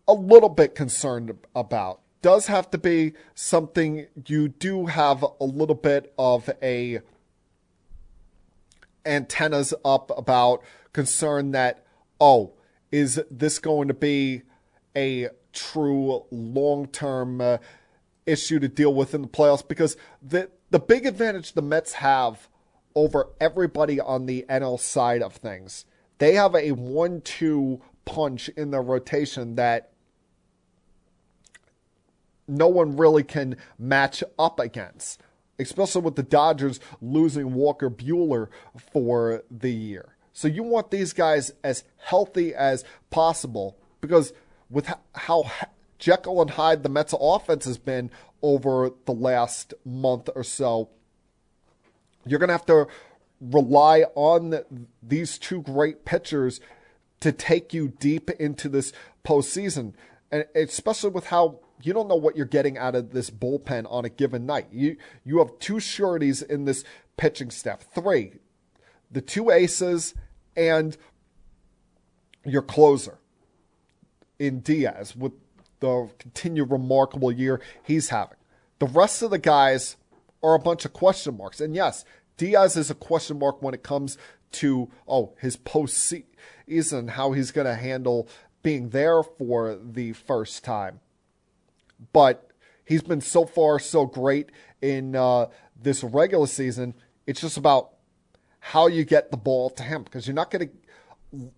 a 0.07 0.13
little 0.13 0.49
bit 0.49 0.75
concerned 0.75 1.37
about. 1.55 2.01
Does 2.23 2.47
have 2.47 2.71
to 2.71 2.79
be 2.79 3.15
something 3.35 4.07
you 4.27 4.49
do 4.49 4.87
have 4.87 5.25
a 5.41 5.45
little 5.45 5.75
bit 5.75 6.13
of 6.17 6.49
a 6.63 7.01
antennas 9.07 9.75
up 9.85 10.11
about 10.17 10.63
concern 10.93 11.53
that 11.53 11.85
oh 12.21 12.53
is 12.93 13.21
this 13.31 13.59
going 13.59 13.89
to 13.89 13.95
be 13.95 14.43
a 14.97 15.29
true 15.53 16.25
long-term 16.31 17.41
uh, 17.41 17.59
issue 18.27 18.61
to 18.61 18.69
deal 18.69 18.95
with 18.95 19.15
in 19.15 19.23
the 19.23 19.29
playoffs? 19.29 19.67
Because 19.67 19.97
the 20.23 20.51
the 20.71 20.79
big 20.79 21.07
advantage 21.07 21.53
the 21.53 21.63
Mets 21.63 21.95
have 21.95 22.49
over 22.95 23.29
everybody 23.41 24.01
on 24.01 24.27
the 24.27 24.45
NL 24.49 24.79
side 24.79 25.23
of 25.23 25.35
things 25.35 25.85
they 26.19 26.35
have 26.35 26.55
a 26.55 26.73
one-two 26.73 27.81
punch 28.05 28.49
in 28.51 28.71
their 28.71 28.83
rotation 28.83 29.57
that 29.57 29.93
no 32.47 32.69
one 32.69 32.97
really 32.97 33.23
can 33.23 33.57
match 33.79 34.23
up 34.39 34.61
against, 34.61 35.21
especially 35.59 36.03
with 36.03 36.17
the 36.17 36.23
Dodgers 36.23 36.81
losing 37.01 37.55
Walker 37.55 37.91
Buehler 37.91 38.49
for 38.93 39.43
the 39.51 39.71
year. 39.71 40.17
So 40.33 40.49
you 40.49 40.63
want 40.63 40.91
these 40.91 41.13
guys 41.13 41.53
as 41.63 41.85
healthy 41.99 42.55
as 42.55 42.85
possible 43.11 43.77
because 44.01 44.33
with 44.69 44.93
how 45.15 45.51
Jekyll 45.99 46.43
and 46.43 46.51
Hyde 46.51 46.83
the 46.83 46.89
Mets 46.89 47.15
offense 47.19 47.65
has 47.67 47.79
been 47.79 48.11
over 48.43 48.91
the 49.05 49.13
last 49.13 49.75
month 49.85 50.29
or 50.35 50.43
so, 50.43 50.91
you're 52.27 52.41
going 52.41 52.49
to 52.49 52.55
have 52.55 52.67
to 52.67 52.89
rely 53.41 54.05
on 54.15 54.87
these 55.03 55.39
two 55.39 55.63
great 55.63 56.05
pitchers 56.05 56.61
to 57.21 57.33
take 57.33 57.73
you 57.73 57.89
deep 58.01 58.31
into 58.31 58.69
this 58.69 58.93
postseason. 59.25 59.95
And 60.33 60.47
especially 60.55 61.11
with 61.11 61.27
how 61.27 61.61
you 61.85 61.93
don't 61.93 62.09
know 62.09 62.17
what 62.17 62.37
you're 62.37 62.47
getting 62.47 62.79
out 62.79 62.95
of 62.95 63.13
this 63.13 63.31
bullpen 63.31 63.87
on 63.91 64.05
a 64.05 64.09
given 64.09 64.47
night. 64.47 64.69
You 64.73 64.97
you 65.25 65.39
have 65.39 65.59
two 65.59 65.81
sureties 65.81 66.43
in 66.43 66.65
this 66.65 66.85
pitching 67.17 67.51
staff. 67.51 67.87
Three. 67.95 68.35
The 69.11 69.21
two 69.21 69.51
aces 69.51 70.15
and 70.57 70.97
your 72.45 72.63
closer 72.63 73.19
in 74.39 74.61
Diaz 74.61 75.15
with 75.15 75.33
the 75.81 76.11
continued 76.19 76.71
remarkable 76.71 77.31
year 77.31 77.61
he's 77.83 78.09
having. 78.09 78.39
The 78.79 78.87
rest 78.87 79.23
of 79.23 79.31
the 79.31 79.39
guys 79.39 79.97
are 80.43 80.55
a 80.55 80.59
bunch 80.59 80.85
of 80.85 80.93
question 80.93 81.37
marks. 81.37 81.61
And 81.61 81.75
yes, 81.75 82.05
Diaz 82.37 82.77
is 82.77 82.91
a 82.91 82.95
question 82.95 83.39
mark 83.39 83.63
when 83.63 83.75
it 83.75 83.83
comes 83.83 84.19
to 84.53 84.91
oh 85.07 85.35
his 85.39 85.57
postseason, 85.57 87.11
how 87.11 87.33
he's 87.33 87.51
going 87.51 87.67
to 87.67 87.75
handle 87.75 88.29
being 88.63 88.91
there 88.91 89.23
for 89.23 89.79
the 89.83 90.13
first 90.13 90.65
time. 90.65 91.01
But 92.13 92.51
he's 92.85 93.03
been 93.03 93.21
so 93.21 93.47
far 93.47 93.79
so 93.79 94.07
great 94.07 94.51
in 94.81 95.17
uh, 95.17 95.47
this 95.81 96.05
regular 96.05 96.47
season. 96.47 96.95
It's 97.27 97.41
just 97.41 97.57
about 97.57 97.91
how 98.61 98.87
you 98.87 99.05
get 99.05 99.31
the 99.31 99.37
ball 99.37 99.71
to 99.71 99.83
him 99.83 100.03
because 100.03 100.27
you're 100.27 100.35
not 100.35 100.51
going 100.51 100.69
to. 100.69 100.75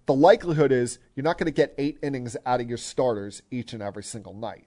The 0.07 0.14
likelihood 0.14 0.72
is 0.72 0.99
you're 1.14 1.24
not 1.24 1.36
going 1.36 1.47
to 1.47 1.53
get 1.53 1.74
eight 1.76 1.99
innings 2.03 2.34
out 2.47 2.61
of 2.61 2.68
your 2.68 2.78
starters 2.78 3.42
each 3.51 3.74
and 3.74 3.82
every 3.82 4.03
single 4.03 4.32
night. 4.32 4.66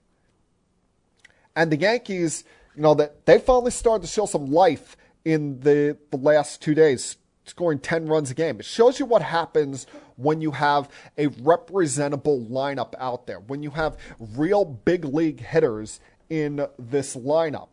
And 1.56 1.72
the 1.72 1.78
Yankees, 1.78 2.44
you 2.76 2.84
know, 2.84 2.94
that 2.94 3.26
they 3.26 3.40
finally 3.40 3.72
started 3.72 4.06
to 4.06 4.08
show 4.08 4.26
some 4.28 4.52
life 4.52 4.96
in 5.26 5.60
the, 5.62 5.98
the 6.12 6.18
last 6.18 6.62
two 6.62 6.76
days, 6.76 7.18
scoring 7.46 7.80
10 7.80 8.06
runs 8.06 8.32
a 8.32 8.34
game. 8.34 8.60
It 8.60 8.66
shows 8.66 9.00
you 9.00 9.06
what 9.06 9.22
happens 9.22 9.88
when 10.20 10.42
you 10.42 10.52
have 10.52 10.90
a 11.18 11.28
representable 11.28 12.42
lineup 12.42 12.94
out 13.00 13.26
there, 13.26 13.40
when 13.40 13.64
you 13.64 13.72
have 13.72 13.98
real 14.20 14.66
big 14.66 15.06
league 15.06 15.40
hitters 15.40 16.00
in 16.30 16.68
this 16.78 17.16
lineup. 17.16 17.70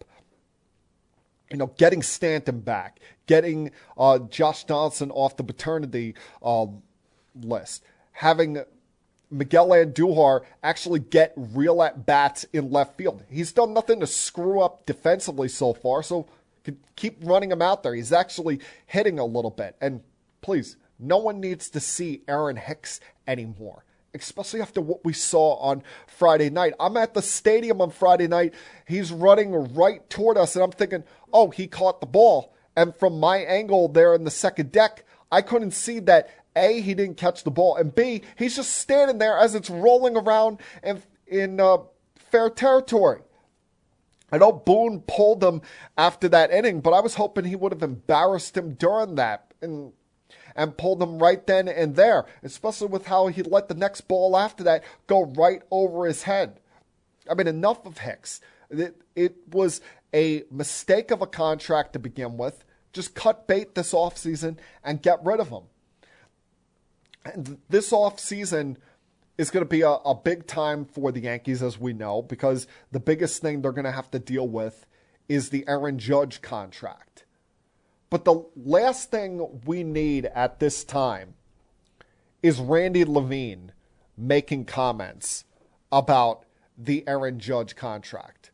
You 1.51 1.59
know, 1.59 1.73
getting 1.77 2.03
Stanton 2.03 2.61
back, 2.61 3.01
getting 3.27 3.71
uh, 3.97 4.19
Josh 4.19 4.65
Donaldson 4.65 5.11
off 5.11 5.37
the 5.37 5.45
paternity 5.45 6.15
uh, 6.43 6.67
list, 7.41 7.85
having 8.13 8.65
Miguel 9.31 9.69
Andujar 9.69 10.43
actually 10.63 11.01
get 11.01 11.33
real 11.37 11.83
at 11.83 12.07
bats 12.07 12.45
in 12.53 12.71
left 12.71 12.97
field. 12.97 13.23
He's 13.29 13.53
done 13.53 13.75
nothing 13.75 14.01
to 14.01 14.07
screw 14.07 14.61
up 14.61 14.87
defensively 14.87 15.49
so 15.49 15.73
far, 15.73 16.03
so 16.03 16.27
keep 16.97 17.19
running 17.23 17.53
him 17.53 17.63
out 17.63 17.83
there. 17.83 17.95
He's 17.95 18.13
actually 18.13 18.61
hitting 18.87 19.19
a 19.19 19.25
little 19.25 19.51
bit. 19.51 19.77
And 19.81 20.01
please, 20.41 20.77
no 20.99 21.19
one 21.19 21.41
needs 21.41 21.69
to 21.71 21.81
see 21.81 22.23
Aaron 22.29 22.57
Hicks 22.57 23.01
anymore, 23.27 23.85
especially 24.15 24.61
after 24.61 24.81
what 24.81 25.05
we 25.05 25.13
saw 25.13 25.57
on 25.57 25.83
Friday 26.07 26.51
night. 26.51 26.75
I'm 26.81 26.97
at 26.97 27.15
the 27.15 27.23
stadium 27.23 27.81
on 27.81 27.91
Friday 27.91 28.29
night. 28.29 28.55
He's 28.87 29.13
running 29.13 29.75
right 29.75 30.09
toward 30.09 30.39
us, 30.39 30.55
and 30.55 30.65
I'm 30.65 30.73
thinking, 30.73 31.05
oh, 31.33 31.51
he 31.51 31.67
caught 31.67 32.01
the 32.01 32.07
ball. 32.07 32.55
And 32.77 32.95
from 32.95 33.21
my 33.21 33.39
angle 33.39 33.89
there 33.89 34.15
in 34.15 34.25
the 34.25 34.31
second 34.31 34.73
deck, 34.73 35.05
I 35.31 35.43
couldn't 35.43 35.73
see 35.73 35.99
that 36.01 36.31
A, 36.55 36.81
he 36.81 36.95
didn't 36.95 37.17
catch 37.17 37.45
the 37.45 37.51
ball, 37.51 37.77
and 37.77 37.95
B, 37.95 38.23
he's 38.37 38.57
just 38.57 38.77
standing 38.77 39.19
there 39.19 39.39
as 39.39 39.55
it's 39.55 39.71
rolling 39.71 40.17
around 40.17 40.61
in, 40.83 41.03
in 41.27 41.61
uh, 41.61 41.79
fair 42.17 42.51
territory. 42.51 43.21
I 44.31 44.39
know 44.39 44.53
Boone 44.53 45.03
pulled 45.07 45.43
him 45.43 45.63
after 45.97 46.29
that 46.29 46.51
inning, 46.51 46.81
but 46.81 46.93
I 46.93 47.01
was 47.01 47.15
hoping 47.15 47.45
he 47.45 47.57
would 47.57 47.73
have 47.73 47.83
embarrassed 47.83 48.57
him 48.57 48.75
during 48.75 49.15
that 49.15 49.55
and 49.63 49.93
and 50.57 50.77
pulled 50.77 51.03
him 51.03 51.19
right 51.19 51.47
then 51.47 51.69
and 51.69 51.95
there, 51.95 52.25
especially 52.43 52.89
with 52.89 53.07
how 53.07 53.29
he 53.29 53.43
let 53.43 53.69
the 53.69 53.75
next 53.75 54.03
ball 54.03 54.37
after 54.37 54.65
that 54.65 54.83
go 55.07 55.25
right 55.25 55.63
over 55.71 56.07
his 56.07 56.25
head. 56.25 56.59
I 57.31 57.35
mean, 57.35 57.47
enough 57.47 57.85
of 57.87 57.99
Hicks. 57.99 58.41
It, 58.71 59.01
it 59.15 59.37
was 59.53 59.81
a 60.15 60.45
mistake 60.51 61.11
of 61.11 61.23
a 61.23 61.27
contract 61.27 61.93
to 61.93 61.99
begin 61.99 62.37
with. 62.37 62.65
Just 62.93 63.15
cut 63.15 63.47
bait 63.47 63.75
this 63.75 63.93
offseason 63.93 64.57
and 64.83 65.03
get 65.03 65.25
rid 65.25 65.39
of 65.39 65.51
him. 65.51 65.65
And 67.25 67.59
this 67.69 67.91
offseason 67.91 68.77
is 69.37 69.51
going 69.51 69.65
to 69.65 69.69
be 69.69 69.83
a, 69.83 69.91
a 69.91 70.15
big 70.15 70.47
time 70.47 70.85
for 70.87 71.13
the 71.13 71.21
Yankees, 71.21 71.63
as 71.63 71.79
we 71.79 71.93
know, 71.93 72.23
because 72.23 72.67
the 72.93 73.01
biggest 73.01 73.43
thing 73.43 73.61
they're 73.61 73.73
going 73.73 73.85
to 73.85 73.93
have 73.93 74.11
to 74.13 74.19
deal 74.19 74.49
with 74.49 74.87
is 75.29 75.51
the 75.51 75.65
Aaron 75.69 75.99
Judge 75.99 76.41
contract. 76.41 77.26
But 78.11 78.25
the 78.25 78.45
last 78.55 79.11
thing 79.11 79.61
we 79.65 79.83
need 79.83 80.27
at 80.27 80.61
this 80.61 80.85
time 80.85 81.35
is 82.43 82.61
Randy 82.61 83.05
Levine 83.05 83.73
making 84.17 84.65
comments 84.67 85.45
about 85.91 86.45
the 86.79 87.07
Aaron 87.07 87.39
Judge 87.39 87.75
contract. 87.75 88.51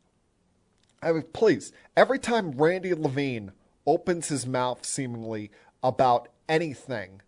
I 1.03 1.13
mean, 1.13 1.25
please, 1.33 1.73
every 1.97 2.19
time 2.19 2.53
Randy 2.53 2.95
Levine 2.95 3.53
opens 3.87 4.29
his 4.29 4.47
mouth 4.47 4.87
seemingly 4.87 5.51
about 5.83 6.29
anything, 6.49 7.21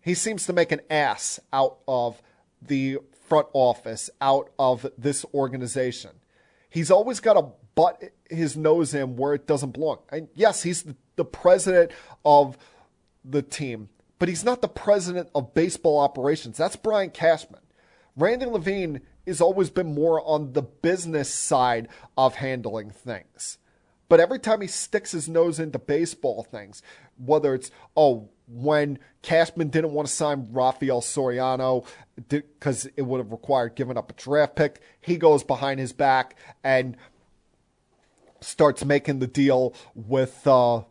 he 0.00 0.14
seems 0.14 0.46
to 0.46 0.52
make 0.52 0.72
an 0.72 0.80
ass 0.88 1.40
out 1.52 1.78
of 1.86 2.22
the 2.62 2.98
front 3.28 3.48
office, 3.52 4.08
out 4.20 4.50
of 4.58 4.86
this 4.96 5.24
organization. 5.34 6.10
He's 6.68 6.90
always 6.90 7.20
got 7.20 7.34
to 7.34 7.48
butt 7.74 8.02
his 8.28 8.56
nose 8.56 8.94
in 8.94 9.16
where 9.16 9.34
it 9.34 9.46
doesn't 9.46 9.72
belong. 9.72 9.98
And 10.10 10.28
yes, 10.34 10.62
he's 10.62 10.82
the 10.82 10.96
president 11.24 11.90
of 12.24 12.56
the 13.24 13.42
team, 13.42 13.88
but 14.18 14.28
he's 14.28 14.44
not 14.44 14.62
the 14.62 14.68
president 14.68 15.28
of 15.34 15.54
baseball 15.54 15.98
operations. 15.98 16.56
That's 16.56 16.76
Brian 16.76 17.10
Cashman. 17.10 17.60
Randy 18.16 18.46
Levine 18.46 19.00
has 19.26 19.40
always 19.40 19.70
been 19.70 19.94
more 19.94 20.20
on 20.26 20.52
the 20.52 20.62
business 20.62 21.32
side 21.32 21.88
of 22.16 22.36
handling 22.36 22.90
things. 22.90 23.58
But 24.08 24.18
every 24.18 24.40
time 24.40 24.60
he 24.60 24.66
sticks 24.66 25.12
his 25.12 25.28
nose 25.28 25.60
into 25.60 25.78
baseball 25.78 26.42
things, 26.42 26.82
whether 27.16 27.54
it's, 27.54 27.70
oh, 27.96 28.28
when 28.48 28.98
Cashman 29.22 29.68
didn't 29.68 29.92
want 29.92 30.08
to 30.08 30.12
sign 30.12 30.48
Rafael 30.50 31.00
Soriano 31.00 31.86
because 32.28 32.86
it 32.96 33.02
would 33.02 33.18
have 33.18 33.30
required 33.30 33.76
giving 33.76 33.96
up 33.96 34.10
a 34.10 34.14
draft 34.14 34.56
pick, 34.56 34.80
he 35.00 35.16
goes 35.16 35.44
behind 35.44 35.78
his 35.78 35.92
back 35.92 36.36
and 36.64 36.96
starts 38.40 38.84
making 38.84 39.20
the 39.20 39.28
deal 39.28 39.74
with 39.94 40.44
uh, 40.44 40.82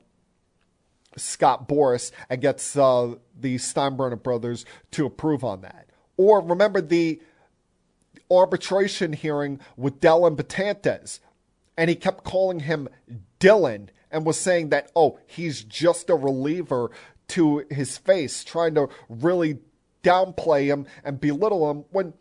Scott 1.18 1.68
Boras 1.68 2.12
and 2.30 2.42
gets 2.42 2.76
uh, 2.76 3.16
the 3.40 3.56
Steinbrenner 3.56 4.22
brothers 4.22 4.66
to 4.92 5.06
approve 5.06 5.44
on 5.44 5.62
that. 5.62 5.88
Or 6.18 6.42
remember 6.42 6.82
the 6.82 7.22
arbitration 8.32 9.14
hearing 9.14 9.60
with 9.76 10.00
Dellin 10.00 10.36
Betances, 10.36 11.20
and 11.78 11.90
he 11.90 11.96
kept 11.96 12.24
calling 12.24 12.62
him 12.62 12.90
Dylan 13.40 13.90
and 14.12 14.26
was 14.26 14.40
saying 14.40 14.70
that, 14.70 14.92
oh, 14.96 15.20
he's 15.26 15.64
just 15.64 16.10
a 16.10 16.16
reliever 16.16 16.92
to 17.30 17.66
his 17.70 17.98
face, 17.98 18.44
trying 18.44 18.76
to 18.76 18.90
really 19.08 19.60
downplay 20.04 20.66
him 20.66 20.88
and 21.04 21.20
belittle 21.20 21.70
him 21.70 21.86
when 21.92 22.14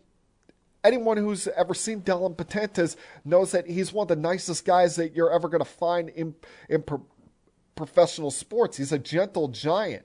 anyone 0.85 1.17
who's 1.17 1.49
ever 1.49 1.75
seen 1.75 2.01
Dellin 2.03 2.37
Betances 2.37 2.97
knows 3.25 3.53
that 3.53 3.67
he's 3.67 3.93
one 3.93 4.05
of 4.05 4.09
the 4.09 4.17
nicest 4.17 4.65
guys 4.65 4.97
that 4.97 5.15
you're 5.15 5.33
ever 5.33 5.49
going 5.49 5.63
to 5.63 5.69
find 5.71 6.09
in, 6.11 6.35
in 6.69 6.83
professional 7.79 8.33
sports. 8.33 8.77
He's 8.77 8.93
a 8.93 8.99
gentle 8.99 9.49
giant. 9.49 10.05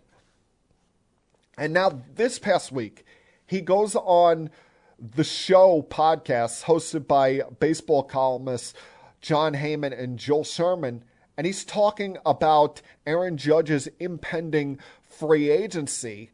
And 1.58 1.74
now, 1.74 2.04
this 2.16 2.40
past 2.40 2.72
week, 2.72 3.04
he 3.46 3.62
goes 3.62 3.96
on 3.96 4.52
the 5.00 5.24
show 5.24 5.86
podcast 5.90 6.64
hosted 6.64 7.08
by 7.08 7.42
baseball 7.60 8.04
columnists 8.04 8.74
Jon 9.22 9.54
Heyman 9.54 9.98
and 9.98 10.20
Joel 10.20 10.44
Sherman, 10.44 11.04
and 11.36 11.48
he's 11.48 11.66
talking 11.66 12.18
about 12.26 12.82
Aaron 13.08 13.38
Judge's 13.38 13.88
impending 14.00 14.80
free 15.02 15.50
agency. 15.50 16.30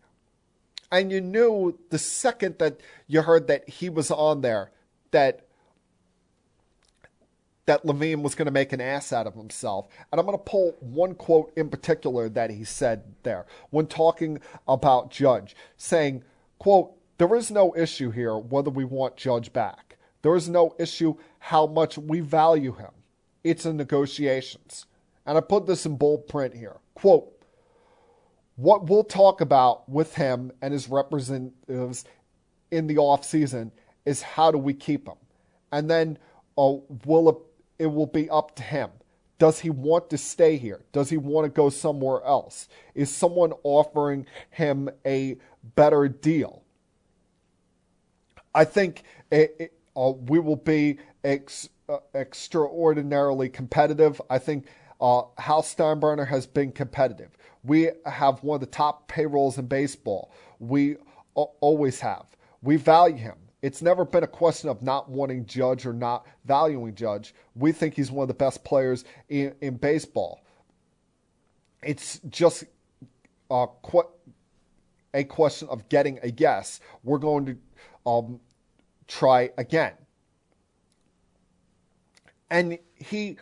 And 0.92 1.12
you 1.12 1.22
knew 1.22 1.80
the 1.90 2.00
second 2.00 2.58
that 2.58 2.82
you 3.08 3.22
heard 3.22 3.48
that 3.48 3.70
he 3.70 3.90
was 3.90 4.12
on 4.12 4.42
there 4.42 4.72
that 5.12 5.48
that 7.70 7.86
Levine 7.86 8.24
was 8.24 8.34
going 8.34 8.47
to 8.47 8.51
make 8.51 8.74
an 8.74 8.82
ass 8.82 9.13
out 9.13 9.28
of 9.28 9.36
himself. 9.36 9.88
And 10.11 10.20
I'm 10.20 10.26
going 10.26 10.36
to 10.36 10.43
pull 10.43 10.76
one 10.80 11.13
quote 11.13 11.53
in 11.55 11.70
particular 11.70 12.28
that 12.30 12.49
he 12.49 12.63
said 12.63 13.03
there 13.22 13.45
when 13.70 13.86
talking 13.86 14.39
about 14.67 15.11
Judge, 15.11 15.55
saying, 15.78 16.24
quote, 16.57 16.93
there 17.20 17.36
is 17.36 17.51
no 17.51 17.76
issue 17.76 18.09
here 18.09 18.36
whether 18.36 18.72
we 18.72 18.86
want 18.86 19.17
Judge 19.17 19.53
back. 19.53 19.97
There 20.24 20.36
is 20.36 20.49
no 20.49 20.74
issue 20.80 21.13
how 21.38 21.67
much 21.67 21.95
we 21.95 22.22
value 22.22 22.74
him. 22.74 22.89
It's 23.43 23.67
in 23.67 23.78
negotiations. 23.78 24.88
And 25.28 25.38
I 25.38 25.41
put 25.41 25.67
this 25.67 25.86
in 25.86 25.95
bold 25.95 26.28
print 26.28 26.55
here. 26.55 26.78
Quote, 26.95 27.32
what 28.55 28.89
we'll 28.89 29.03
talk 29.03 29.41
about 29.41 29.88
with 29.88 30.15
him 30.15 30.51
and 30.63 30.74
his 30.74 30.89
representatives 30.89 32.03
in 32.72 32.88
the 32.88 32.95
offseason 32.95 33.70
is 34.07 34.24
how 34.24 34.51
do 34.51 34.57
we 34.57 34.74
keep 34.74 35.07
him? 35.07 35.17
And 35.72 35.88
then 35.88 36.17
uh, 36.57 36.78
will 37.05 37.45
it 37.80 37.88
will 37.88 38.05
be 38.05 38.30
up 38.30 38.55
to 38.55 38.63
him. 38.63 38.89
Does 39.39 39.61
he 39.61 39.69
want 39.69 40.09
to 40.09 40.17
stay 40.17 40.57
here? 40.57 40.82
Does 40.91 41.09
he 41.09 41.17
want 41.17 41.45
to 41.45 41.49
go 41.49 41.69
somewhere 41.69 42.21
else? 42.25 42.67
Is 42.93 43.09
someone 43.09 43.53
offering 43.63 44.25
him 44.51 44.89
a 45.05 45.38
better 45.75 46.09
deal? 46.09 46.63
I 48.53 48.65
think 48.65 49.03
it, 49.32 49.55
it, 49.59 49.73
uh, 49.95 50.11
we 50.11 50.39
will 50.39 50.57
be 50.57 50.97
ex, 51.23 51.69
uh, 51.88 51.99
extraordinarily 52.13 53.47
competitive. 53.47 54.21
I 54.30 54.39
think 54.39 54.65
uh, 54.99 55.21
Hal 55.38 55.61
Steinbrenner 55.63 56.27
has 56.27 56.45
been 56.45 56.73
competitive. 56.73 57.30
We 57.63 57.91
have 58.05 58.43
one 58.43 58.55
of 58.55 58.61
the 58.61 58.67
top 58.67 59.07
payrolls 59.07 59.57
in 59.57 59.67
baseball. 59.67 60.34
We 60.59 60.97
always 61.34 62.01
have. 62.01 62.25
We 62.61 62.75
value 62.75 63.15
him. 63.15 63.38
It's 63.62 63.82
never 63.82 64.05
been 64.05 64.24
a 64.24 64.28
question 64.28 64.70
of 64.70 64.82
not 64.82 65.10
wanting 65.10 65.45
Judge 65.45 65.86
or 65.86 65.93
not 65.93 66.26
valuing 66.45 66.95
Judge. 66.95 67.34
We 67.55 67.72
think 67.72 67.93
he's 67.93 68.10
one 68.10 68.24
of 68.24 68.28
the 68.30 68.34
best 68.34 68.64
players 68.64 69.03
in, 69.28 69.53
in 69.60 69.76
baseball. 69.76 70.41
It's 71.84 72.20
just 72.30 72.64
uh, 73.51 73.68
a 75.14 75.24
question 75.26 75.68
of 75.70 75.89
getting 75.89 76.20
a 76.24 76.32
yes. 76.38 76.80
We're 77.03 77.18
going 77.18 77.45
to 77.47 77.57
um, 78.10 78.39
try 79.07 79.49
again. 79.57 79.93
And 82.49 82.80
he, 82.95 83.38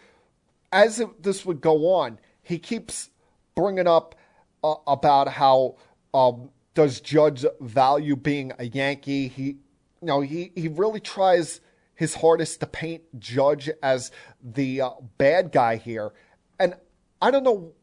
as 0.71 0.99
it, 0.99 1.23
this 1.23 1.45
would 1.45 1.61
go 1.61 1.93
on, 1.93 2.19
he 2.41 2.57
keeps 2.57 3.09
bringing 3.55 3.87
up 3.87 4.15
uh, 4.63 4.75
about 4.87 5.27
how 5.27 5.77
um, 6.13 6.49
does 6.73 7.01
Judge 7.01 7.45
value 7.59 8.15
being 8.15 8.51
a 8.57 8.65
Yankee. 8.65 9.27
He 9.27 9.57
you 10.01 10.07
know, 10.07 10.21
he, 10.21 10.51
he 10.55 10.67
really 10.67 10.99
tries 10.99 11.61
his 11.95 12.15
hardest 12.15 12.59
to 12.59 12.67
paint 12.67 13.03
Judge 13.19 13.69
as 13.81 14.11
the 14.41 14.81
uh, 14.81 14.89
bad 15.17 15.51
guy 15.51 15.77
here. 15.77 16.13
And 16.59 16.75
I 17.21 17.31
don't 17.31 17.43
know 17.43 17.73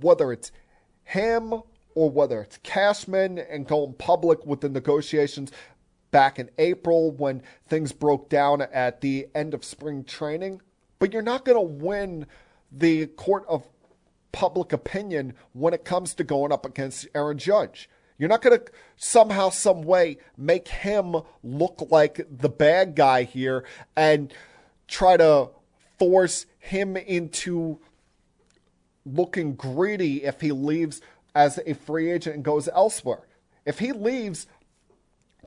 whether 0.00 0.32
it's 0.32 0.52
him 1.02 1.52
or 1.94 2.10
whether 2.10 2.42
it's 2.42 2.58
Cashman 2.58 3.38
and 3.38 3.66
going 3.66 3.94
public 3.94 4.44
with 4.46 4.60
the 4.60 4.68
negotiations 4.68 5.50
back 6.10 6.38
in 6.38 6.50
April 6.58 7.10
when 7.10 7.42
things 7.68 7.92
broke 7.92 8.28
down 8.28 8.62
at 8.62 9.00
the 9.00 9.26
end 9.34 9.54
of 9.54 9.64
spring 9.64 10.04
training. 10.04 10.60
But 10.98 11.12
you're 11.12 11.22
not 11.22 11.44
going 11.44 11.56
to 11.56 11.84
win 11.84 12.26
the 12.70 13.06
court 13.06 13.44
of 13.48 13.66
public 14.32 14.72
opinion 14.72 15.34
when 15.52 15.74
it 15.74 15.84
comes 15.84 16.14
to 16.14 16.24
going 16.24 16.52
up 16.52 16.66
against 16.66 17.08
Aaron 17.14 17.38
Judge. 17.38 17.88
You're 18.18 18.28
not 18.28 18.42
going 18.42 18.58
to 18.58 18.64
somehow, 18.96 19.50
some 19.50 19.82
way 19.82 20.18
make 20.36 20.68
him 20.68 21.16
look 21.42 21.88
like 21.90 22.26
the 22.30 22.48
bad 22.48 22.94
guy 22.94 23.24
here 23.24 23.64
and 23.94 24.32
try 24.88 25.16
to 25.16 25.50
force 25.98 26.46
him 26.58 26.96
into 26.96 27.78
looking 29.04 29.54
greedy 29.54 30.24
if 30.24 30.40
he 30.40 30.52
leaves 30.52 31.00
as 31.34 31.60
a 31.66 31.74
free 31.74 32.10
agent 32.10 32.36
and 32.36 32.44
goes 32.44 32.68
elsewhere. 32.68 33.26
If 33.64 33.78
he 33.78 33.92
leaves, 33.92 34.46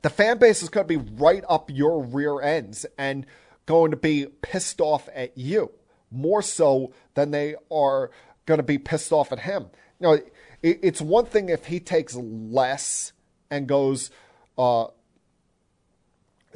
the 0.02 0.10
fan 0.10 0.38
base 0.38 0.62
is 0.62 0.68
going 0.68 0.86
to 0.86 0.98
be 0.98 1.14
right 1.16 1.44
up 1.48 1.70
your 1.70 2.02
rear 2.02 2.40
ends 2.40 2.86
and 2.96 3.26
going 3.66 3.90
to 3.90 3.96
be 3.96 4.26
pissed 4.42 4.80
off 4.80 5.08
at 5.14 5.36
you 5.36 5.70
more 6.10 6.42
so 6.42 6.92
than 7.14 7.30
they 7.30 7.54
are 7.70 8.10
going 8.46 8.58
to 8.58 8.64
be 8.64 8.78
pissed 8.78 9.12
off 9.12 9.32
at 9.32 9.40
him. 9.40 9.66
You 9.98 10.06
know, 10.06 10.18
it's 10.62 11.00
one 11.00 11.26
thing 11.26 11.48
if 11.48 11.66
he 11.66 11.80
takes 11.80 12.14
less 12.14 13.12
and 13.50 13.66
goes 13.66 14.10
uh, 14.58 14.86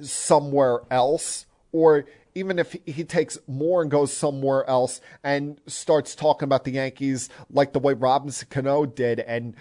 somewhere 0.02 0.80
else, 0.90 1.46
or 1.72 2.06
even 2.34 2.58
if 2.58 2.76
he 2.84 3.04
takes 3.04 3.38
more 3.46 3.82
and 3.82 3.90
goes 3.90 4.12
somewhere 4.12 4.68
else 4.68 5.00
and 5.22 5.60
starts 5.66 6.14
talking 6.14 6.46
about 6.46 6.64
the 6.64 6.72
Yankees 6.72 7.28
like 7.50 7.72
the 7.72 7.78
way 7.78 7.94
Robinson 7.94 8.48
Cano 8.50 8.86
did 8.86 9.20
and 9.20 9.54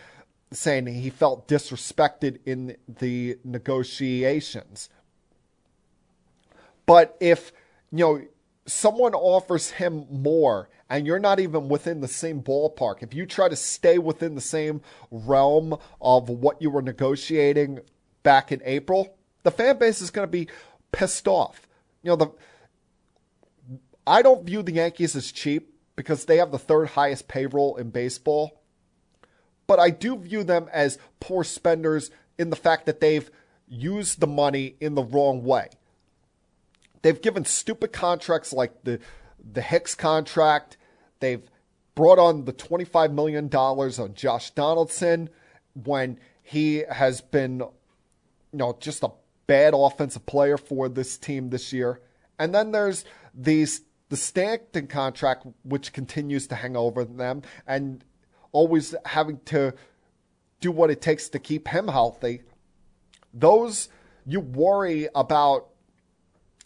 saying 0.51 0.87
he 0.87 1.09
felt 1.09 1.47
disrespected 1.47 2.39
in 2.45 2.75
the 2.87 3.37
negotiations. 3.43 4.89
But 6.85 7.15
if, 7.19 7.51
you 7.91 7.99
know, 7.99 8.21
someone 8.65 9.13
offers 9.13 9.71
him 9.71 10.05
more 10.09 10.69
and 10.89 11.05
you're 11.05 11.19
not 11.19 11.39
even 11.39 11.69
within 11.69 12.01
the 12.01 12.07
same 12.07 12.41
ballpark, 12.41 13.01
if 13.01 13.13
you 13.13 13.25
try 13.25 13.49
to 13.49 13.55
stay 13.55 13.97
within 13.97 14.35
the 14.35 14.41
same 14.41 14.81
realm 15.11 15.77
of 16.01 16.29
what 16.29 16.61
you 16.61 16.69
were 16.69 16.81
negotiating 16.81 17.79
back 18.21 18.51
in 18.51 18.61
April, 18.63 19.17
the 19.43 19.51
fan 19.51 19.77
base 19.77 20.01
is 20.01 20.11
going 20.11 20.27
to 20.27 20.31
be 20.31 20.47
pissed 20.91 21.27
off. 21.27 21.67
You 22.03 22.11
know, 22.11 22.15
the 22.15 22.31
I 24.05 24.21
don't 24.21 24.45
view 24.45 24.61
the 24.63 24.73
Yankees 24.73 25.15
as 25.15 25.31
cheap 25.31 25.73
because 25.95 26.25
they 26.25 26.37
have 26.37 26.51
the 26.51 26.59
third 26.59 26.89
highest 26.89 27.27
payroll 27.27 27.77
in 27.77 27.89
baseball. 27.89 28.61
But 29.65 29.79
I 29.79 29.89
do 29.89 30.17
view 30.17 30.43
them 30.43 30.67
as 30.73 30.97
poor 31.19 31.43
spenders 31.43 32.11
in 32.37 32.49
the 32.49 32.55
fact 32.55 32.85
that 32.85 32.99
they've 32.99 33.29
used 33.67 34.19
the 34.19 34.27
money 34.27 34.75
in 34.81 34.95
the 34.95 35.03
wrong 35.03 35.43
way. 35.43 35.69
They've 37.03 37.21
given 37.21 37.45
stupid 37.45 37.93
contracts 37.93 38.51
like 38.51 38.83
the 38.83 38.99
the 39.51 39.61
Hicks 39.61 39.93
contract. 39.93 40.77
They've 41.19 41.43
brought 41.95 42.17
on 42.17 42.45
the 42.45 42.53
$25 42.53 43.13
million 43.13 43.53
on 43.53 44.13
Josh 44.13 44.51
Donaldson 44.51 45.29
when 45.73 46.19
he 46.41 46.83
has 46.89 47.21
been, 47.21 47.59
you 47.59 47.69
know, 48.53 48.77
just 48.79 49.03
a 49.03 49.11
bad 49.47 49.73
offensive 49.75 50.25
player 50.25 50.57
for 50.57 50.89
this 50.89 51.17
team 51.17 51.49
this 51.49 51.73
year. 51.73 52.01
And 52.39 52.55
then 52.55 52.71
there's 52.71 53.05
these 53.33 53.81
the 54.09 54.17
Stanton 54.17 54.87
contract, 54.87 55.45
which 55.63 55.91
continues 55.91 56.47
to 56.47 56.55
hang 56.55 56.77
over 56.77 57.03
them, 57.03 57.41
and 57.65 58.03
always 58.51 58.93
having 59.05 59.39
to 59.45 59.73
do 60.59 60.71
what 60.71 60.91
it 60.91 61.01
takes 61.01 61.29
to 61.29 61.39
keep 61.39 61.67
him 61.67 61.87
healthy. 61.87 62.43
Those 63.33 63.89
you 64.25 64.39
worry 64.39 65.07
about 65.15 65.72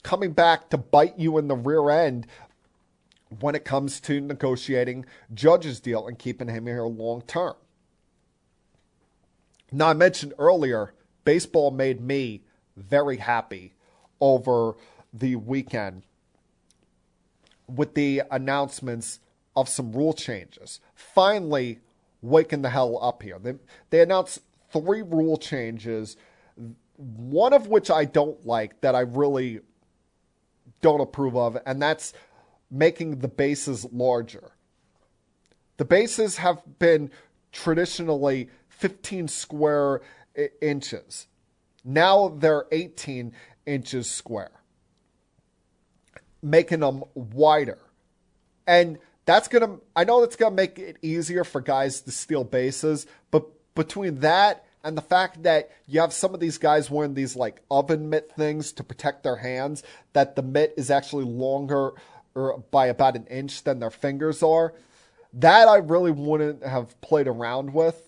coming 0.04 0.32
back 0.32 0.70
to 0.70 0.78
bite 0.78 1.18
you 1.18 1.38
in 1.38 1.48
the 1.48 1.56
rear 1.56 1.90
end 1.90 2.28
when 3.40 3.56
it 3.56 3.66
comes 3.66 4.00
to 4.02 4.22
negotiating 4.22 5.06
Judge's 5.34 5.80
deal 5.80 6.08
and 6.08 6.18
keeping 6.18 6.48
him 6.48 6.66
here 6.66 6.84
long 6.84 7.22
term. 7.22 7.56
Now, 9.72 9.90
I 9.90 9.94
mentioned 9.94 10.34
earlier, 10.40 10.94
baseball 11.26 11.72
made 11.72 12.00
me 12.00 12.44
very 12.78 13.18
happy 13.18 13.74
over 14.22 14.76
the 15.14 15.36
weekend 15.36 16.04
with 17.68 17.94
the 17.94 18.24
announcements 18.32 19.20
of 19.56 19.68
some 19.68 19.92
rule 19.92 20.14
changes. 20.14 20.80
Finally, 20.96 21.80
waking 22.22 22.62
the 22.62 22.70
hell 22.70 22.98
up 23.02 23.24
here. 23.24 23.40
They, 23.40 23.56
they 23.90 24.02
announced 24.02 24.40
three 24.72 25.02
rule 25.02 25.38
changes, 25.38 26.16
one 26.96 27.54
of 27.54 27.68
which 27.68 27.92
I 27.92 28.06
don't 28.06 28.46
like, 28.46 28.80
that 28.82 28.96
I 28.96 29.02
really 29.02 29.60
don't 30.82 31.02
approve 31.02 31.36
of, 31.36 31.58
and 31.66 31.82
that's 31.82 32.14
making 32.70 33.20
the 33.20 33.28
bases 33.28 33.86
larger. 33.92 34.52
The 35.78 35.86
bases 35.86 36.38
have 36.38 36.62
been 36.80 37.12
traditionally 37.52 38.50
15 38.70 39.28
square 39.28 40.02
inches. 40.62 41.28
Now 41.84 42.30
they're 42.30 42.66
18 42.72 43.32
inches 43.66 44.10
square 44.10 44.52
making 46.42 46.80
them 46.80 47.04
wider. 47.14 47.80
And 48.66 49.00
that's 49.26 49.48
going 49.48 49.68
to, 49.68 49.82
I 49.96 50.04
know 50.04 50.22
that's 50.22 50.36
going 50.36 50.52
to 50.52 50.56
make 50.56 50.80
it 50.80 50.98
easier 51.02 51.44
for 51.44 51.62
guys 51.62 52.02
to 52.02 52.12
steal 52.12 52.44
bases, 52.44 53.08
but 53.32 53.46
between 53.76 54.20
that 54.20 54.66
and 54.88 54.98
the 54.98 55.02
fact 55.02 55.44
that 55.44 55.70
you 55.86 56.00
have 56.00 56.14
some 56.14 56.34
of 56.34 56.40
these 56.40 56.58
guys 56.58 56.90
wearing 56.90 57.14
these 57.14 57.36
like 57.36 57.62
oven 57.70 58.10
mitt 58.10 58.32
things 58.32 58.72
to 58.72 58.86
protect 58.86 59.22
their 59.22 59.36
hands, 59.36 59.84
that 60.14 60.38
the 60.38 60.42
mitt 60.42 60.74
is 60.78 60.90
actually 60.90 61.26
longer 61.26 61.92
or 62.34 62.64
by 62.72 62.88
about 62.88 63.18
an 63.18 63.28
inch 63.28 63.66
than 63.66 63.80
their 63.80 63.92
fingers 63.92 64.42
are, 64.42 64.74
that 65.34 65.68
I 65.68 65.80
really 65.80 66.12
wouldn't 66.12 66.64
have 66.64 67.00
played 67.02 67.28
around 67.28 67.74
with. 67.74 68.02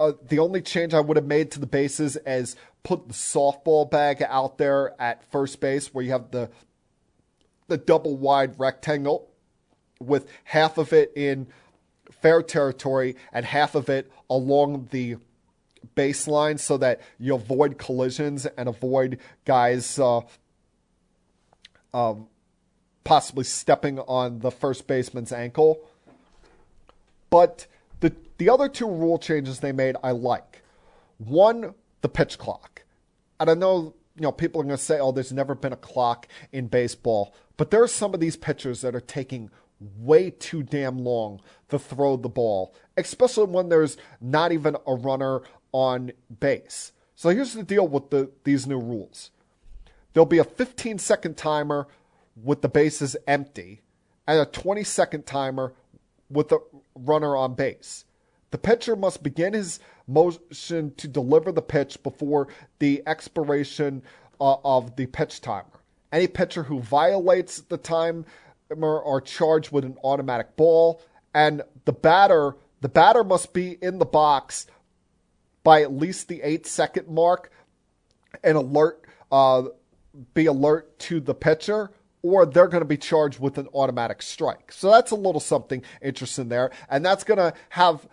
Uh, 0.00 0.12
the 0.26 0.38
only 0.38 0.62
change 0.62 0.94
I 0.94 1.00
would 1.00 1.18
have 1.18 1.26
made 1.26 1.50
to 1.50 1.60
the 1.60 1.66
bases 1.66 2.16
is 2.24 2.56
put 2.82 3.06
the 3.06 3.12
softball 3.12 3.90
bag 3.90 4.24
out 4.26 4.56
there 4.56 4.98
at 4.98 5.30
first 5.30 5.60
base 5.60 5.92
where 5.92 6.02
you 6.02 6.12
have 6.12 6.30
the 6.30 6.48
the 7.66 7.76
double 7.76 8.16
wide 8.16 8.58
rectangle 8.58 9.28
with 10.00 10.30
half 10.44 10.78
of 10.78 10.94
it 10.94 11.12
in 11.14 11.46
fair 12.10 12.40
territory 12.42 13.16
and 13.34 13.44
half 13.44 13.74
of 13.74 13.90
it 13.90 14.10
along 14.30 14.88
the 14.92 15.16
baseline 15.96 16.58
so 16.58 16.76
that 16.78 17.00
you 17.18 17.34
avoid 17.34 17.78
collisions 17.78 18.46
and 18.46 18.68
avoid 18.68 19.18
guys 19.44 19.98
uh, 19.98 20.20
um, 21.94 22.26
possibly 23.04 23.44
stepping 23.44 23.98
on 24.00 24.40
the 24.40 24.50
first 24.50 24.86
baseman's 24.86 25.32
ankle. 25.32 25.80
But 27.30 27.66
the 28.00 28.14
the 28.38 28.48
other 28.50 28.68
two 28.68 28.88
rule 28.88 29.18
changes 29.18 29.60
they 29.60 29.72
made 29.72 29.96
I 30.02 30.12
like. 30.12 30.62
One, 31.18 31.74
the 32.00 32.08
pitch 32.08 32.38
clock. 32.38 32.84
And 33.40 33.50
I 33.50 33.54
know 33.54 33.94
you 34.18 34.22
know, 34.22 34.32
people 34.32 34.60
are 34.60 34.64
going 34.64 34.76
to 34.76 34.82
say, 34.82 34.98
oh, 34.98 35.12
there's 35.12 35.32
never 35.32 35.54
been 35.54 35.72
a 35.72 35.76
clock 35.76 36.26
in 36.52 36.66
baseball. 36.66 37.34
But 37.56 37.70
there 37.70 37.82
are 37.82 37.88
some 37.88 38.14
of 38.14 38.20
these 38.20 38.36
pitchers 38.36 38.80
that 38.80 38.94
are 38.94 39.00
taking 39.00 39.50
way 39.80 40.30
too 40.30 40.64
damn 40.64 40.98
long 40.98 41.40
to 41.68 41.78
throw 41.78 42.16
the 42.16 42.28
ball, 42.28 42.74
especially 42.96 43.46
when 43.46 43.68
there's 43.68 43.96
not 44.20 44.50
even 44.50 44.76
a 44.86 44.94
runner 44.94 45.42
on 45.72 46.12
base. 46.40 46.92
So 47.16 47.30
here's 47.30 47.54
the 47.54 47.62
deal 47.62 47.86
with 47.86 48.10
the, 48.10 48.30
these 48.44 48.66
new 48.66 48.78
rules 48.78 49.30
there'll 50.12 50.26
be 50.26 50.38
a 50.38 50.44
15 50.44 50.98
second 50.98 51.36
timer 51.36 51.86
with 52.42 52.62
the 52.62 52.68
bases 52.68 53.16
empty 53.26 53.82
and 54.26 54.40
a 54.40 54.46
20 54.46 54.84
second 54.84 55.26
timer 55.26 55.72
with 56.30 56.48
the 56.48 56.58
runner 56.94 57.36
on 57.36 57.54
base. 57.54 58.04
The 58.50 58.58
pitcher 58.58 58.96
must 58.96 59.22
begin 59.22 59.52
his 59.52 59.80
motion 60.06 60.94
to 60.96 61.08
deliver 61.08 61.52
the 61.52 61.62
pitch 61.62 62.02
before 62.02 62.48
the 62.78 63.02
expiration 63.06 64.02
uh, 64.40 64.56
of 64.64 64.96
the 64.96 65.06
pitch 65.06 65.40
timer. 65.40 65.66
Any 66.12 66.26
pitcher 66.26 66.62
who 66.62 66.80
violates 66.80 67.60
the 67.60 67.76
timer 67.76 68.24
are 68.80 69.20
charged 69.20 69.72
with 69.72 69.84
an 69.84 69.98
automatic 70.02 70.56
ball, 70.56 71.02
and 71.34 71.62
the 71.84 71.92
batter 71.92 72.54
the 72.80 72.88
batter 72.88 73.24
must 73.24 73.52
be 73.52 73.76
in 73.82 73.98
the 73.98 74.04
box 74.04 74.66
by 75.62 75.82
at 75.82 75.92
least 75.92 76.28
the 76.28 76.42
eight 76.42 76.66
second 76.66 77.08
mark 77.08 77.50
and 78.42 78.56
alert 78.56 79.04
uh, 79.30 79.64
be 80.34 80.46
alert 80.46 80.98
to 80.98 81.20
the 81.20 81.34
pitcher 81.34 81.90
or 82.22 82.46
they're 82.46 82.68
going 82.68 82.80
to 82.80 82.88
be 82.88 82.96
charged 82.96 83.38
with 83.38 83.58
an 83.58 83.68
automatic 83.74 84.22
strike. 84.22 84.72
So 84.72 84.90
that's 84.90 85.10
a 85.10 85.16
little 85.16 85.40
something 85.40 85.82
interesting 86.02 86.48
there. 86.48 86.70
And 86.90 87.04
that's 87.04 87.24
going 87.24 87.38
to 87.38 87.54
have 87.70 88.06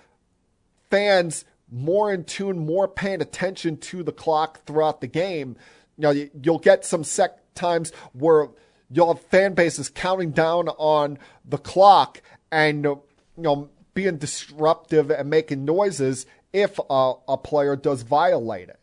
fans 0.89 1.45
more 1.71 2.13
in 2.13 2.23
tune, 2.23 2.65
more 2.65 2.87
paying 2.87 3.21
attention 3.21 3.77
to 3.77 4.03
the 4.03 4.11
clock 4.11 4.63
throughout 4.65 5.01
the 5.01 5.07
game. 5.07 5.55
You 5.97 6.01
know, 6.01 6.27
you'll 6.41 6.59
get 6.59 6.85
some 6.85 7.03
sec 7.03 7.53
times 7.55 7.91
where 8.13 8.49
you'll 8.91 9.13
have 9.13 9.23
fan 9.23 9.53
bases 9.53 9.89
counting 9.89 10.31
down 10.31 10.67
on 10.69 11.17
the 11.43 11.57
clock 11.57 12.21
and 12.51 12.83
you 12.83 13.01
know 13.37 13.69
being 13.93 14.17
disruptive 14.17 15.09
and 15.09 15.29
making 15.29 15.65
noises 15.65 16.25
if 16.56 16.80
a, 16.89 17.14
a 17.28 17.38
player 17.38 17.76
does 17.76 18.01
violate 18.01 18.70
it. 18.70 18.80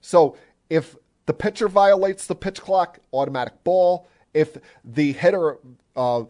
So 0.00 0.36
if 0.70 0.94
the 1.26 1.34
pitcher 1.34 1.66
violates 1.66 2.28
the 2.28 2.36
pitch 2.36 2.60
clock, 2.60 3.00
automatic 3.12 3.64
ball. 3.64 4.08
If 4.32 4.56
the 4.84 5.12
hitter 5.12 5.58
uh, 5.96 6.22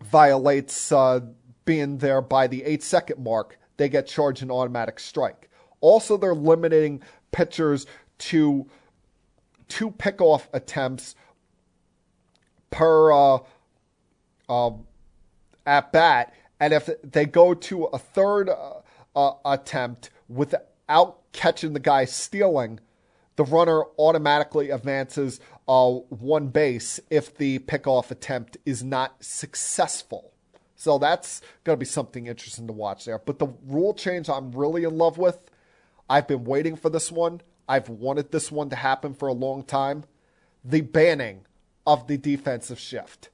violates 0.00 0.92
uh, 0.92 1.20
being 1.64 1.98
there 1.98 2.22
by 2.22 2.46
the 2.46 2.62
eight 2.62 2.84
second 2.84 3.22
mark, 3.22 3.58
they 3.76 3.88
get 3.88 4.06
charged 4.06 4.42
an 4.42 4.52
automatic 4.52 5.00
strike. 5.00 5.50
Also, 5.80 6.16
they're 6.16 6.34
limiting 6.34 7.02
pitchers 7.32 7.86
to 8.18 8.66
two 9.66 9.90
pickoff 9.90 10.46
attempts 10.52 11.16
per 12.70 13.12
uh, 13.12 13.38
uh, 14.48 14.70
at 15.66 15.90
bat, 15.90 16.32
and 16.60 16.72
if 16.72 16.88
they 17.02 17.24
go 17.24 17.52
to 17.52 17.84
a 17.86 17.98
third 17.98 18.48
uh, 18.48 18.74
uh 19.16 19.32
attempt 19.44 20.10
without 20.28 21.18
catching 21.32 21.72
the 21.72 21.80
guy 21.80 22.04
stealing, 22.04 22.78
the 23.36 23.44
runner 23.44 23.84
automatically 23.98 24.70
advances 24.70 25.40
uh, 25.68 25.90
one 25.90 26.48
base 26.48 27.00
if 27.10 27.36
the 27.36 27.58
pickoff 27.60 28.10
attempt 28.10 28.56
is 28.64 28.82
not 28.82 29.22
successful. 29.22 30.32
So 30.74 30.98
that's 30.98 31.40
going 31.64 31.76
to 31.76 31.80
be 31.80 31.86
something 31.86 32.26
interesting 32.26 32.66
to 32.66 32.72
watch 32.72 33.04
there. 33.04 33.18
But 33.18 33.38
the 33.38 33.48
rule 33.66 33.94
change 33.94 34.28
I'm 34.28 34.52
really 34.52 34.84
in 34.84 34.96
love 34.96 35.18
with. 35.18 35.38
I've 36.08 36.28
been 36.28 36.44
waiting 36.44 36.76
for 36.76 36.90
this 36.90 37.10
one. 37.10 37.40
I've 37.68 37.88
wanted 37.88 38.30
this 38.30 38.52
one 38.52 38.70
to 38.70 38.76
happen 38.76 39.14
for 39.14 39.28
a 39.28 39.32
long 39.32 39.64
time. 39.64 40.04
The 40.64 40.82
banning 40.82 41.46
of 41.86 42.06
the 42.06 42.16
defensive 42.16 42.78
shift. 42.78 43.30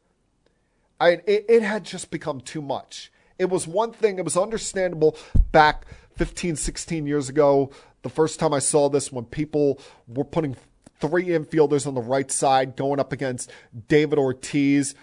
I 1.00 1.22
it, 1.26 1.46
it 1.48 1.62
had 1.62 1.84
just 1.84 2.10
become 2.10 2.40
too 2.40 2.62
much. 2.62 3.11
It 3.42 3.50
was 3.50 3.66
one 3.66 3.90
thing, 3.92 4.18
it 4.18 4.24
was 4.24 4.36
understandable 4.36 5.16
back 5.50 5.84
15, 6.16 6.54
16 6.54 7.08
years 7.08 7.28
ago, 7.28 7.72
the 8.02 8.08
first 8.08 8.38
time 8.38 8.54
I 8.54 8.60
saw 8.60 8.88
this 8.88 9.10
when 9.10 9.24
people 9.24 9.80
were 10.06 10.22
putting 10.22 10.56
three 11.00 11.26
infielders 11.26 11.84
on 11.84 11.94
the 11.94 12.00
right 12.00 12.30
side 12.30 12.76
going 12.76 13.00
up 13.00 13.12
against 13.12 13.50
David 13.88 14.16
Ortiz 14.16 14.94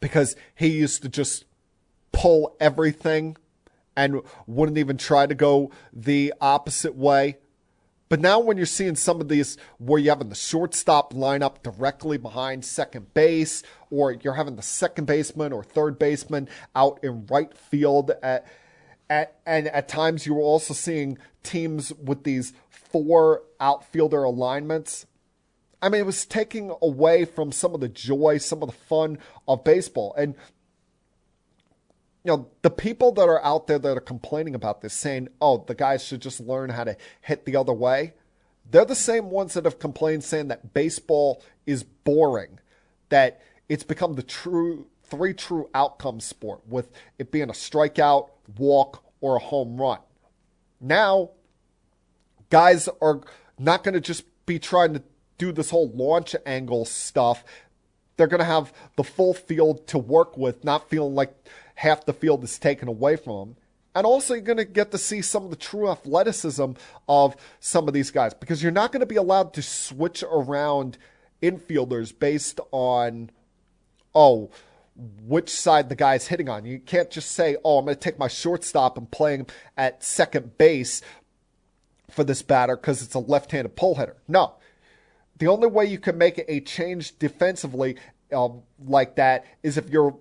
because 0.00 0.36
he 0.54 0.68
used 0.68 1.00
to 1.00 1.08
just 1.08 1.46
pull 2.12 2.54
everything 2.60 3.38
and 3.96 4.20
wouldn't 4.46 4.76
even 4.76 4.98
try 4.98 5.26
to 5.26 5.34
go 5.34 5.70
the 5.90 6.34
opposite 6.42 6.94
way. 6.94 7.38
But 8.08 8.20
now, 8.20 8.40
when 8.40 8.56
you're 8.56 8.66
seeing 8.66 8.96
some 8.96 9.20
of 9.20 9.28
these 9.28 9.58
where 9.78 9.98
you're 10.00 10.14
having 10.14 10.30
the 10.30 10.34
shortstop 10.34 11.12
line 11.12 11.42
up 11.42 11.62
directly 11.62 12.16
behind 12.16 12.64
second 12.64 13.12
base, 13.12 13.62
or 13.90 14.12
you're 14.12 14.34
having 14.34 14.56
the 14.56 14.62
second 14.62 15.06
baseman 15.06 15.52
or 15.52 15.62
third 15.62 15.98
baseman 15.98 16.48
out 16.74 17.00
in 17.02 17.26
right 17.26 17.54
field, 17.54 18.12
at, 18.22 18.46
at, 19.10 19.38
and 19.44 19.68
at 19.68 19.88
times 19.88 20.26
you 20.26 20.34
were 20.34 20.40
also 20.40 20.72
seeing 20.72 21.18
teams 21.42 21.92
with 21.92 22.24
these 22.24 22.54
four 22.70 23.42
outfielder 23.60 24.22
alignments. 24.22 25.06
I 25.80 25.88
mean, 25.88 26.00
it 26.00 26.06
was 26.06 26.26
taking 26.26 26.74
away 26.82 27.24
from 27.24 27.52
some 27.52 27.74
of 27.74 27.80
the 27.80 27.88
joy, 27.88 28.38
some 28.38 28.62
of 28.62 28.68
the 28.68 28.74
fun 28.74 29.18
of 29.46 29.64
baseball. 29.64 30.14
And 30.16 30.34
you 32.24 32.32
know, 32.32 32.48
the 32.62 32.70
people 32.70 33.12
that 33.12 33.28
are 33.28 33.42
out 33.44 33.66
there 33.66 33.78
that 33.78 33.96
are 33.96 34.00
complaining 34.00 34.54
about 34.54 34.80
this, 34.80 34.92
saying, 34.92 35.28
oh, 35.40 35.64
the 35.66 35.74
guys 35.74 36.02
should 36.02 36.20
just 36.20 36.40
learn 36.40 36.70
how 36.70 36.84
to 36.84 36.96
hit 37.20 37.44
the 37.44 37.56
other 37.56 37.72
way, 37.72 38.14
they're 38.70 38.84
the 38.84 38.94
same 38.94 39.30
ones 39.30 39.54
that 39.54 39.64
have 39.64 39.78
complained 39.78 40.24
saying 40.24 40.48
that 40.48 40.74
baseball 40.74 41.42
is 41.66 41.82
boring, 41.82 42.58
that 43.08 43.40
it's 43.68 43.84
become 43.84 44.14
the 44.14 44.22
true 44.22 44.86
three 45.04 45.32
true 45.32 45.70
outcome 45.74 46.20
sport 46.20 46.60
with 46.68 46.90
it 47.18 47.30
being 47.30 47.48
a 47.48 47.54
strikeout, 47.54 48.28
walk, 48.58 49.02
or 49.20 49.36
a 49.36 49.40
home 49.40 49.80
run. 49.80 49.98
Now, 50.80 51.30
guys 52.50 52.88
are 53.00 53.20
not 53.58 53.84
going 53.84 53.94
to 53.94 54.00
just 54.00 54.24
be 54.46 54.58
trying 54.58 54.94
to 54.94 55.02
do 55.38 55.52
this 55.52 55.70
whole 55.70 55.90
launch 55.90 56.36
angle 56.44 56.84
stuff. 56.84 57.44
They're 58.16 58.26
going 58.26 58.40
to 58.40 58.44
have 58.44 58.72
the 58.96 59.04
full 59.04 59.32
field 59.32 59.86
to 59.88 59.98
work 59.98 60.36
with, 60.36 60.64
not 60.64 60.90
feeling 60.90 61.14
like 61.14 61.34
half 61.78 62.04
the 62.04 62.12
field 62.12 62.42
is 62.42 62.58
taken 62.58 62.88
away 62.88 63.14
from 63.14 63.38
them. 63.38 63.56
And 63.94 64.04
also, 64.04 64.34
you're 64.34 64.42
going 64.42 64.58
to 64.58 64.64
get 64.64 64.90
to 64.90 64.98
see 64.98 65.22
some 65.22 65.44
of 65.44 65.50
the 65.50 65.56
true 65.56 65.88
athleticism 65.88 66.72
of 67.08 67.36
some 67.60 67.86
of 67.86 67.94
these 67.94 68.10
guys 68.10 68.34
because 68.34 68.62
you're 68.62 68.72
not 68.72 68.90
going 68.90 69.00
to 69.00 69.06
be 69.06 69.16
allowed 69.16 69.54
to 69.54 69.62
switch 69.62 70.24
around 70.24 70.98
infielders 71.40 72.16
based 72.16 72.58
on, 72.72 73.30
oh, 74.12 74.50
which 75.24 75.50
side 75.50 75.88
the 75.88 75.94
guy's 75.94 76.26
hitting 76.26 76.48
on. 76.48 76.64
You 76.64 76.80
can't 76.80 77.10
just 77.12 77.30
say, 77.30 77.56
oh, 77.64 77.78
I'm 77.78 77.84
going 77.84 77.96
to 77.96 78.00
take 78.00 78.18
my 78.18 78.28
shortstop 78.28 78.98
and 78.98 79.08
play 79.08 79.36
him 79.36 79.46
at 79.76 80.02
second 80.02 80.58
base 80.58 81.00
for 82.10 82.24
this 82.24 82.42
batter 82.42 82.76
because 82.76 83.02
it's 83.02 83.14
a 83.14 83.20
left 83.20 83.52
handed 83.52 83.76
pull 83.76 83.94
hitter. 83.94 84.16
No. 84.26 84.54
The 85.38 85.46
only 85.46 85.68
way 85.68 85.86
you 85.86 86.00
can 86.00 86.18
make 86.18 86.44
a 86.48 86.60
change 86.60 87.16
defensively 87.20 87.96
um, 88.32 88.62
like 88.84 89.14
that 89.14 89.44
is 89.62 89.78
if 89.78 89.88
you're 89.90 90.16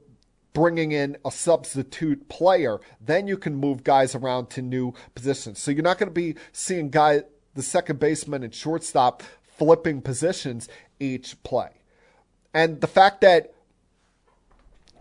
bringing 0.58 0.92
in 0.92 1.16
a 1.24 1.30
substitute 1.30 2.28
player, 2.30 2.80
then 3.00 3.28
you 3.28 3.38
can 3.38 3.54
move 3.54 3.84
guys 3.84 4.16
around 4.16 4.50
to 4.50 4.60
new 4.60 4.92
positions. 5.14 5.60
So 5.60 5.70
you're 5.70 5.84
not 5.84 6.00
going 6.00 6.10
to 6.10 6.14
be 6.14 6.34
seeing 6.52 6.90
guy 6.90 7.22
the 7.54 7.62
second 7.62 8.00
baseman 8.00 8.44
and 8.44 8.52
shortstop 8.52 9.22
flipping 9.44 10.02
positions 10.02 10.68
each 11.00 11.44
play. 11.44 11.70
And 12.56 12.82
the 12.82 12.88
fact 12.88 13.22
that 13.22 13.54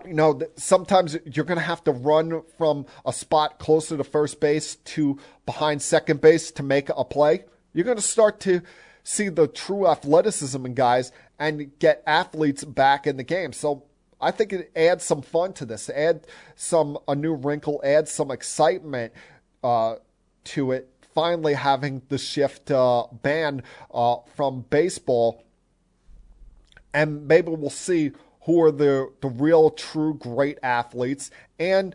you 0.04 0.12
know 0.12 0.42
sometimes 0.56 1.16
you're 1.24 1.46
going 1.46 1.58
to 1.58 1.64
have 1.64 1.82
to 1.84 1.92
run 1.92 2.42
from 2.58 2.84
a 3.06 3.12
spot 3.14 3.58
closer 3.58 3.96
to 3.96 4.04
first 4.04 4.40
base 4.40 4.76
to 4.76 5.18
behind 5.46 5.80
second 5.80 6.20
base 6.20 6.50
to 6.50 6.62
make 6.62 6.90
a 6.90 7.02
play, 7.02 7.44
you're 7.72 7.86
going 7.86 7.96
to 7.96 8.02
start 8.02 8.40
to 8.40 8.60
see 9.04 9.30
the 9.30 9.48
true 9.48 9.88
athleticism 9.88 10.66
in 10.66 10.74
guys 10.74 11.12
and 11.38 11.78
get 11.78 12.02
athletes 12.06 12.62
back 12.62 13.06
in 13.06 13.16
the 13.16 13.24
game. 13.24 13.54
So 13.54 13.84
I 14.20 14.30
think 14.30 14.52
it 14.52 14.70
adds 14.74 15.04
some 15.04 15.22
fun 15.22 15.52
to 15.54 15.66
this, 15.66 15.90
add 15.90 16.26
some 16.54 16.98
a 17.06 17.14
new 17.14 17.34
wrinkle, 17.34 17.80
add 17.84 18.08
some 18.08 18.30
excitement 18.30 19.12
uh, 19.62 19.96
to 20.44 20.72
it. 20.72 20.90
Finally, 21.14 21.54
having 21.54 22.02
the 22.08 22.18
shift 22.18 22.70
uh, 22.70 23.04
ban 23.10 23.62
uh, 23.92 24.16
from 24.34 24.66
baseball, 24.68 25.44
and 26.92 27.26
maybe 27.26 27.50
we'll 27.50 27.70
see 27.70 28.12
who 28.42 28.62
are 28.62 28.70
the 28.70 29.10
the 29.22 29.28
real, 29.28 29.70
true, 29.70 30.14
great 30.14 30.58
athletes, 30.62 31.30
and 31.58 31.94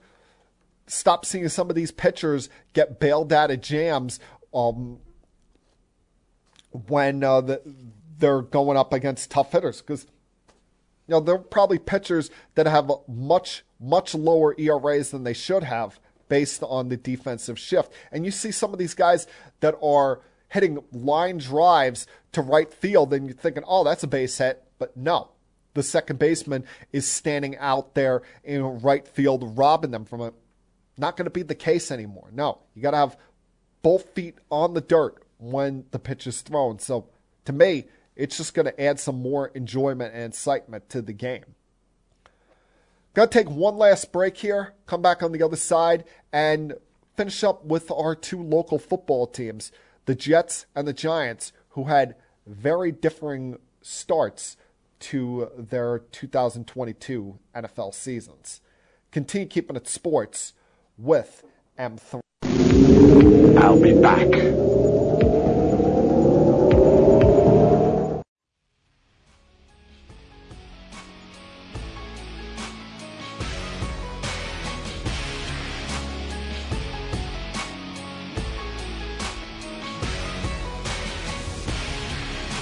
stop 0.88 1.26
seeing 1.26 1.48
some 1.50 1.70
of 1.70 1.76
these 1.76 1.92
pitchers 1.92 2.50
get 2.74 3.00
bailed 3.00 3.32
out 3.32 3.52
of 3.52 3.62
jams 3.62 4.20
um, 4.54 5.00
when 6.72 7.24
uh, 7.24 7.42
the, 7.42 7.62
they're 8.18 8.42
going 8.42 8.78
up 8.78 8.92
against 8.92 9.32
tough 9.32 9.52
hitters 9.52 9.82
because 9.82 10.08
you 11.08 11.14
know, 11.14 11.20
there 11.20 11.36
are 11.36 11.40
probably 11.40 11.80
pitchers 11.80 12.30
that 12.56 12.68
have 12.68 12.92
much, 13.08 13.64
much 13.80 14.14
lower 14.16 14.56
ERAs 14.58 15.12
than 15.12 15.24
they 15.24 15.34
should 15.34 15.64
have 15.64 16.00
based 16.30 16.64
on 16.64 16.90
the 16.90 16.98
defensive 16.98 17.60
shift. 17.60 17.92
And 18.12 18.24
you 18.24 18.32
see 18.32 18.52
some 18.52 18.72
of 18.72 18.80
these 18.80 18.94
guys 18.94 19.28
that 19.60 19.76
are 19.84 20.22
hitting 20.50 20.80
line 20.92 21.38
drives 21.38 22.08
to 22.32 22.42
right 22.42 22.74
field, 22.74 23.14
and 23.14 23.28
you're 23.28 23.36
thinking, 23.36 23.64
oh, 23.68 23.84
that's 23.84 24.04
a 24.04 24.08
base 24.08 24.38
hit. 24.38 24.64
But 24.80 24.96
no, 24.96 25.32
the 25.74 25.84
second 25.84 26.20
baseman 26.20 26.66
is 26.92 27.08
standing 27.08 27.58
out 27.58 27.96
there 27.96 28.22
in 28.44 28.80
right 28.80 29.08
field, 29.08 29.58
robbing 29.58 29.92
them 29.92 30.06
from 30.06 30.22
it. 30.22 30.34
Not 30.98 31.18
going 31.18 31.26
to 31.26 31.32
be 31.32 31.44
the 31.44 31.56
case 31.56 31.92
anymore. 31.92 32.30
No, 32.34 32.60
you 32.76 32.82
got 32.82 32.92
to 32.92 32.98
have 32.98 33.18
both 33.82 34.10
feet 34.14 34.38
on 34.50 34.74
the 34.74 34.82
dirt 34.82 35.24
when 35.38 35.86
the 35.92 36.00
pitch 36.00 36.28
is 36.28 36.42
thrown. 36.42 36.80
So 36.80 37.08
to 37.46 37.54
me, 37.54 37.86
it's 38.22 38.38
just 38.38 38.54
going 38.54 38.68
to 38.68 38.82
add 38.82 39.00
some 39.00 39.20
more 39.20 39.48
enjoyment 39.56 40.14
and 40.14 40.26
excitement 40.26 40.88
to 40.90 41.02
the 41.02 41.12
game. 41.12 41.56
To 43.16 43.26
take 43.26 43.50
one 43.50 43.78
last 43.78 44.12
break 44.12 44.38
here, 44.38 44.74
come 44.86 45.02
back 45.02 45.24
on 45.24 45.32
the 45.32 45.42
other 45.42 45.56
side, 45.56 46.04
and 46.32 46.76
finish 47.18 47.44
up 47.44 47.66
with 47.66 47.90
our 47.90 48.14
two 48.16 48.42
local 48.42 48.78
football 48.78 49.26
teams, 49.26 49.72
the 50.06 50.14
Jets 50.14 50.68
and 50.76 50.88
the 50.88 50.94
Giants, 50.94 51.52
who 51.70 51.86
had 51.86 52.16
very 52.46 52.92
differing 52.92 53.58
starts 53.82 54.56
to 55.00 55.50
their 55.58 56.00
2022 56.12 57.40
NFL 57.56 57.92
seasons. 57.92 58.62
Continue 59.12 59.48
keeping 59.48 59.76
it 59.76 59.88
sports 59.88 60.54
with 60.96 61.44
M3. 61.80 62.22
I'll 63.58 63.82
be 63.82 64.00
back. 64.00 64.81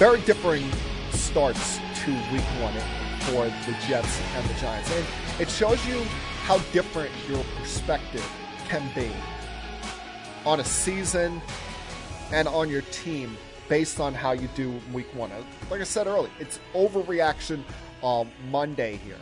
Very 0.00 0.22
differing 0.22 0.64
starts 1.10 1.76
to 1.94 2.10
week 2.32 2.40
one 2.58 2.72
for 3.20 3.44
the 3.44 3.76
Jets 3.86 4.18
and 4.34 4.48
the 4.48 4.54
Giants. 4.54 4.90
And 4.96 5.04
it 5.38 5.50
shows 5.50 5.86
you 5.86 6.00
how 6.44 6.56
different 6.72 7.10
your 7.28 7.44
perspective 7.58 8.26
can 8.66 8.82
be 8.94 9.10
on 10.46 10.60
a 10.60 10.64
season 10.64 11.42
and 12.32 12.48
on 12.48 12.70
your 12.70 12.80
team 12.80 13.36
based 13.68 14.00
on 14.00 14.14
how 14.14 14.32
you 14.32 14.48
do 14.54 14.72
week 14.90 15.14
one. 15.14 15.30
Like 15.70 15.82
I 15.82 15.84
said 15.84 16.06
earlier, 16.06 16.32
it's 16.40 16.60
overreaction 16.72 17.62
um, 18.02 18.30
Monday 18.50 18.96
here. 19.04 19.20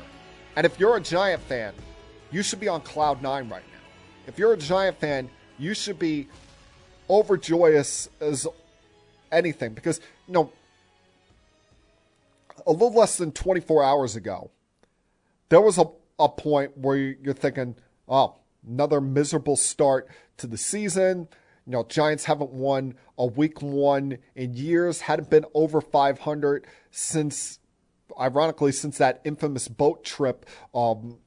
And 0.55 0.64
if 0.64 0.79
you're 0.79 0.97
a 0.97 1.01
Giant 1.01 1.43
fan, 1.43 1.74
you 2.31 2.45
should 2.45 2.61
be 2.61 2.68
on 2.68 2.83
cloud 2.83 3.20
nine 3.20 3.49
right 3.49 3.64
now. 3.72 3.81
If 4.29 4.39
you're 4.39 4.53
a 4.53 4.57
Giant 4.57 5.01
fan, 5.01 5.29
you 5.59 5.74
should 5.74 5.99
be 5.99 6.29
overjoyous 7.11 8.09
as 8.20 8.47
anything 9.33 9.74
because 9.74 10.01
you 10.29 10.35
know 10.35 10.53
a 12.69 12.73
little 12.73 12.93
less 12.93 13.16
than 13.16 13.33
24 13.33 13.83
hours 13.83 14.14
ago, 14.14 14.51
there 15.49 15.61
was 15.61 15.79
a, 15.79 15.87
a 16.19 16.29
point 16.29 16.77
where 16.77 16.97
you're 16.97 17.33
thinking, 17.33 17.75
oh, 18.07 18.37
another 18.69 19.01
miserable 19.01 19.57
start 19.57 20.07
to 20.37 20.47
the 20.47 20.59
season. 20.59 21.29
You 21.66 21.73
know, 21.73 21.85
Giants 21.85 22.27
haven't 22.27 22.51
won 22.51 22.95
a 23.16 23.27
week 23.27 23.62
one 23.62 24.19
in 24.37 24.53
years, 24.55 25.01
hadn't 25.01 25.31
been 25.31 25.47
over 25.55 25.81
500 25.81 26.66
since, 26.91 27.59
ironically, 28.21 28.73
since 28.73 28.99
that 28.99 29.23
infamous 29.25 29.66
boat 29.66 30.05
trip 30.05 30.45
um, 30.75 31.19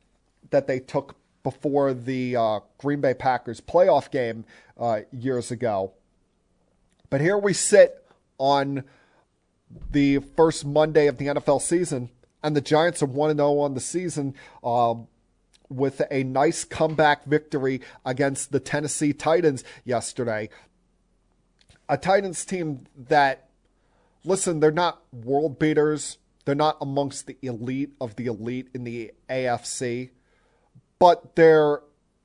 that 0.52 0.68
they 0.68 0.80
took 0.80 1.16
before 1.42 1.96
the 1.96 2.36
uh, 2.36 2.60
Green 2.78 3.02
Bay 3.02 3.16
Packers 3.16 3.60
playoff 3.60 4.12
game 4.12 4.46
uh, 4.80 5.02
years 5.12 5.50
ago. 5.50 5.94
But 7.10 7.20
here 7.20 7.38
we 7.38 7.54
sit 7.54 8.06
on 8.38 8.84
the 9.92 10.20
first 10.20 10.66
Monday 10.66 11.08
of 11.08 11.18
the 11.18 11.28
NFL 11.28 11.62
season, 11.62 12.10
and 12.44 12.56
the 12.56 12.62
Giants 12.62 13.04
are 13.04 13.08
1 13.08 13.36
0 13.36 13.60
on 13.60 13.74
the 13.74 13.80
season 13.80 14.36
um, 14.64 15.08
with 15.70 16.02
a 16.12 16.24
nice 16.24 16.64
comeback 16.64 17.26
victory 17.26 17.82
against 18.06 18.52
the 18.52 18.60
Tennessee 18.60 19.14
Titans 19.14 19.64
yesterday. 19.84 20.50
A 21.88 21.98
Titans 21.98 22.46
team 22.46 22.86
that 22.96 23.50
listen, 24.24 24.60
they're 24.60 24.72
not 24.72 25.02
world 25.12 25.60
beaters. 25.60 26.18
They're 26.46 26.56
not 26.56 26.78
amongst 26.82 27.28
the 27.28 27.38
elite 27.42 27.92
of 28.02 28.16
the 28.16 28.26
elite 28.26 28.70
in 28.74 28.84
the 28.84 29.12
AFC, 29.30 30.10
but 31.00 31.36
they're 31.36 31.82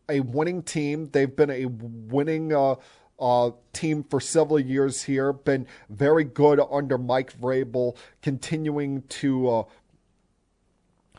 a 0.09 0.21
winning 0.21 0.63
team. 0.63 1.11
They've 1.13 1.35
been 1.35 1.51
a 1.51 1.67
winning 1.67 2.53
uh, 2.53 2.77
uh, 3.19 3.51
team 3.73 4.05
for 4.05 4.21
several 4.21 4.61
years 4.61 5.03
here. 5.03 5.33
Been 5.33 5.67
very 5.89 6.25
good 6.25 6.61
under 6.71 6.99
Mike 6.99 7.39
Vrabel, 7.39 7.97
continuing 8.23 9.03
to 9.03 9.49
uh, 9.49 9.65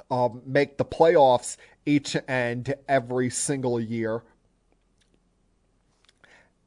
uh, 0.10 0.30
make 0.46 0.78
the 0.78 0.86
playoffs 0.86 1.58
each 1.86 2.16
and 2.28 2.76
every 2.88 3.30
single 3.30 3.80
year. 3.80 4.24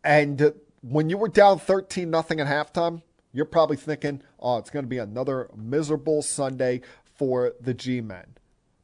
And 0.02 0.54
when 0.82 1.10
you 1.10 1.18
were 1.18 1.28
down 1.28 1.58
13 1.58 2.10
nothing 2.10 2.40
at 2.40 2.46
halftime, 2.46 3.02
you're 3.32 3.44
probably 3.44 3.76
thinking, 3.76 4.22
oh, 4.40 4.56
it's 4.58 4.70
going 4.70 4.84
to 4.84 4.88
be 4.88 4.98
another 4.98 5.50
miserable 5.54 6.22
Sunday 6.22 6.80
for 7.04 7.52
the 7.60 7.74
G 7.74 8.00
men. 8.00 8.26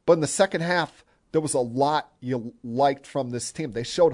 But 0.05 0.13
in 0.13 0.19
the 0.21 0.27
second 0.27 0.61
half, 0.61 1.03
there 1.31 1.41
was 1.41 1.53
a 1.53 1.59
lot 1.59 2.11
you 2.21 2.53
liked 2.63 3.05
from 3.05 3.31
this 3.31 3.51
team. 3.51 3.71
They 3.73 3.83
showed 3.83 4.13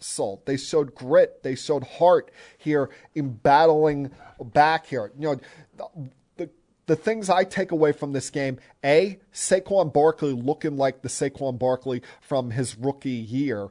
hustle, 0.00 0.42
they 0.46 0.56
showed 0.56 0.94
grit, 0.94 1.42
they 1.42 1.54
showed 1.54 1.84
heart 1.84 2.30
here 2.58 2.90
in 3.14 3.30
battling 3.32 4.10
back 4.42 4.86
here. 4.86 5.12
You 5.18 5.28
know, 5.28 5.40
the, 5.76 6.10
the, 6.36 6.50
the 6.86 6.96
things 6.96 7.28
I 7.28 7.44
take 7.44 7.70
away 7.70 7.92
from 7.92 8.12
this 8.12 8.30
game: 8.30 8.58
a 8.84 9.18
Saquon 9.32 9.92
Barkley 9.92 10.32
looking 10.32 10.76
like 10.76 11.02
the 11.02 11.08
Saquon 11.08 11.58
Barkley 11.58 12.02
from 12.20 12.50
his 12.50 12.76
rookie 12.76 13.10
year. 13.10 13.68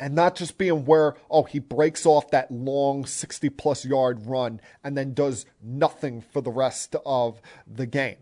And 0.00 0.14
not 0.14 0.36
just 0.36 0.58
being 0.58 0.84
where 0.84 1.16
oh 1.28 1.42
he 1.42 1.58
breaks 1.58 2.06
off 2.06 2.30
that 2.30 2.52
long 2.52 3.04
60 3.04 3.48
plus 3.50 3.84
yard 3.84 4.26
run 4.26 4.60
and 4.84 4.96
then 4.96 5.12
does 5.12 5.44
nothing 5.60 6.20
for 6.20 6.40
the 6.40 6.52
rest 6.52 6.94
of 7.04 7.42
the 7.66 7.84
game. 7.84 8.18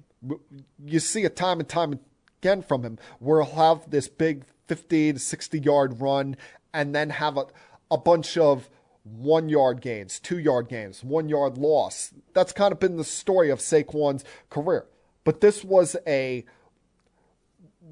You 0.82 1.00
see 1.00 1.24
it 1.24 1.36
time 1.36 1.60
and 1.60 1.68
time 1.68 2.00
again 2.40 2.62
from 2.62 2.82
him. 2.82 2.98
Where 3.18 3.42
he'll 3.42 3.56
have 3.56 3.90
this 3.90 4.08
big 4.08 4.46
50 4.66 5.14
to 5.14 5.18
60 5.18 5.58
yard 5.58 6.00
run 6.00 6.36
and 6.76 6.94
then 6.94 7.10
have 7.10 7.36
a, 7.36 7.46
a 7.90 7.98
bunch 7.98 8.36
of 8.36 8.68
one 9.02 9.48
yard 9.48 9.80
gains 9.80 10.20
two 10.20 10.38
yard 10.38 10.68
gains 10.68 11.02
one 11.02 11.28
yard 11.28 11.56
loss 11.56 12.12
that's 12.34 12.52
kind 12.52 12.72
of 12.72 12.78
been 12.78 12.96
the 12.96 13.04
story 13.04 13.50
of 13.50 13.60
Saquon's 13.60 14.24
career 14.50 14.86
but 15.24 15.40
this 15.40 15.64
was 15.64 15.96
a 16.06 16.44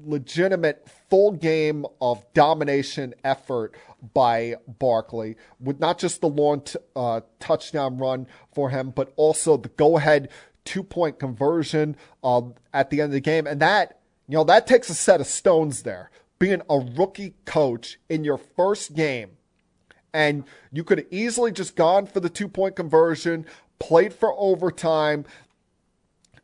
legitimate 0.03 0.87
full 1.09 1.31
game 1.31 1.85
of 2.01 2.25
domination 2.33 3.13
effort 3.23 3.75
by 4.13 4.55
Barkley, 4.67 5.35
with 5.59 5.79
not 5.79 5.97
just 5.97 6.21
the 6.21 6.27
long 6.27 6.61
t- 6.61 6.77
uh, 6.95 7.21
touchdown 7.39 7.97
run 7.97 8.27
for 8.53 8.69
him, 8.69 8.91
but 8.91 9.13
also 9.15 9.57
the 9.57 9.69
go 9.69 9.97
ahead 9.97 10.29
two 10.63 10.83
point 10.83 11.19
conversion 11.19 11.95
uh, 12.23 12.41
at 12.73 12.89
the 12.89 13.01
end 13.01 13.07
of 13.07 13.13
the 13.13 13.19
game. 13.19 13.47
And 13.47 13.61
that, 13.61 13.99
you 14.27 14.35
know, 14.35 14.43
that 14.43 14.67
takes 14.67 14.89
a 14.89 14.95
set 14.95 15.21
of 15.21 15.27
stones 15.27 15.83
there. 15.83 16.11
Being 16.37 16.61
a 16.69 16.79
rookie 16.79 17.35
coach 17.45 17.97
in 18.09 18.23
your 18.23 18.37
first 18.37 18.93
game, 18.93 19.31
and 20.13 20.43
you 20.71 20.83
could 20.83 20.97
have 20.99 21.07
easily 21.11 21.51
just 21.51 21.75
gone 21.75 22.05
for 22.05 22.19
the 22.19 22.29
two 22.29 22.47
point 22.47 22.75
conversion, 22.75 23.45
played 23.79 24.13
for 24.13 24.33
overtime, 24.37 25.25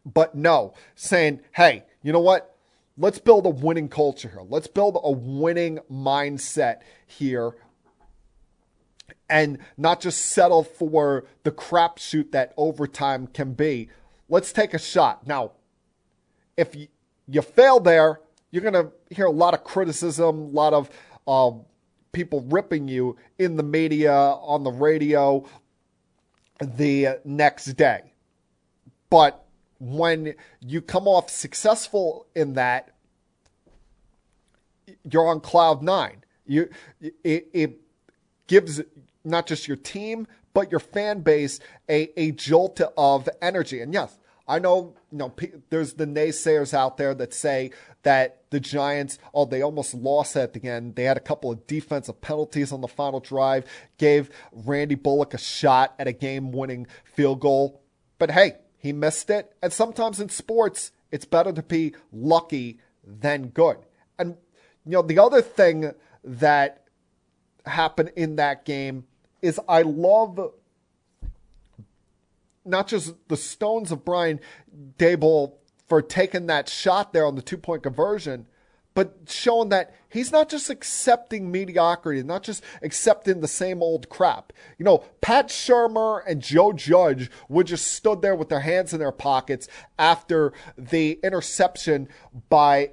but 0.06 0.36
no, 0.36 0.74
saying, 0.96 1.42
hey, 1.54 1.86
you 2.02 2.12
know 2.12 2.20
what? 2.20 2.56
Let's 2.98 3.20
build 3.20 3.46
a 3.46 3.50
winning 3.50 3.90
culture 3.90 4.30
here. 4.30 4.42
Let's 4.48 4.68
build 4.68 5.00
a 5.02 5.12
winning 5.12 5.80
mindset 5.90 6.82
here 7.06 7.56
and 9.30 9.58
not 9.78 10.02
just 10.02 10.26
settle 10.26 10.64
for 10.64 11.26
the 11.44 11.52
crapshoot 11.52 12.32
that 12.32 12.54
overtime 12.58 13.28
can 13.28 13.54
be. 13.54 13.90
Let's 14.30 14.52
take 14.52 14.74
a 14.74 14.80
shot. 14.80 15.26
Now, 15.26 15.54
if 16.58 16.76
you, 16.76 16.88
you 17.28 17.42
fail 17.42 17.80
there, 17.80 18.20
you're 18.52 18.62
going 18.62 18.74
to 18.74 18.92
hear 19.10 19.26
a 19.26 19.32
lot 19.32 19.54
of 19.54 19.64
criticism, 19.64 20.40
a 20.40 20.48
lot 20.48 20.74
of 20.74 20.90
uh, 21.28 21.52
people 22.12 22.42
ripping 22.50 22.88
you 22.88 23.18
in 23.40 23.56
the 23.56 23.64
media, 23.64 24.14
on 24.14 24.64
the 24.64 24.72
radio 24.72 25.46
the 26.60 27.20
next 27.26 27.66
day. 27.74 28.14
But 29.10 29.44
when 29.80 30.36
you 30.60 30.82
come 30.82 31.08
off 31.08 31.30
successful 31.30 32.28
in 32.36 32.54
that, 32.54 32.92
you're 35.10 35.28
on 35.28 35.40
cloud 35.40 35.82
nine. 35.82 36.24
You 36.46 36.70
it, 37.24 37.48
it 37.54 37.82
gives 38.48 38.82
not 39.24 39.48
just 39.48 39.68
your 39.68 39.78
team 39.78 40.28
but 40.54 40.72
your 40.72 40.80
fan 40.80 41.22
base 41.22 41.60
a, 41.90 42.12
a 42.20 42.32
jolt 42.32 42.82
of 42.98 43.30
energy. 43.42 43.80
And 43.82 43.94
yes, 43.94 44.18
I 44.48 44.60
know 44.60 44.96
you 45.12 45.18
know 45.18 45.34
there's 45.70 45.94
the 45.94 46.06
naysayers 46.06 46.74
out 46.74 46.98
there 46.98 47.14
that 47.16 47.34
say 47.34 47.72
that 48.04 48.50
the 48.50 48.60
Giants, 48.60 49.20
oh, 49.34 49.46
they 49.46 49.62
almost 49.62 49.94
lost 49.94 50.36
at 50.36 50.54
the 50.54 50.68
end. 50.68 50.96
They 50.96 51.04
had 51.04 51.18
a 51.18 51.22
couple 51.22 51.52
of 51.52 51.68
defensive 51.68 52.22
penalties 52.22 52.72
on 52.72 52.82
the 52.82 52.88
final 52.88 53.20
drive, 53.20 53.66
gave 53.98 54.30
Randy 54.52 54.96
Bullock 54.96 55.34
a 55.34 55.38
shot 55.38 55.94
at 56.00 56.08
a 56.08 56.12
game-winning 56.12 56.88
field 57.04 57.40
goal. 57.40 57.82
But 58.18 58.32
hey, 58.32 58.56
he 58.78 58.92
missed 58.94 59.30
it. 59.30 59.54
And 59.62 59.72
sometimes 59.72 60.20
in 60.20 60.30
sports, 60.30 60.92
it's 61.12 61.26
better 61.26 61.52
to 61.52 61.62
be 61.62 61.94
lucky 62.12 62.80
than 63.04 63.48
good. 63.48 63.78
And, 64.18 64.38
you 64.86 64.94
know, 64.94 65.02
the 65.02 65.20
other 65.20 65.42
thing 65.42 65.94
that 66.24 66.86
happened 67.66 68.12
in 68.16 68.38
that 68.38 68.66
game 68.66 69.06
is 69.42 69.60
I 69.68 69.84
love 69.84 70.52
not 72.64 72.88
just 72.88 73.16
the 73.28 73.38
stones 73.38 73.92
of 73.92 74.06
Brian 74.06 74.40
Daboll 74.98 75.54
for 75.92 76.02
taking 76.02 76.46
that 76.46 76.70
shot 76.70 77.12
there 77.12 77.26
on 77.26 77.36
the 77.36 77.42
two 77.42 77.58
point 77.58 77.84
conversion, 77.84 78.46
but 78.94 79.14
showing 79.28 79.68
that 79.68 79.94
he's 80.08 80.32
not 80.32 80.48
just 80.48 80.70
accepting 80.70 81.52
mediocrity, 81.52 82.24
not 82.24 82.44
just 82.44 82.64
accepting 82.82 83.42
the 83.42 83.48
same 83.50 83.84
old 83.84 84.08
crap. 84.08 84.54
You 84.78 84.86
know, 84.86 85.04
Pat 85.20 85.50
Shurmur 85.50 86.22
and 86.26 86.42
Joe 86.42 86.72
Judge 86.72 87.30
would 87.50 87.68
just 87.68 87.92
stood 87.92 88.22
there 88.22 88.38
with 88.38 88.48
their 88.48 88.62
hands 88.62 88.94
in 88.94 89.02
their 89.02 89.12
pockets 89.12 89.68
after 90.00 90.54
the 90.78 91.20
interception 91.24 92.08
by 92.48 92.92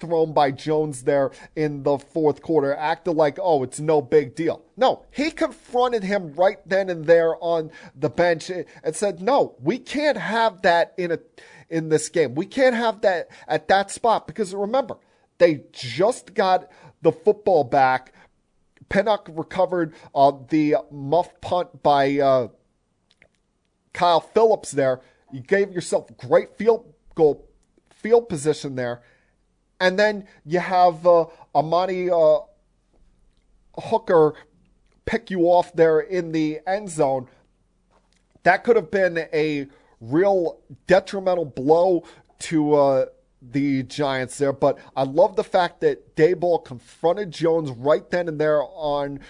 thrown 0.00 0.34
by 0.34 0.50
Jones 0.50 1.04
there 1.04 1.30
in 1.56 1.82
the 1.82 1.98
fourth 1.98 2.42
quarter, 2.42 2.74
acted 2.74 3.12
like, 3.12 3.38
oh, 3.40 3.62
it's 3.62 3.80
no 3.80 4.02
big 4.02 4.34
deal. 4.34 4.62
No, 4.76 5.06
he 5.10 5.30
confronted 5.30 6.02
him 6.02 6.34
right 6.34 6.58
then 6.66 6.90
and 6.90 7.06
there 7.06 7.42
on 7.42 7.70
the 7.96 8.10
bench 8.10 8.50
and 8.50 8.66
said, 8.96 9.22
no, 9.22 9.54
we 9.62 9.78
can't 9.78 10.18
have 10.18 10.60
that 10.60 10.92
in 10.98 11.10
a 11.12 11.18
in 11.68 11.88
this 11.88 12.08
game. 12.08 12.34
We 12.34 12.46
can't 12.46 12.74
have 12.74 13.00
that 13.02 13.28
at 13.48 13.68
that 13.68 13.90
spot 13.90 14.26
because 14.26 14.54
remember, 14.54 14.96
they 15.38 15.62
just 15.72 16.34
got 16.34 16.70
the 17.02 17.12
football 17.12 17.64
back. 17.64 18.12
Pinnock 18.88 19.28
recovered 19.32 19.94
uh, 20.14 20.32
the 20.48 20.76
muff 20.90 21.40
punt 21.40 21.82
by 21.82 22.18
uh, 22.18 22.48
Kyle 23.92 24.20
Phillips 24.20 24.72
there. 24.72 25.00
You 25.32 25.40
gave 25.40 25.72
yourself 25.72 26.06
great 26.16 26.56
field 26.56 26.92
goal 27.14 27.48
field 27.90 28.28
position 28.28 28.74
there. 28.74 29.02
And 29.80 29.98
then 29.98 30.26
you 30.44 30.60
have 30.60 31.06
uh, 31.06 31.26
Amani 31.54 32.10
uh, 32.10 32.40
Hooker 33.78 34.34
pick 35.04 35.30
you 35.30 35.42
off 35.46 35.74
there 35.74 36.00
in 36.00 36.32
the 36.32 36.60
end 36.66 36.90
zone. 36.90 37.28
That 38.42 38.62
could 38.62 38.76
have 38.76 38.90
been 38.90 39.26
a 39.32 39.66
real 40.10 40.60
detrimental 40.86 41.44
blow 41.44 42.04
to 42.40 42.74
uh, 42.74 43.06
the 43.42 43.82
Giants 43.82 44.38
there, 44.38 44.52
but 44.52 44.78
I 44.96 45.04
love 45.04 45.36
the 45.36 45.44
fact 45.44 45.80
that 45.80 46.16
Daboll 46.16 46.64
confronted 46.64 47.30
Jones 47.30 47.70
right 47.70 48.08
then 48.10 48.28
and 48.28 48.40
there 48.40 48.62
on 48.62 49.20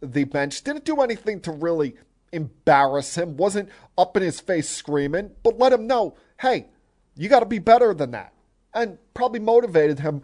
the 0.00 0.24
bench. 0.24 0.62
Didn't 0.62 0.84
do 0.84 1.00
anything 1.00 1.40
to 1.40 1.52
really 1.52 1.96
embarrass 2.32 3.16
him, 3.16 3.36
wasn't 3.36 3.68
up 3.96 4.16
in 4.16 4.22
his 4.22 4.40
face 4.40 4.68
screaming, 4.68 5.30
but 5.42 5.58
let 5.58 5.72
him 5.72 5.86
know, 5.86 6.16
hey, 6.40 6.66
you 7.16 7.28
got 7.28 7.40
to 7.40 7.46
be 7.46 7.58
better 7.58 7.94
than 7.94 8.10
that. 8.12 8.32
And 8.74 8.98
probably 9.14 9.40
motivated 9.40 10.00
him 10.00 10.22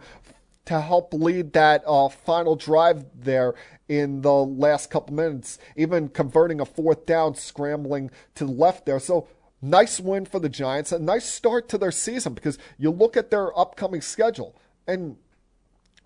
to 0.65 0.79
help 0.79 1.13
lead 1.13 1.53
that 1.53 1.83
uh, 1.87 2.09
final 2.09 2.55
drive 2.55 3.05
there 3.15 3.55
in 3.87 4.21
the 4.21 4.33
last 4.33 4.89
couple 4.89 5.15
minutes, 5.15 5.57
even 5.75 6.09
converting 6.09 6.59
a 6.59 6.65
fourth 6.65 7.05
down, 7.05 7.35
scrambling 7.35 8.11
to 8.35 8.45
the 8.45 8.51
left 8.51 8.85
there. 8.85 8.99
So 8.99 9.27
Nice 9.61 9.99
win 9.99 10.25
for 10.25 10.39
the 10.39 10.49
Giants, 10.49 10.91
a 10.91 10.97
nice 10.97 11.25
start 11.25 11.69
to 11.69 11.77
their 11.77 11.91
season 11.91 12.33
because 12.33 12.57
you 12.79 12.89
look 12.89 13.15
at 13.15 13.29
their 13.29 13.57
upcoming 13.57 14.01
schedule, 14.01 14.55
and 14.87 15.17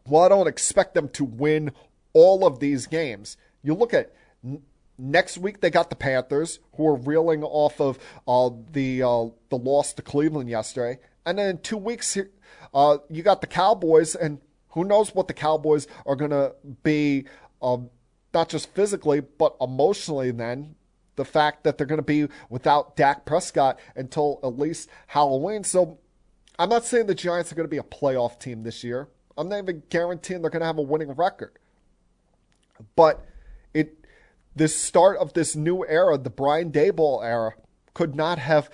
while 0.06 0.26
I 0.26 0.30
don't 0.30 0.48
expect 0.48 0.94
them 0.94 1.08
to 1.10 1.24
win 1.24 1.72
all 2.12 2.46
of 2.46 2.60
these 2.60 2.86
games, 2.86 3.38
you 3.64 3.74
look 3.74 3.94
at 3.94 4.14
n- 4.44 4.62
next 4.98 5.38
week 5.38 5.62
they 5.62 5.70
got 5.70 5.90
the 5.90 5.96
Panthers, 5.96 6.60
who 6.74 6.86
are 6.86 6.96
reeling 6.96 7.44
off 7.44 7.80
of 7.80 7.98
uh, 8.28 8.50
the 8.74 9.02
uh, 9.02 9.28
the 9.50 9.58
loss 9.58 9.94
to 9.94 10.02
Cleveland 10.02 10.50
yesterday, 10.50 11.00
and 11.26 11.40
then 11.40 11.52
in 11.52 11.58
two 11.60 11.78
weeks 11.78 12.18
uh, 12.74 12.98
you 13.10 13.24
got 13.24 13.40
the 13.40 13.48
Cowboys, 13.48 14.16
and 14.16 14.42
who 14.72 14.84
knows 14.84 15.16
what 15.16 15.30
the 15.30 15.34
Cowboys 15.34 15.88
are 16.06 16.18
going 16.18 16.32
to 16.32 16.54
be, 16.84 17.24
um, 17.62 17.90
not 18.34 18.50
just 18.50 18.74
physically 18.76 19.22
but 19.22 19.56
emotionally 19.62 20.32
then 20.32 20.76
the 21.16 21.26
fact 21.26 21.64
that 21.64 21.78
they're 21.78 21.88
going 21.88 21.98
to 21.98 22.04
be 22.04 22.28
without 22.50 22.96
Dak 22.96 23.26
Prescott 23.26 23.80
until 23.96 24.40
at 24.44 24.58
least 24.58 24.90
Halloween. 25.08 25.64
So 25.64 26.00
I'm 26.60 26.70
not 26.70 26.86
saying 26.86 27.08
the 27.08 27.16
Giants 27.16 27.52
are 27.52 27.56
going 27.56 27.66
to 27.66 27.72
be 27.72 27.78
a 27.78 27.84
playoff 27.84 28.40
team 28.40 28.64
this 28.64 28.84
year. 28.84 29.10
I'm 29.38 29.50
not 29.50 29.60
even 29.60 29.84
guaranteeing 29.90 30.42
they're 30.42 30.52
going 30.52 30.62
to 30.62 30.68
have 30.68 30.78
a 30.78 30.82
winning 30.82 31.12
record. 31.12 31.52
But 32.96 33.26
it 33.74 34.06
this 34.56 34.76
start 34.80 35.18
of 35.18 35.34
this 35.34 35.56
new 35.56 35.86
era, 35.86 36.18
the 36.18 36.30
Brian 36.30 36.72
Daboll 36.72 37.24
era, 37.24 37.54
could 37.94 38.16
not 38.16 38.40
have 38.40 38.70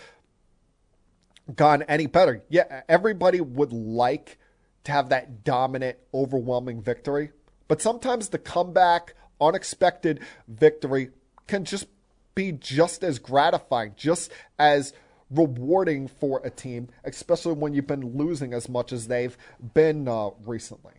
gone 1.56 1.84
any 1.84 2.08
better. 2.08 2.44
Yeah, 2.50 2.84
everybody 2.88 3.42
would 3.42 3.74
like 3.74 4.38
to 4.84 4.92
have 4.92 5.10
that 5.10 5.44
dominant, 5.44 5.98
overwhelming 6.14 6.82
victory, 6.82 7.32
but 7.68 7.82
sometimes 7.82 8.30
the 8.30 8.38
comeback, 8.38 9.16
unexpected 9.40 10.20
victory 10.48 11.10
can 11.48 11.66
just 11.66 11.88
be 12.36 12.52
just 12.52 13.04
as 13.04 13.20
gratifying, 13.20 13.94
just 13.96 14.32
as 14.58 14.94
rewarding 15.30 16.08
for 16.08 16.42
a 16.44 16.50
team, 16.50 16.90
especially 17.04 17.54
when 17.54 17.74
you've 17.74 17.88
been 17.88 18.18
losing 18.18 18.54
as 18.54 18.68
much 18.68 18.92
as 18.92 19.08
they've 19.08 19.38
been 19.74 20.08
uh, 20.08 20.30
recently. 20.46 20.94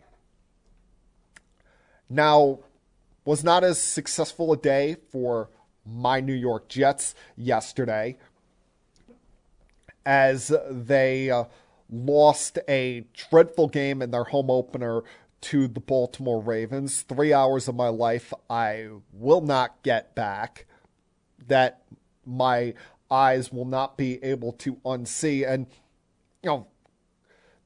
Now, 2.09 2.59
was 3.25 3.43
not 3.43 3.63
as 3.63 3.79
successful 3.79 4.51
a 4.51 4.57
day 4.57 4.97
for 5.11 5.49
my 5.85 6.19
New 6.19 6.33
York 6.33 6.67
Jets 6.67 7.15
yesterday 7.35 8.17
as 10.05 10.51
they 10.69 11.29
uh, 11.29 11.45
lost 11.89 12.59
a 12.67 13.05
dreadful 13.29 13.67
game 13.67 14.01
in 14.01 14.11
their 14.11 14.25
home 14.25 14.49
opener 14.49 15.03
to 15.41 15.67
the 15.67 15.79
Baltimore 15.79 16.41
Ravens. 16.41 17.01
Three 17.01 17.33
hours 17.33 17.67
of 17.67 17.75
my 17.75 17.89
life 17.89 18.33
I 18.49 18.89
will 19.11 19.41
not 19.41 19.81
get 19.83 20.15
back. 20.15 20.65
That 21.47 21.81
my 22.25 22.73
eyes 23.11 23.51
will 23.51 23.65
not 23.65 23.97
be 23.97 24.23
able 24.23 24.53
to 24.53 24.75
unsee. 24.85 25.47
And, 25.47 25.67
you 26.41 26.49
know, 26.49 26.67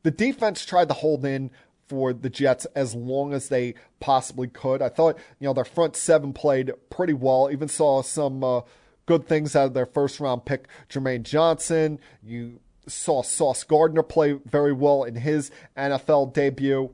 the 0.03 0.11
defense 0.11 0.65
tried 0.65 0.89
to 0.89 0.93
hold 0.93 1.25
in 1.25 1.51
for 1.87 2.13
the 2.13 2.29
Jets 2.29 2.65
as 2.75 2.93
long 2.93 3.33
as 3.33 3.49
they 3.49 3.75
possibly 3.99 4.47
could. 4.47 4.81
I 4.81 4.89
thought, 4.89 5.17
you 5.39 5.47
know, 5.47 5.53
their 5.53 5.65
front 5.65 5.95
seven 5.95 6.33
played 6.33 6.71
pretty 6.89 7.13
well. 7.13 7.49
Even 7.51 7.67
saw 7.67 8.01
some 8.01 8.43
uh, 8.43 8.61
good 9.05 9.25
things 9.27 9.55
out 9.55 9.67
of 9.67 9.73
their 9.73 9.85
first 9.85 10.19
round 10.19 10.45
pick, 10.45 10.67
Jermaine 10.89 11.23
Johnson. 11.23 11.99
You 12.21 12.59
saw 12.87 13.21
Sauce 13.23 13.63
Gardner 13.63 14.03
play 14.03 14.33
very 14.45 14.73
well 14.73 15.03
in 15.03 15.15
his 15.15 15.49
NFL 15.77 16.33
debut. 16.33 16.93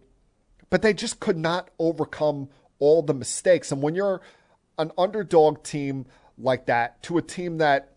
But 0.69 0.81
they 0.81 0.93
just 0.93 1.19
could 1.19 1.37
not 1.37 1.69
overcome 1.77 2.49
all 2.79 3.01
the 3.01 3.13
mistakes. 3.13 3.71
And 3.71 3.81
when 3.81 3.95
you're 3.95 4.21
an 4.77 4.91
underdog 4.97 5.63
team 5.63 6.05
like 6.43 6.67
that 6.67 7.01
to 7.03 7.17
a 7.17 7.21
team 7.21 7.57
that, 7.57 7.93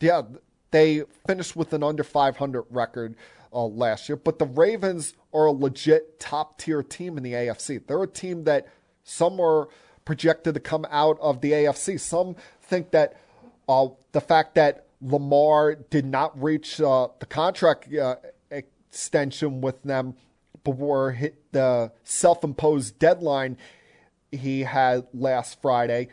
yeah, 0.00 0.22
they 0.70 1.04
finished 1.26 1.56
with 1.56 1.72
an 1.72 1.82
under 1.82 2.02
500 2.02 2.64
record 2.70 3.16
uh, 3.52 3.66
last 3.66 4.08
year, 4.08 4.16
but 4.16 4.38
the 4.38 4.46
Ravens 4.46 5.14
are 5.32 5.46
a 5.46 5.52
legit 5.52 6.20
top 6.20 6.58
tier 6.58 6.82
team 6.82 7.16
in 7.16 7.22
the 7.22 7.32
AFC. 7.32 7.86
They're 7.86 8.02
a 8.02 8.06
team 8.06 8.44
that 8.44 8.68
some 9.04 9.40
are 9.40 9.68
projected 10.04 10.54
to 10.54 10.60
come 10.60 10.86
out 10.90 11.18
of 11.20 11.40
the 11.40 11.52
AFC. 11.52 11.98
Some 11.98 12.36
think 12.62 12.90
that 12.92 13.20
uh, 13.68 13.88
the 14.12 14.20
fact 14.20 14.54
that 14.54 14.86
Lamar 15.02 15.74
did 15.74 16.04
not 16.04 16.40
reach 16.40 16.80
uh, 16.80 17.08
the 17.18 17.26
contract 17.26 17.92
uh, 17.94 18.16
extension 18.50 19.60
with 19.60 19.82
them 19.82 20.14
before 20.62 21.12
hit 21.12 21.52
the 21.52 21.90
self-imposed 22.04 22.98
deadline 22.98 23.56
he 24.30 24.60
had 24.60 25.06
last 25.12 25.60
Friday 25.62 26.08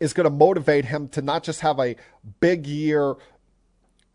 is 0.00 0.14
going 0.14 0.24
to 0.24 0.30
motivate 0.30 0.86
him 0.86 1.08
to 1.08 1.22
not 1.22 1.44
just 1.44 1.60
have 1.60 1.78
a 1.78 1.94
big 2.40 2.66
year 2.66 3.14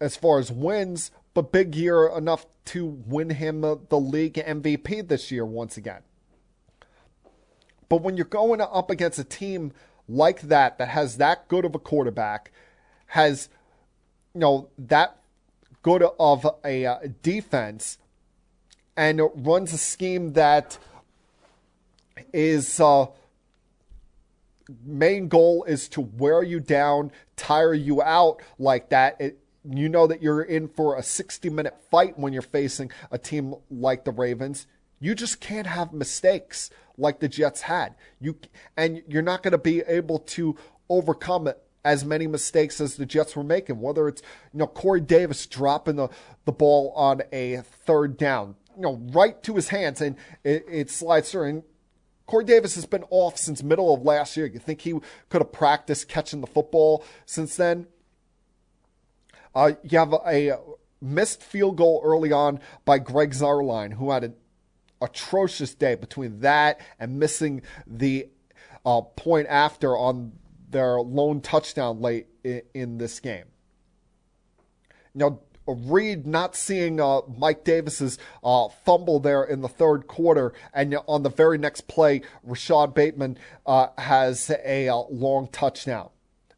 as 0.02 0.16
far 0.16 0.40
as 0.40 0.52
wins, 0.52 1.12
but 1.34 1.52
big 1.52 1.76
year 1.76 2.08
enough 2.08 2.46
to 2.66 2.86
win 2.86 3.30
him 3.30 3.62
the 3.62 4.00
league 4.00 4.34
MVP 4.34 5.08
this 5.08 5.32
year 5.32 5.46
once 5.46 5.78
again. 5.78 6.02
But 7.88 8.02
when 8.02 8.18
you're 8.18 8.26
going 8.26 8.62
up 8.62 8.90
against 8.90 9.20
a 9.20 9.24
team 9.24 9.72
like 10.10 10.42
that 10.42 10.78
that 10.80 10.90
has 10.90 11.18
that 11.18 11.48
good 11.48 11.66
of 11.66 11.76
a 11.76 11.80
quarterback, 11.80 12.52
has 13.08 13.50
you 14.34 14.42
know 14.42 14.70
that 14.78 15.18
good 15.84 16.04
of 16.20 16.48
a 16.66 16.86
uh, 16.86 16.98
defense, 17.22 18.00
and 18.98 19.22
runs 19.36 19.72
a 19.72 19.78
scheme 19.78 20.34
that 20.34 20.80
is 22.34 22.80
uh, 22.80 23.06
main 24.86 25.28
goal 25.28 25.64
is 25.66 25.88
to 25.90 26.02
wear 26.02 26.44
you 26.44 26.60
down, 26.60 27.12
tire 27.36 27.74
you 27.74 28.02
out 28.02 28.42
like 28.58 28.90
that. 28.90 29.20
It, 29.20 29.40
you 29.70 29.90
know 29.90 30.08
that 30.08 30.22
you're 30.22 30.44
in 30.44 30.68
for 30.68 30.98
a 30.98 31.04
60 31.04 31.50
minute 31.50 31.76
fight 31.90 32.20
when 32.20 32.34
you're 32.34 32.42
facing 32.42 32.92
a 33.12 33.18
team 33.18 33.56
like 33.70 34.06
the 34.06 34.12
Ravens. 34.12 34.68
You 35.00 35.16
just 35.16 35.42
can't 35.42 35.68
have 35.68 35.92
mistakes 35.92 36.70
like 36.98 37.20
the 37.20 37.28
Jets 37.28 37.62
had. 37.62 37.96
You 38.20 38.38
and 38.78 39.02
you're 39.08 39.22
not 39.22 39.44
going 39.44 39.52
to 39.52 39.58
be 39.58 39.82
able 39.82 40.20
to 40.20 40.56
overcome 40.90 41.48
it 41.48 41.62
as 41.84 42.06
many 42.06 42.26
mistakes 42.26 42.80
as 42.80 42.96
the 42.96 43.06
Jets 43.06 43.36
were 43.36 43.44
making. 43.44 43.80
Whether 43.80 44.08
it's 44.08 44.22
you 44.54 44.60
know 44.60 44.68
Corey 44.68 45.02
Davis 45.02 45.46
dropping 45.46 45.96
the 45.96 46.10
the 46.46 46.52
ball 46.52 46.94
on 46.96 47.24
a 47.32 47.58
third 47.86 48.18
down, 48.18 48.56
you 48.76 48.84
know, 48.84 49.02
right 49.12 49.42
to 49.44 49.56
his 49.56 49.70
hands 49.70 50.02
and 50.02 50.16
it, 50.44 50.66
it 50.70 50.90
slides 50.90 51.32
through. 51.32 51.50
And 51.50 51.64
Corey 52.26 52.46
Davis 52.46 52.76
has 52.76 52.86
been 52.86 53.04
off 53.10 53.38
since 53.38 53.62
middle 53.62 53.94
of 53.94 54.02
last 54.02 54.36
year. 54.36 54.46
You 54.46 54.60
think 54.60 54.82
he 54.82 54.94
could 55.30 55.42
have 55.42 55.52
practiced 55.52 56.10
catching 56.10 56.42
the 56.42 56.48
football 56.48 57.06
since 57.26 57.56
then? 57.56 57.88
Uh, 59.54 59.74
you 59.84 60.00
have 60.00 60.14
a, 60.14 60.50
a 60.50 60.60
missed 61.02 61.42
field 61.44 61.78
goal 61.78 62.02
early 62.04 62.32
on 62.32 62.60
by 62.84 62.98
Greg 62.98 63.32
Zuerlein, 63.32 63.94
who 63.94 64.12
had 64.12 64.24
an 64.24 64.36
atrocious 65.02 65.74
day 65.74 65.96
between 65.96 66.40
that 66.40 66.80
and 67.00 67.20
missing 67.20 67.62
the 67.86 68.28
uh, 68.86 69.02
point 69.02 69.48
after 69.50 69.96
on 69.96 70.34
their 70.70 71.00
lone 71.00 71.42
touchdown 71.42 72.02
late 72.02 72.28
in, 72.44 72.62
in 72.74 72.98
this 72.98 73.20
game. 73.20 73.46
Now, 75.14 75.40
Reed 75.68 76.28
not 76.28 76.56
seeing 76.56 77.00
uh, 77.00 77.22
Mike 77.38 77.64
Davis's 77.64 78.18
uh, 78.44 78.70
fumble 78.86 79.20
there 79.20 79.44
in 79.44 79.62
the 79.62 79.68
third 79.68 80.08
quarter, 80.08 80.54
and 80.74 80.96
on 81.08 81.24
the 81.24 81.30
very 81.30 81.58
next 81.58 81.88
play, 81.88 82.22
Rashod 82.44 82.94
Bateman 82.94 83.38
uh, 83.66 83.88
has 83.98 84.52
a 84.64 84.90
uh, 84.90 85.04
long 85.10 85.48
touchdown. 85.48 86.10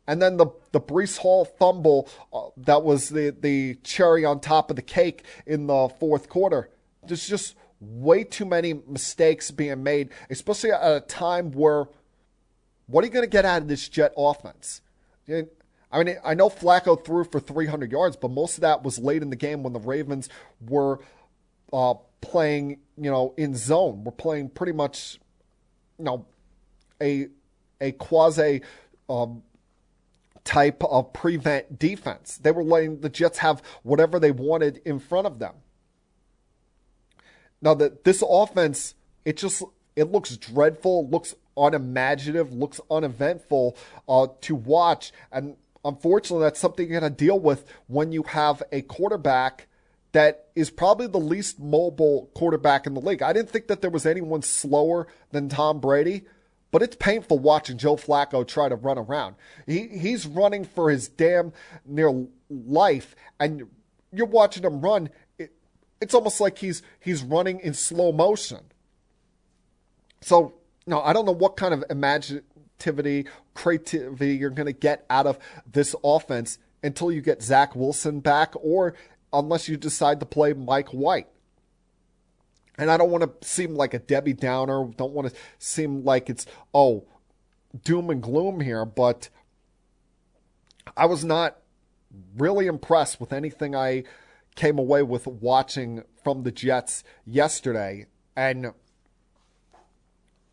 And 0.08 0.22
then 0.22 0.38
the 0.38 0.48
the 0.72 0.80
Breece 0.80 1.18
Hall 1.18 1.46
fumble 1.46 2.10
uh, 2.32 2.48
that 2.58 2.84
was 2.84 3.10
the 3.10 3.36
the 3.38 3.76
cherry 3.84 4.24
on 4.24 4.40
top 4.40 4.70
of 4.70 4.76
the 4.76 4.82
cake 4.82 5.26
in 5.46 5.68
the 5.68 5.90
fourth 6.00 6.30
quarter. 6.30 6.70
There's 7.06 7.28
just 7.28 7.56
way 7.80 8.24
too 8.24 8.46
many 8.46 8.74
mistakes 8.74 9.52
being 9.52 9.84
made, 9.84 10.10
especially 10.30 10.72
at 10.72 10.82
a 10.82 11.02
time 11.02 11.52
where 11.52 11.86
what 12.88 13.04
are 13.04 13.08
you 13.08 13.14
going 13.14 13.24
to 13.24 13.30
get 13.30 13.46
out 13.46 13.62
of 13.62 13.68
this 13.68 13.88
Jet 13.90 14.14
offense? 14.18 14.82
I 15.98 16.04
mean, 16.04 16.18
I 16.24 16.36
know 16.36 16.50
Flacco 16.50 17.04
threw 17.04 17.24
for 17.24 17.40
300 17.40 17.92
yards, 17.92 18.16
but 18.16 18.30
most 18.30 18.56
of 18.58 18.62
that 18.62 18.84
was 18.84 19.00
late 19.00 19.24
in 19.24 19.32
the 19.32 19.36
game 19.36 19.64
when 19.64 19.74
the 19.74 19.80
Ravens 19.80 20.30
were 20.68 21.00
uh, 21.74 21.96
playing, 22.22 22.80
you 22.98 23.10
know, 23.10 23.34
in 23.36 23.56
zone. 23.56 24.04
We're 24.04 24.12
playing 24.12 24.50
pretty 24.50 24.74
much, 24.74 25.20
you 25.98 26.06
know, 26.06 26.26
a 27.02 27.28
a 27.82 27.94
quasi 27.94 28.62
um, 29.10 29.42
type 30.44 30.84
of 30.84 31.14
prevent 31.14 31.80
defense. 31.80 32.38
They 32.38 32.52
were 32.52 32.64
letting 32.64 33.02
the 33.02 33.10
Jets 33.10 33.40
have 33.40 33.64
whatever 33.82 34.20
they 34.20 34.32
wanted 34.32 34.82
in 34.86 35.00
front 35.00 35.26
of 35.26 35.40
them. 35.40 35.56
Now 37.60 37.74
that 37.74 38.04
this 38.04 38.24
offense, 38.28 38.94
it 39.26 39.38
just 39.38 39.64
it 39.96 40.12
looks 40.12 40.38
dreadful, 40.38 41.10
looks 41.10 41.34
unimaginative, 41.58 42.54
looks 42.54 42.80
uneventful 42.92 43.76
uh, 44.08 44.28
to 44.42 44.54
watch, 44.54 45.12
and 45.32 45.56
unfortunately, 45.88 46.44
that's 46.44 46.60
something 46.60 46.90
you're 46.90 47.00
going 47.00 47.12
to 47.12 47.18
deal 47.18 47.40
with 47.40 47.66
when 47.88 48.12
you 48.12 48.24
have 48.24 48.62
a 48.72 48.82
quarterback 48.82 49.68
that 50.12 50.48
is 50.56 50.70
probably 50.70 51.08
the 51.08 51.20
least 51.20 51.60
mobile 51.60 52.30
quarterback 52.34 52.88
in 52.88 52.94
the 52.94 53.02
league. 53.02 53.22
I 53.22 53.34
didn't 53.34 53.50
think 53.50 53.68
that 53.68 53.82
there 53.82 53.90
was 53.90 54.06
anyone 54.06 54.42
slower 54.42 55.08
than 55.32 55.50
Tom 55.50 55.80
Brady, 55.80 56.24
but 56.72 56.82
it's 56.82 56.96
painful 56.96 57.40
watching 57.40 57.78
Joe 57.78 57.96
Flacco 57.96 58.46
try 58.48 58.70
to 58.70 58.76
run 58.76 58.98
around. 58.98 59.36
He 59.66 59.88
he's 59.88 60.26
running 60.26 60.66
for 60.66 60.90
his 60.90 61.08
damn 61.08 61.54
near 61.86 62.28
life, 62.50 63.16
and 63.40 63.68
you're 64.12 64.28
watching 64.28 64.64
him 64.64 64.82
run. 64.82 65.10
It, 65.38 65.54
it's 66.02 66.14
almost 66.14 66.42
like 66.42 66.58
he's 66.58 66.82
he's 67.00 67.24
running 67.24 67.60
in 67.60 67.74
slow 67.74 68.12
motion. 68.12 68.60
So 70.22 70.56
no, 70.86 71.02
I 71.02 71.14
don't 71.14 71.26
know 71.26 71.32
what 71.32 71.58
kind 71.58 71.74
of 71.74 71.84
imaginativity, 71.90 73.28
creativity 73.58 74.36
you're 74.36 74.52
going 74.52 74.68
to 74.68 74.72
get 74.72 75.06
out 75.10 75.26
of 75.26 75.40
this 75.70 75.96
offense 76.04 76.60
until 76.84 77.12
you 77.12 77.22
get 77.22 77.42
Zach 77.42 77.76
Wilson 77.76 78.20
back, 78.20 78.54
or 78.56 78.94
unless 79.34 79.68
you 79.68 79.76
decide 79.76 80.20
to 80.20 80.26
play 80.26 80.54
Mike 80.54 80.90
White. 80.90 81.28
And 82.78 82.92
I 82.92 82.98
don't 82.98 83.10
want 83.10 83.24
to 83.24 83.48
seem 83.48 83.74
like 83.74 83.96
a 83.96 84.00
Debbie 84.00 84.34
Downer. 84.34 84.88
Don't 84.96 85.14
want 85.14 85.28
to 85.28 85.36
seem 85.58 86.04
like 86.04 86.30
it's, 86.30 86.46
oh, 86.76 87.06
doom 87.84 88.12
and 88.12 88.22
gloom 88.22 88.62
here. 88.62 88.86
But 88.86 89.30
I 90.96 91.08
was 91.08 91.26
not 91.26 91.58
really 92.38 92.68
impressed 92.68 93.20
with 93.20 93.34
anything 93.34 93.76
I 93.76 94.04
came 94.56 94.78
away 94.78 95.02
with 95.02 95.26
watching 95.26 96.04
from 96.24 96.44
the 96.44 96.52
Jets 96.52 97.04
yesterday. 97.26 98.06
And 98.36 98.74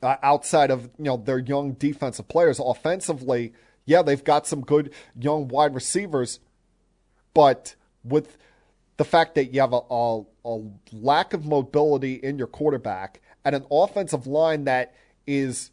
uh, 0.04 0.16
outside 0.22 0.70
of 0.70 0.84
you 0.98 1.04
know 1.04 1.16
their 1.16 1.38
young 1.38 1.72
defensive 1.72 2.28
players, 2.28 2.60
offensively, 2.62 3.52
yeah, 3.86 4.02
they've 4.02 4.22
got 4.22 4.46
some 4.46 4.60
good 4.60 4.92
young 5.18 5.48
wide 5.48 5.74
receivers, 5.74 6.40
but 7.32 7.74
with 8.04 8.36
the 8.96 9.04
fact 9.04 9.34
that 9.34 9.52
you 9.52 9.60
have 9.60 9.72
a, 9.72 9.80
a, 9.90 10.22
a 10.44 10.62
lack 10.92 11.32
of 11.32 11.46
mobility 11.46 12.14
in 12.14 12.38
your 12.38 12.46
quarterback 12.46 13.20
and 13.44 13.56
an 13.56 13.64
offensive 13.70 14.26
line 14.26 14.64
that 14.64 14.94
is 15.26 15.70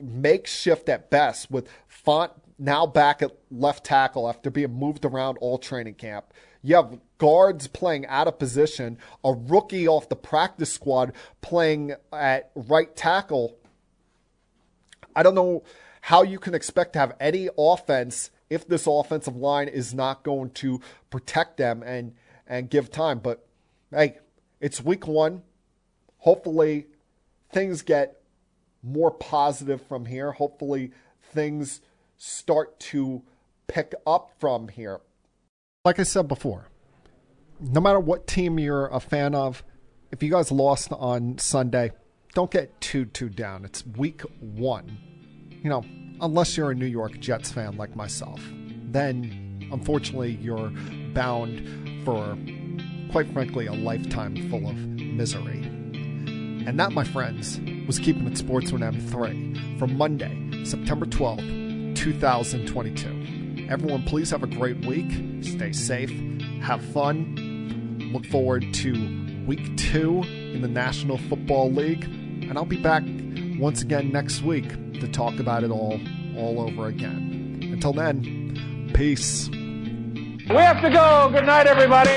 makeshift 0.00 0.88
at 0.88 1.10
best 1.10 1.50
with 1.50 1.68
Fant 1.88 2.30
now 2.58 2.86
back 2.86 3.22
at 3.22 3.32
left 3.50 3.84
tackle 3.84 4.28
after 4.28 4.50
being 4.50 4.72
moved 4.72 5.04
around 5.04 5.36
all 5.38 5.58
training 5.58 5.94
camp. 5.94 6.26
You 6.66 6.76
have 6.76 6.98
guards 7.18 7.66
playing 7.66 8.06
out 8.06 8.26
of 8.26 8.38
position, 8.38 8.96
a 9.22 9.34
rookie 9.34 9.86
off 9.86 10.08
the 10.08 10.16
practice 10.16 10.72
squad 10.72 11.12
playing 11.42 11.94
at 12.10 12.50
right 12.54 12.96
tackle. 12.96 13.58
I 15.14 15.22
don't 15.22 15.34
know 15.34 15.62
how 16.00 16.22
you 16.22 16.38
can 16.38 16.54
expect 16.54 16.94
to 16.94 17.00
have 17.00 17.14
any 17.20 17.50
offense 17.58 18.30
if 18.48 18.66
this 18.66 18.86
offensive 18.86 19.36
line 19.36 19.68
is 19.68 19.92
not 19.92 20.22
going 20.22 20.50
to 20.52 20.80
protect 21.10 21.58
them 21.58 21.82
and 21.82 22.14
and 22.46 22.70
give 22.70 22.90
time. 22.90 23.18
But 23.18 23.46
hey, 23.90 24.18
it's 24.58 24.82
week 24.82 25.06
one. 25.06 25.42
Hopefully 26.16 26.86
things 27.52 27.82
get 27.82 28.22
more 28.82 29.10
positive 29.10 29.82
from 29.82 30.06
here. 30.06 30.32
Hopefully 30.32 30.92
things 31.22 31.82
start 32.16 32.80
to 32.80 33.22
pick 33.66 33.94
up 34.06 34.30
from 34.38 34.68
here. 34.68 35.00
Like 35.84 35.98
I 35.98 36.04
said 36.04 36.28
before, 36.28 36.70
no 37.60 37.78
matter 37.78 38.00
what 38.00 38.26
team 38.26 38.58
you're 38.58 38.86
a 38.86 39.00
fan 39.00 39.34
of, 39.34 39.62
if 40.10 40.22
you 40.22 40.30
guys 40.30 40.50
lost 40.50 40.90
on 40.92 41.36
Sunday, 41.36 41.90
don't 42.32 42.50
get 42.50 42.80
too 42.80 43.04
too 43.04 43.28
down. 43.28 43.66
It's 43.66 43.84
week 43.86 44.22
1. 44.40 44.98
You 45.62 45.68
know, 45.68 45.84
unless 46.22 46.56
you're 46.56 46.70
a 46.70 46.74
New 46.74 46.86
York 46.86 47.20
Jets 47.20 47.52
fan 47.52 47.76
like 47.76 47.94
myself. 47.94 48.40
Then 48.92 49.68
unfortunately 49.70 50.38
you're 50.40 50.72
bound 51.12 52.02
for 52.06 52.38
quite 53.12 53.30
frankly 53.34 53.66
a 53.66 53.74
lifetime 53.74 54.48
full 54.48 54.66
of 54.66 54.76
misery. 54.76 55.60
And 56.66 56.80
that, 56.80 56.92
my 56.92 57.04
friends, 57.04 57.60
was 57.86 57.98
Keeping 57.98 58.26
It 58.26 58.38
Sports 58.38 58.72
with 58.72 58.80
M3 58.80 59.78
for 59.78 59.86
Monday, 59.86 60.64
September 60.64 61.04
12th, 61.04 61.94
2022. 61.94 63.43
Everyone, 63.68 64.02
please 64.02 64.30
have 64.30 64.42
a 64.42 64.46
great 64.46 64.84
week. 64.84 65.10
Stay 65.42 65.72
safe. 65.72 66.10
Have 66.60 66.84
fun. 66.92 68.10
Look 68.12 68.26
forward 68.26 68.72
to 68.74 69.44
week 69.46 69.76
two 69.76 70.22
in 70.22 70.60
the 70.60 70.68
National 70.68 71.18
Football 71.18 71.72
League. 71.72 72.04
And 72.04 72.58
I'll 72.58 72.64
be 72.64 72.76
back 72.76 73.02
once 73.58 73.82
again 73.82 74.12
next 74.12 74.42
week 74.42 74.68
to 75.00 75.08
talk 75.08 75.38
about 75.38 75.64
it 75.64 75.70
all 75.70 76.00
all 76.36 76.60
over 76.60 76.88
again. 76.88 77.60
Until 77.72 77.92
then, 77.92 78.90
peace. 78.94 79.48
We 79.48 80.56
have 80.56 80.82
to 80.82 80.90
go. 80.90 81.30
Good 81.32 81.46
night, 81.46 81.66
everybody. 81.66 82.10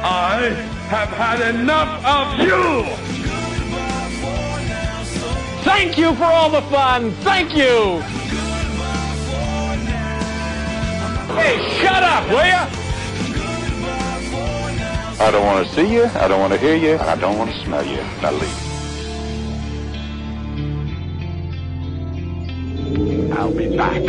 I 0.00 0.50
have 0.88 1.08
had 1.08 1.54
enough 1.54 2.04
of 2.06 2.38
you! 2.38 2.84
Thank 5.64 5.98
you 5.98 6.14
for 6.14 6.24
all 6.24 6.50
the 6.50 6.62
fun. 6.62 7.10
Thank 7.22 7.56
you. 7.56 8.02
Hey, 11.38 11.56
shut 11.80 12.02
up, 12.02 12.28
will 12.28 12.44
ya? 12.44 12.66
I 15.20 15.30
don't 15.30 15.46
want 15.46 15.66
to 15.66 15.74
see 15.74 15.92
you, 15.92 16.04
I 16.04 16.26
don't 16.26 16.40
want 16.40 16.52
to 16.52 16.58
hear 16.58 16.74
you, 16.74 16.92
and 16.92 17.02
I 17.02 17.14
don't 17.14 17.38
want 17.38 17.50
to 17.52 17.64
smell 17.64 17.86
you. 17.86 18.02
Now 18.20 18.32
leave. 18.32 18.68
I'll 23.32 23.54
be 23.54 23.76
back. 23.76 24.02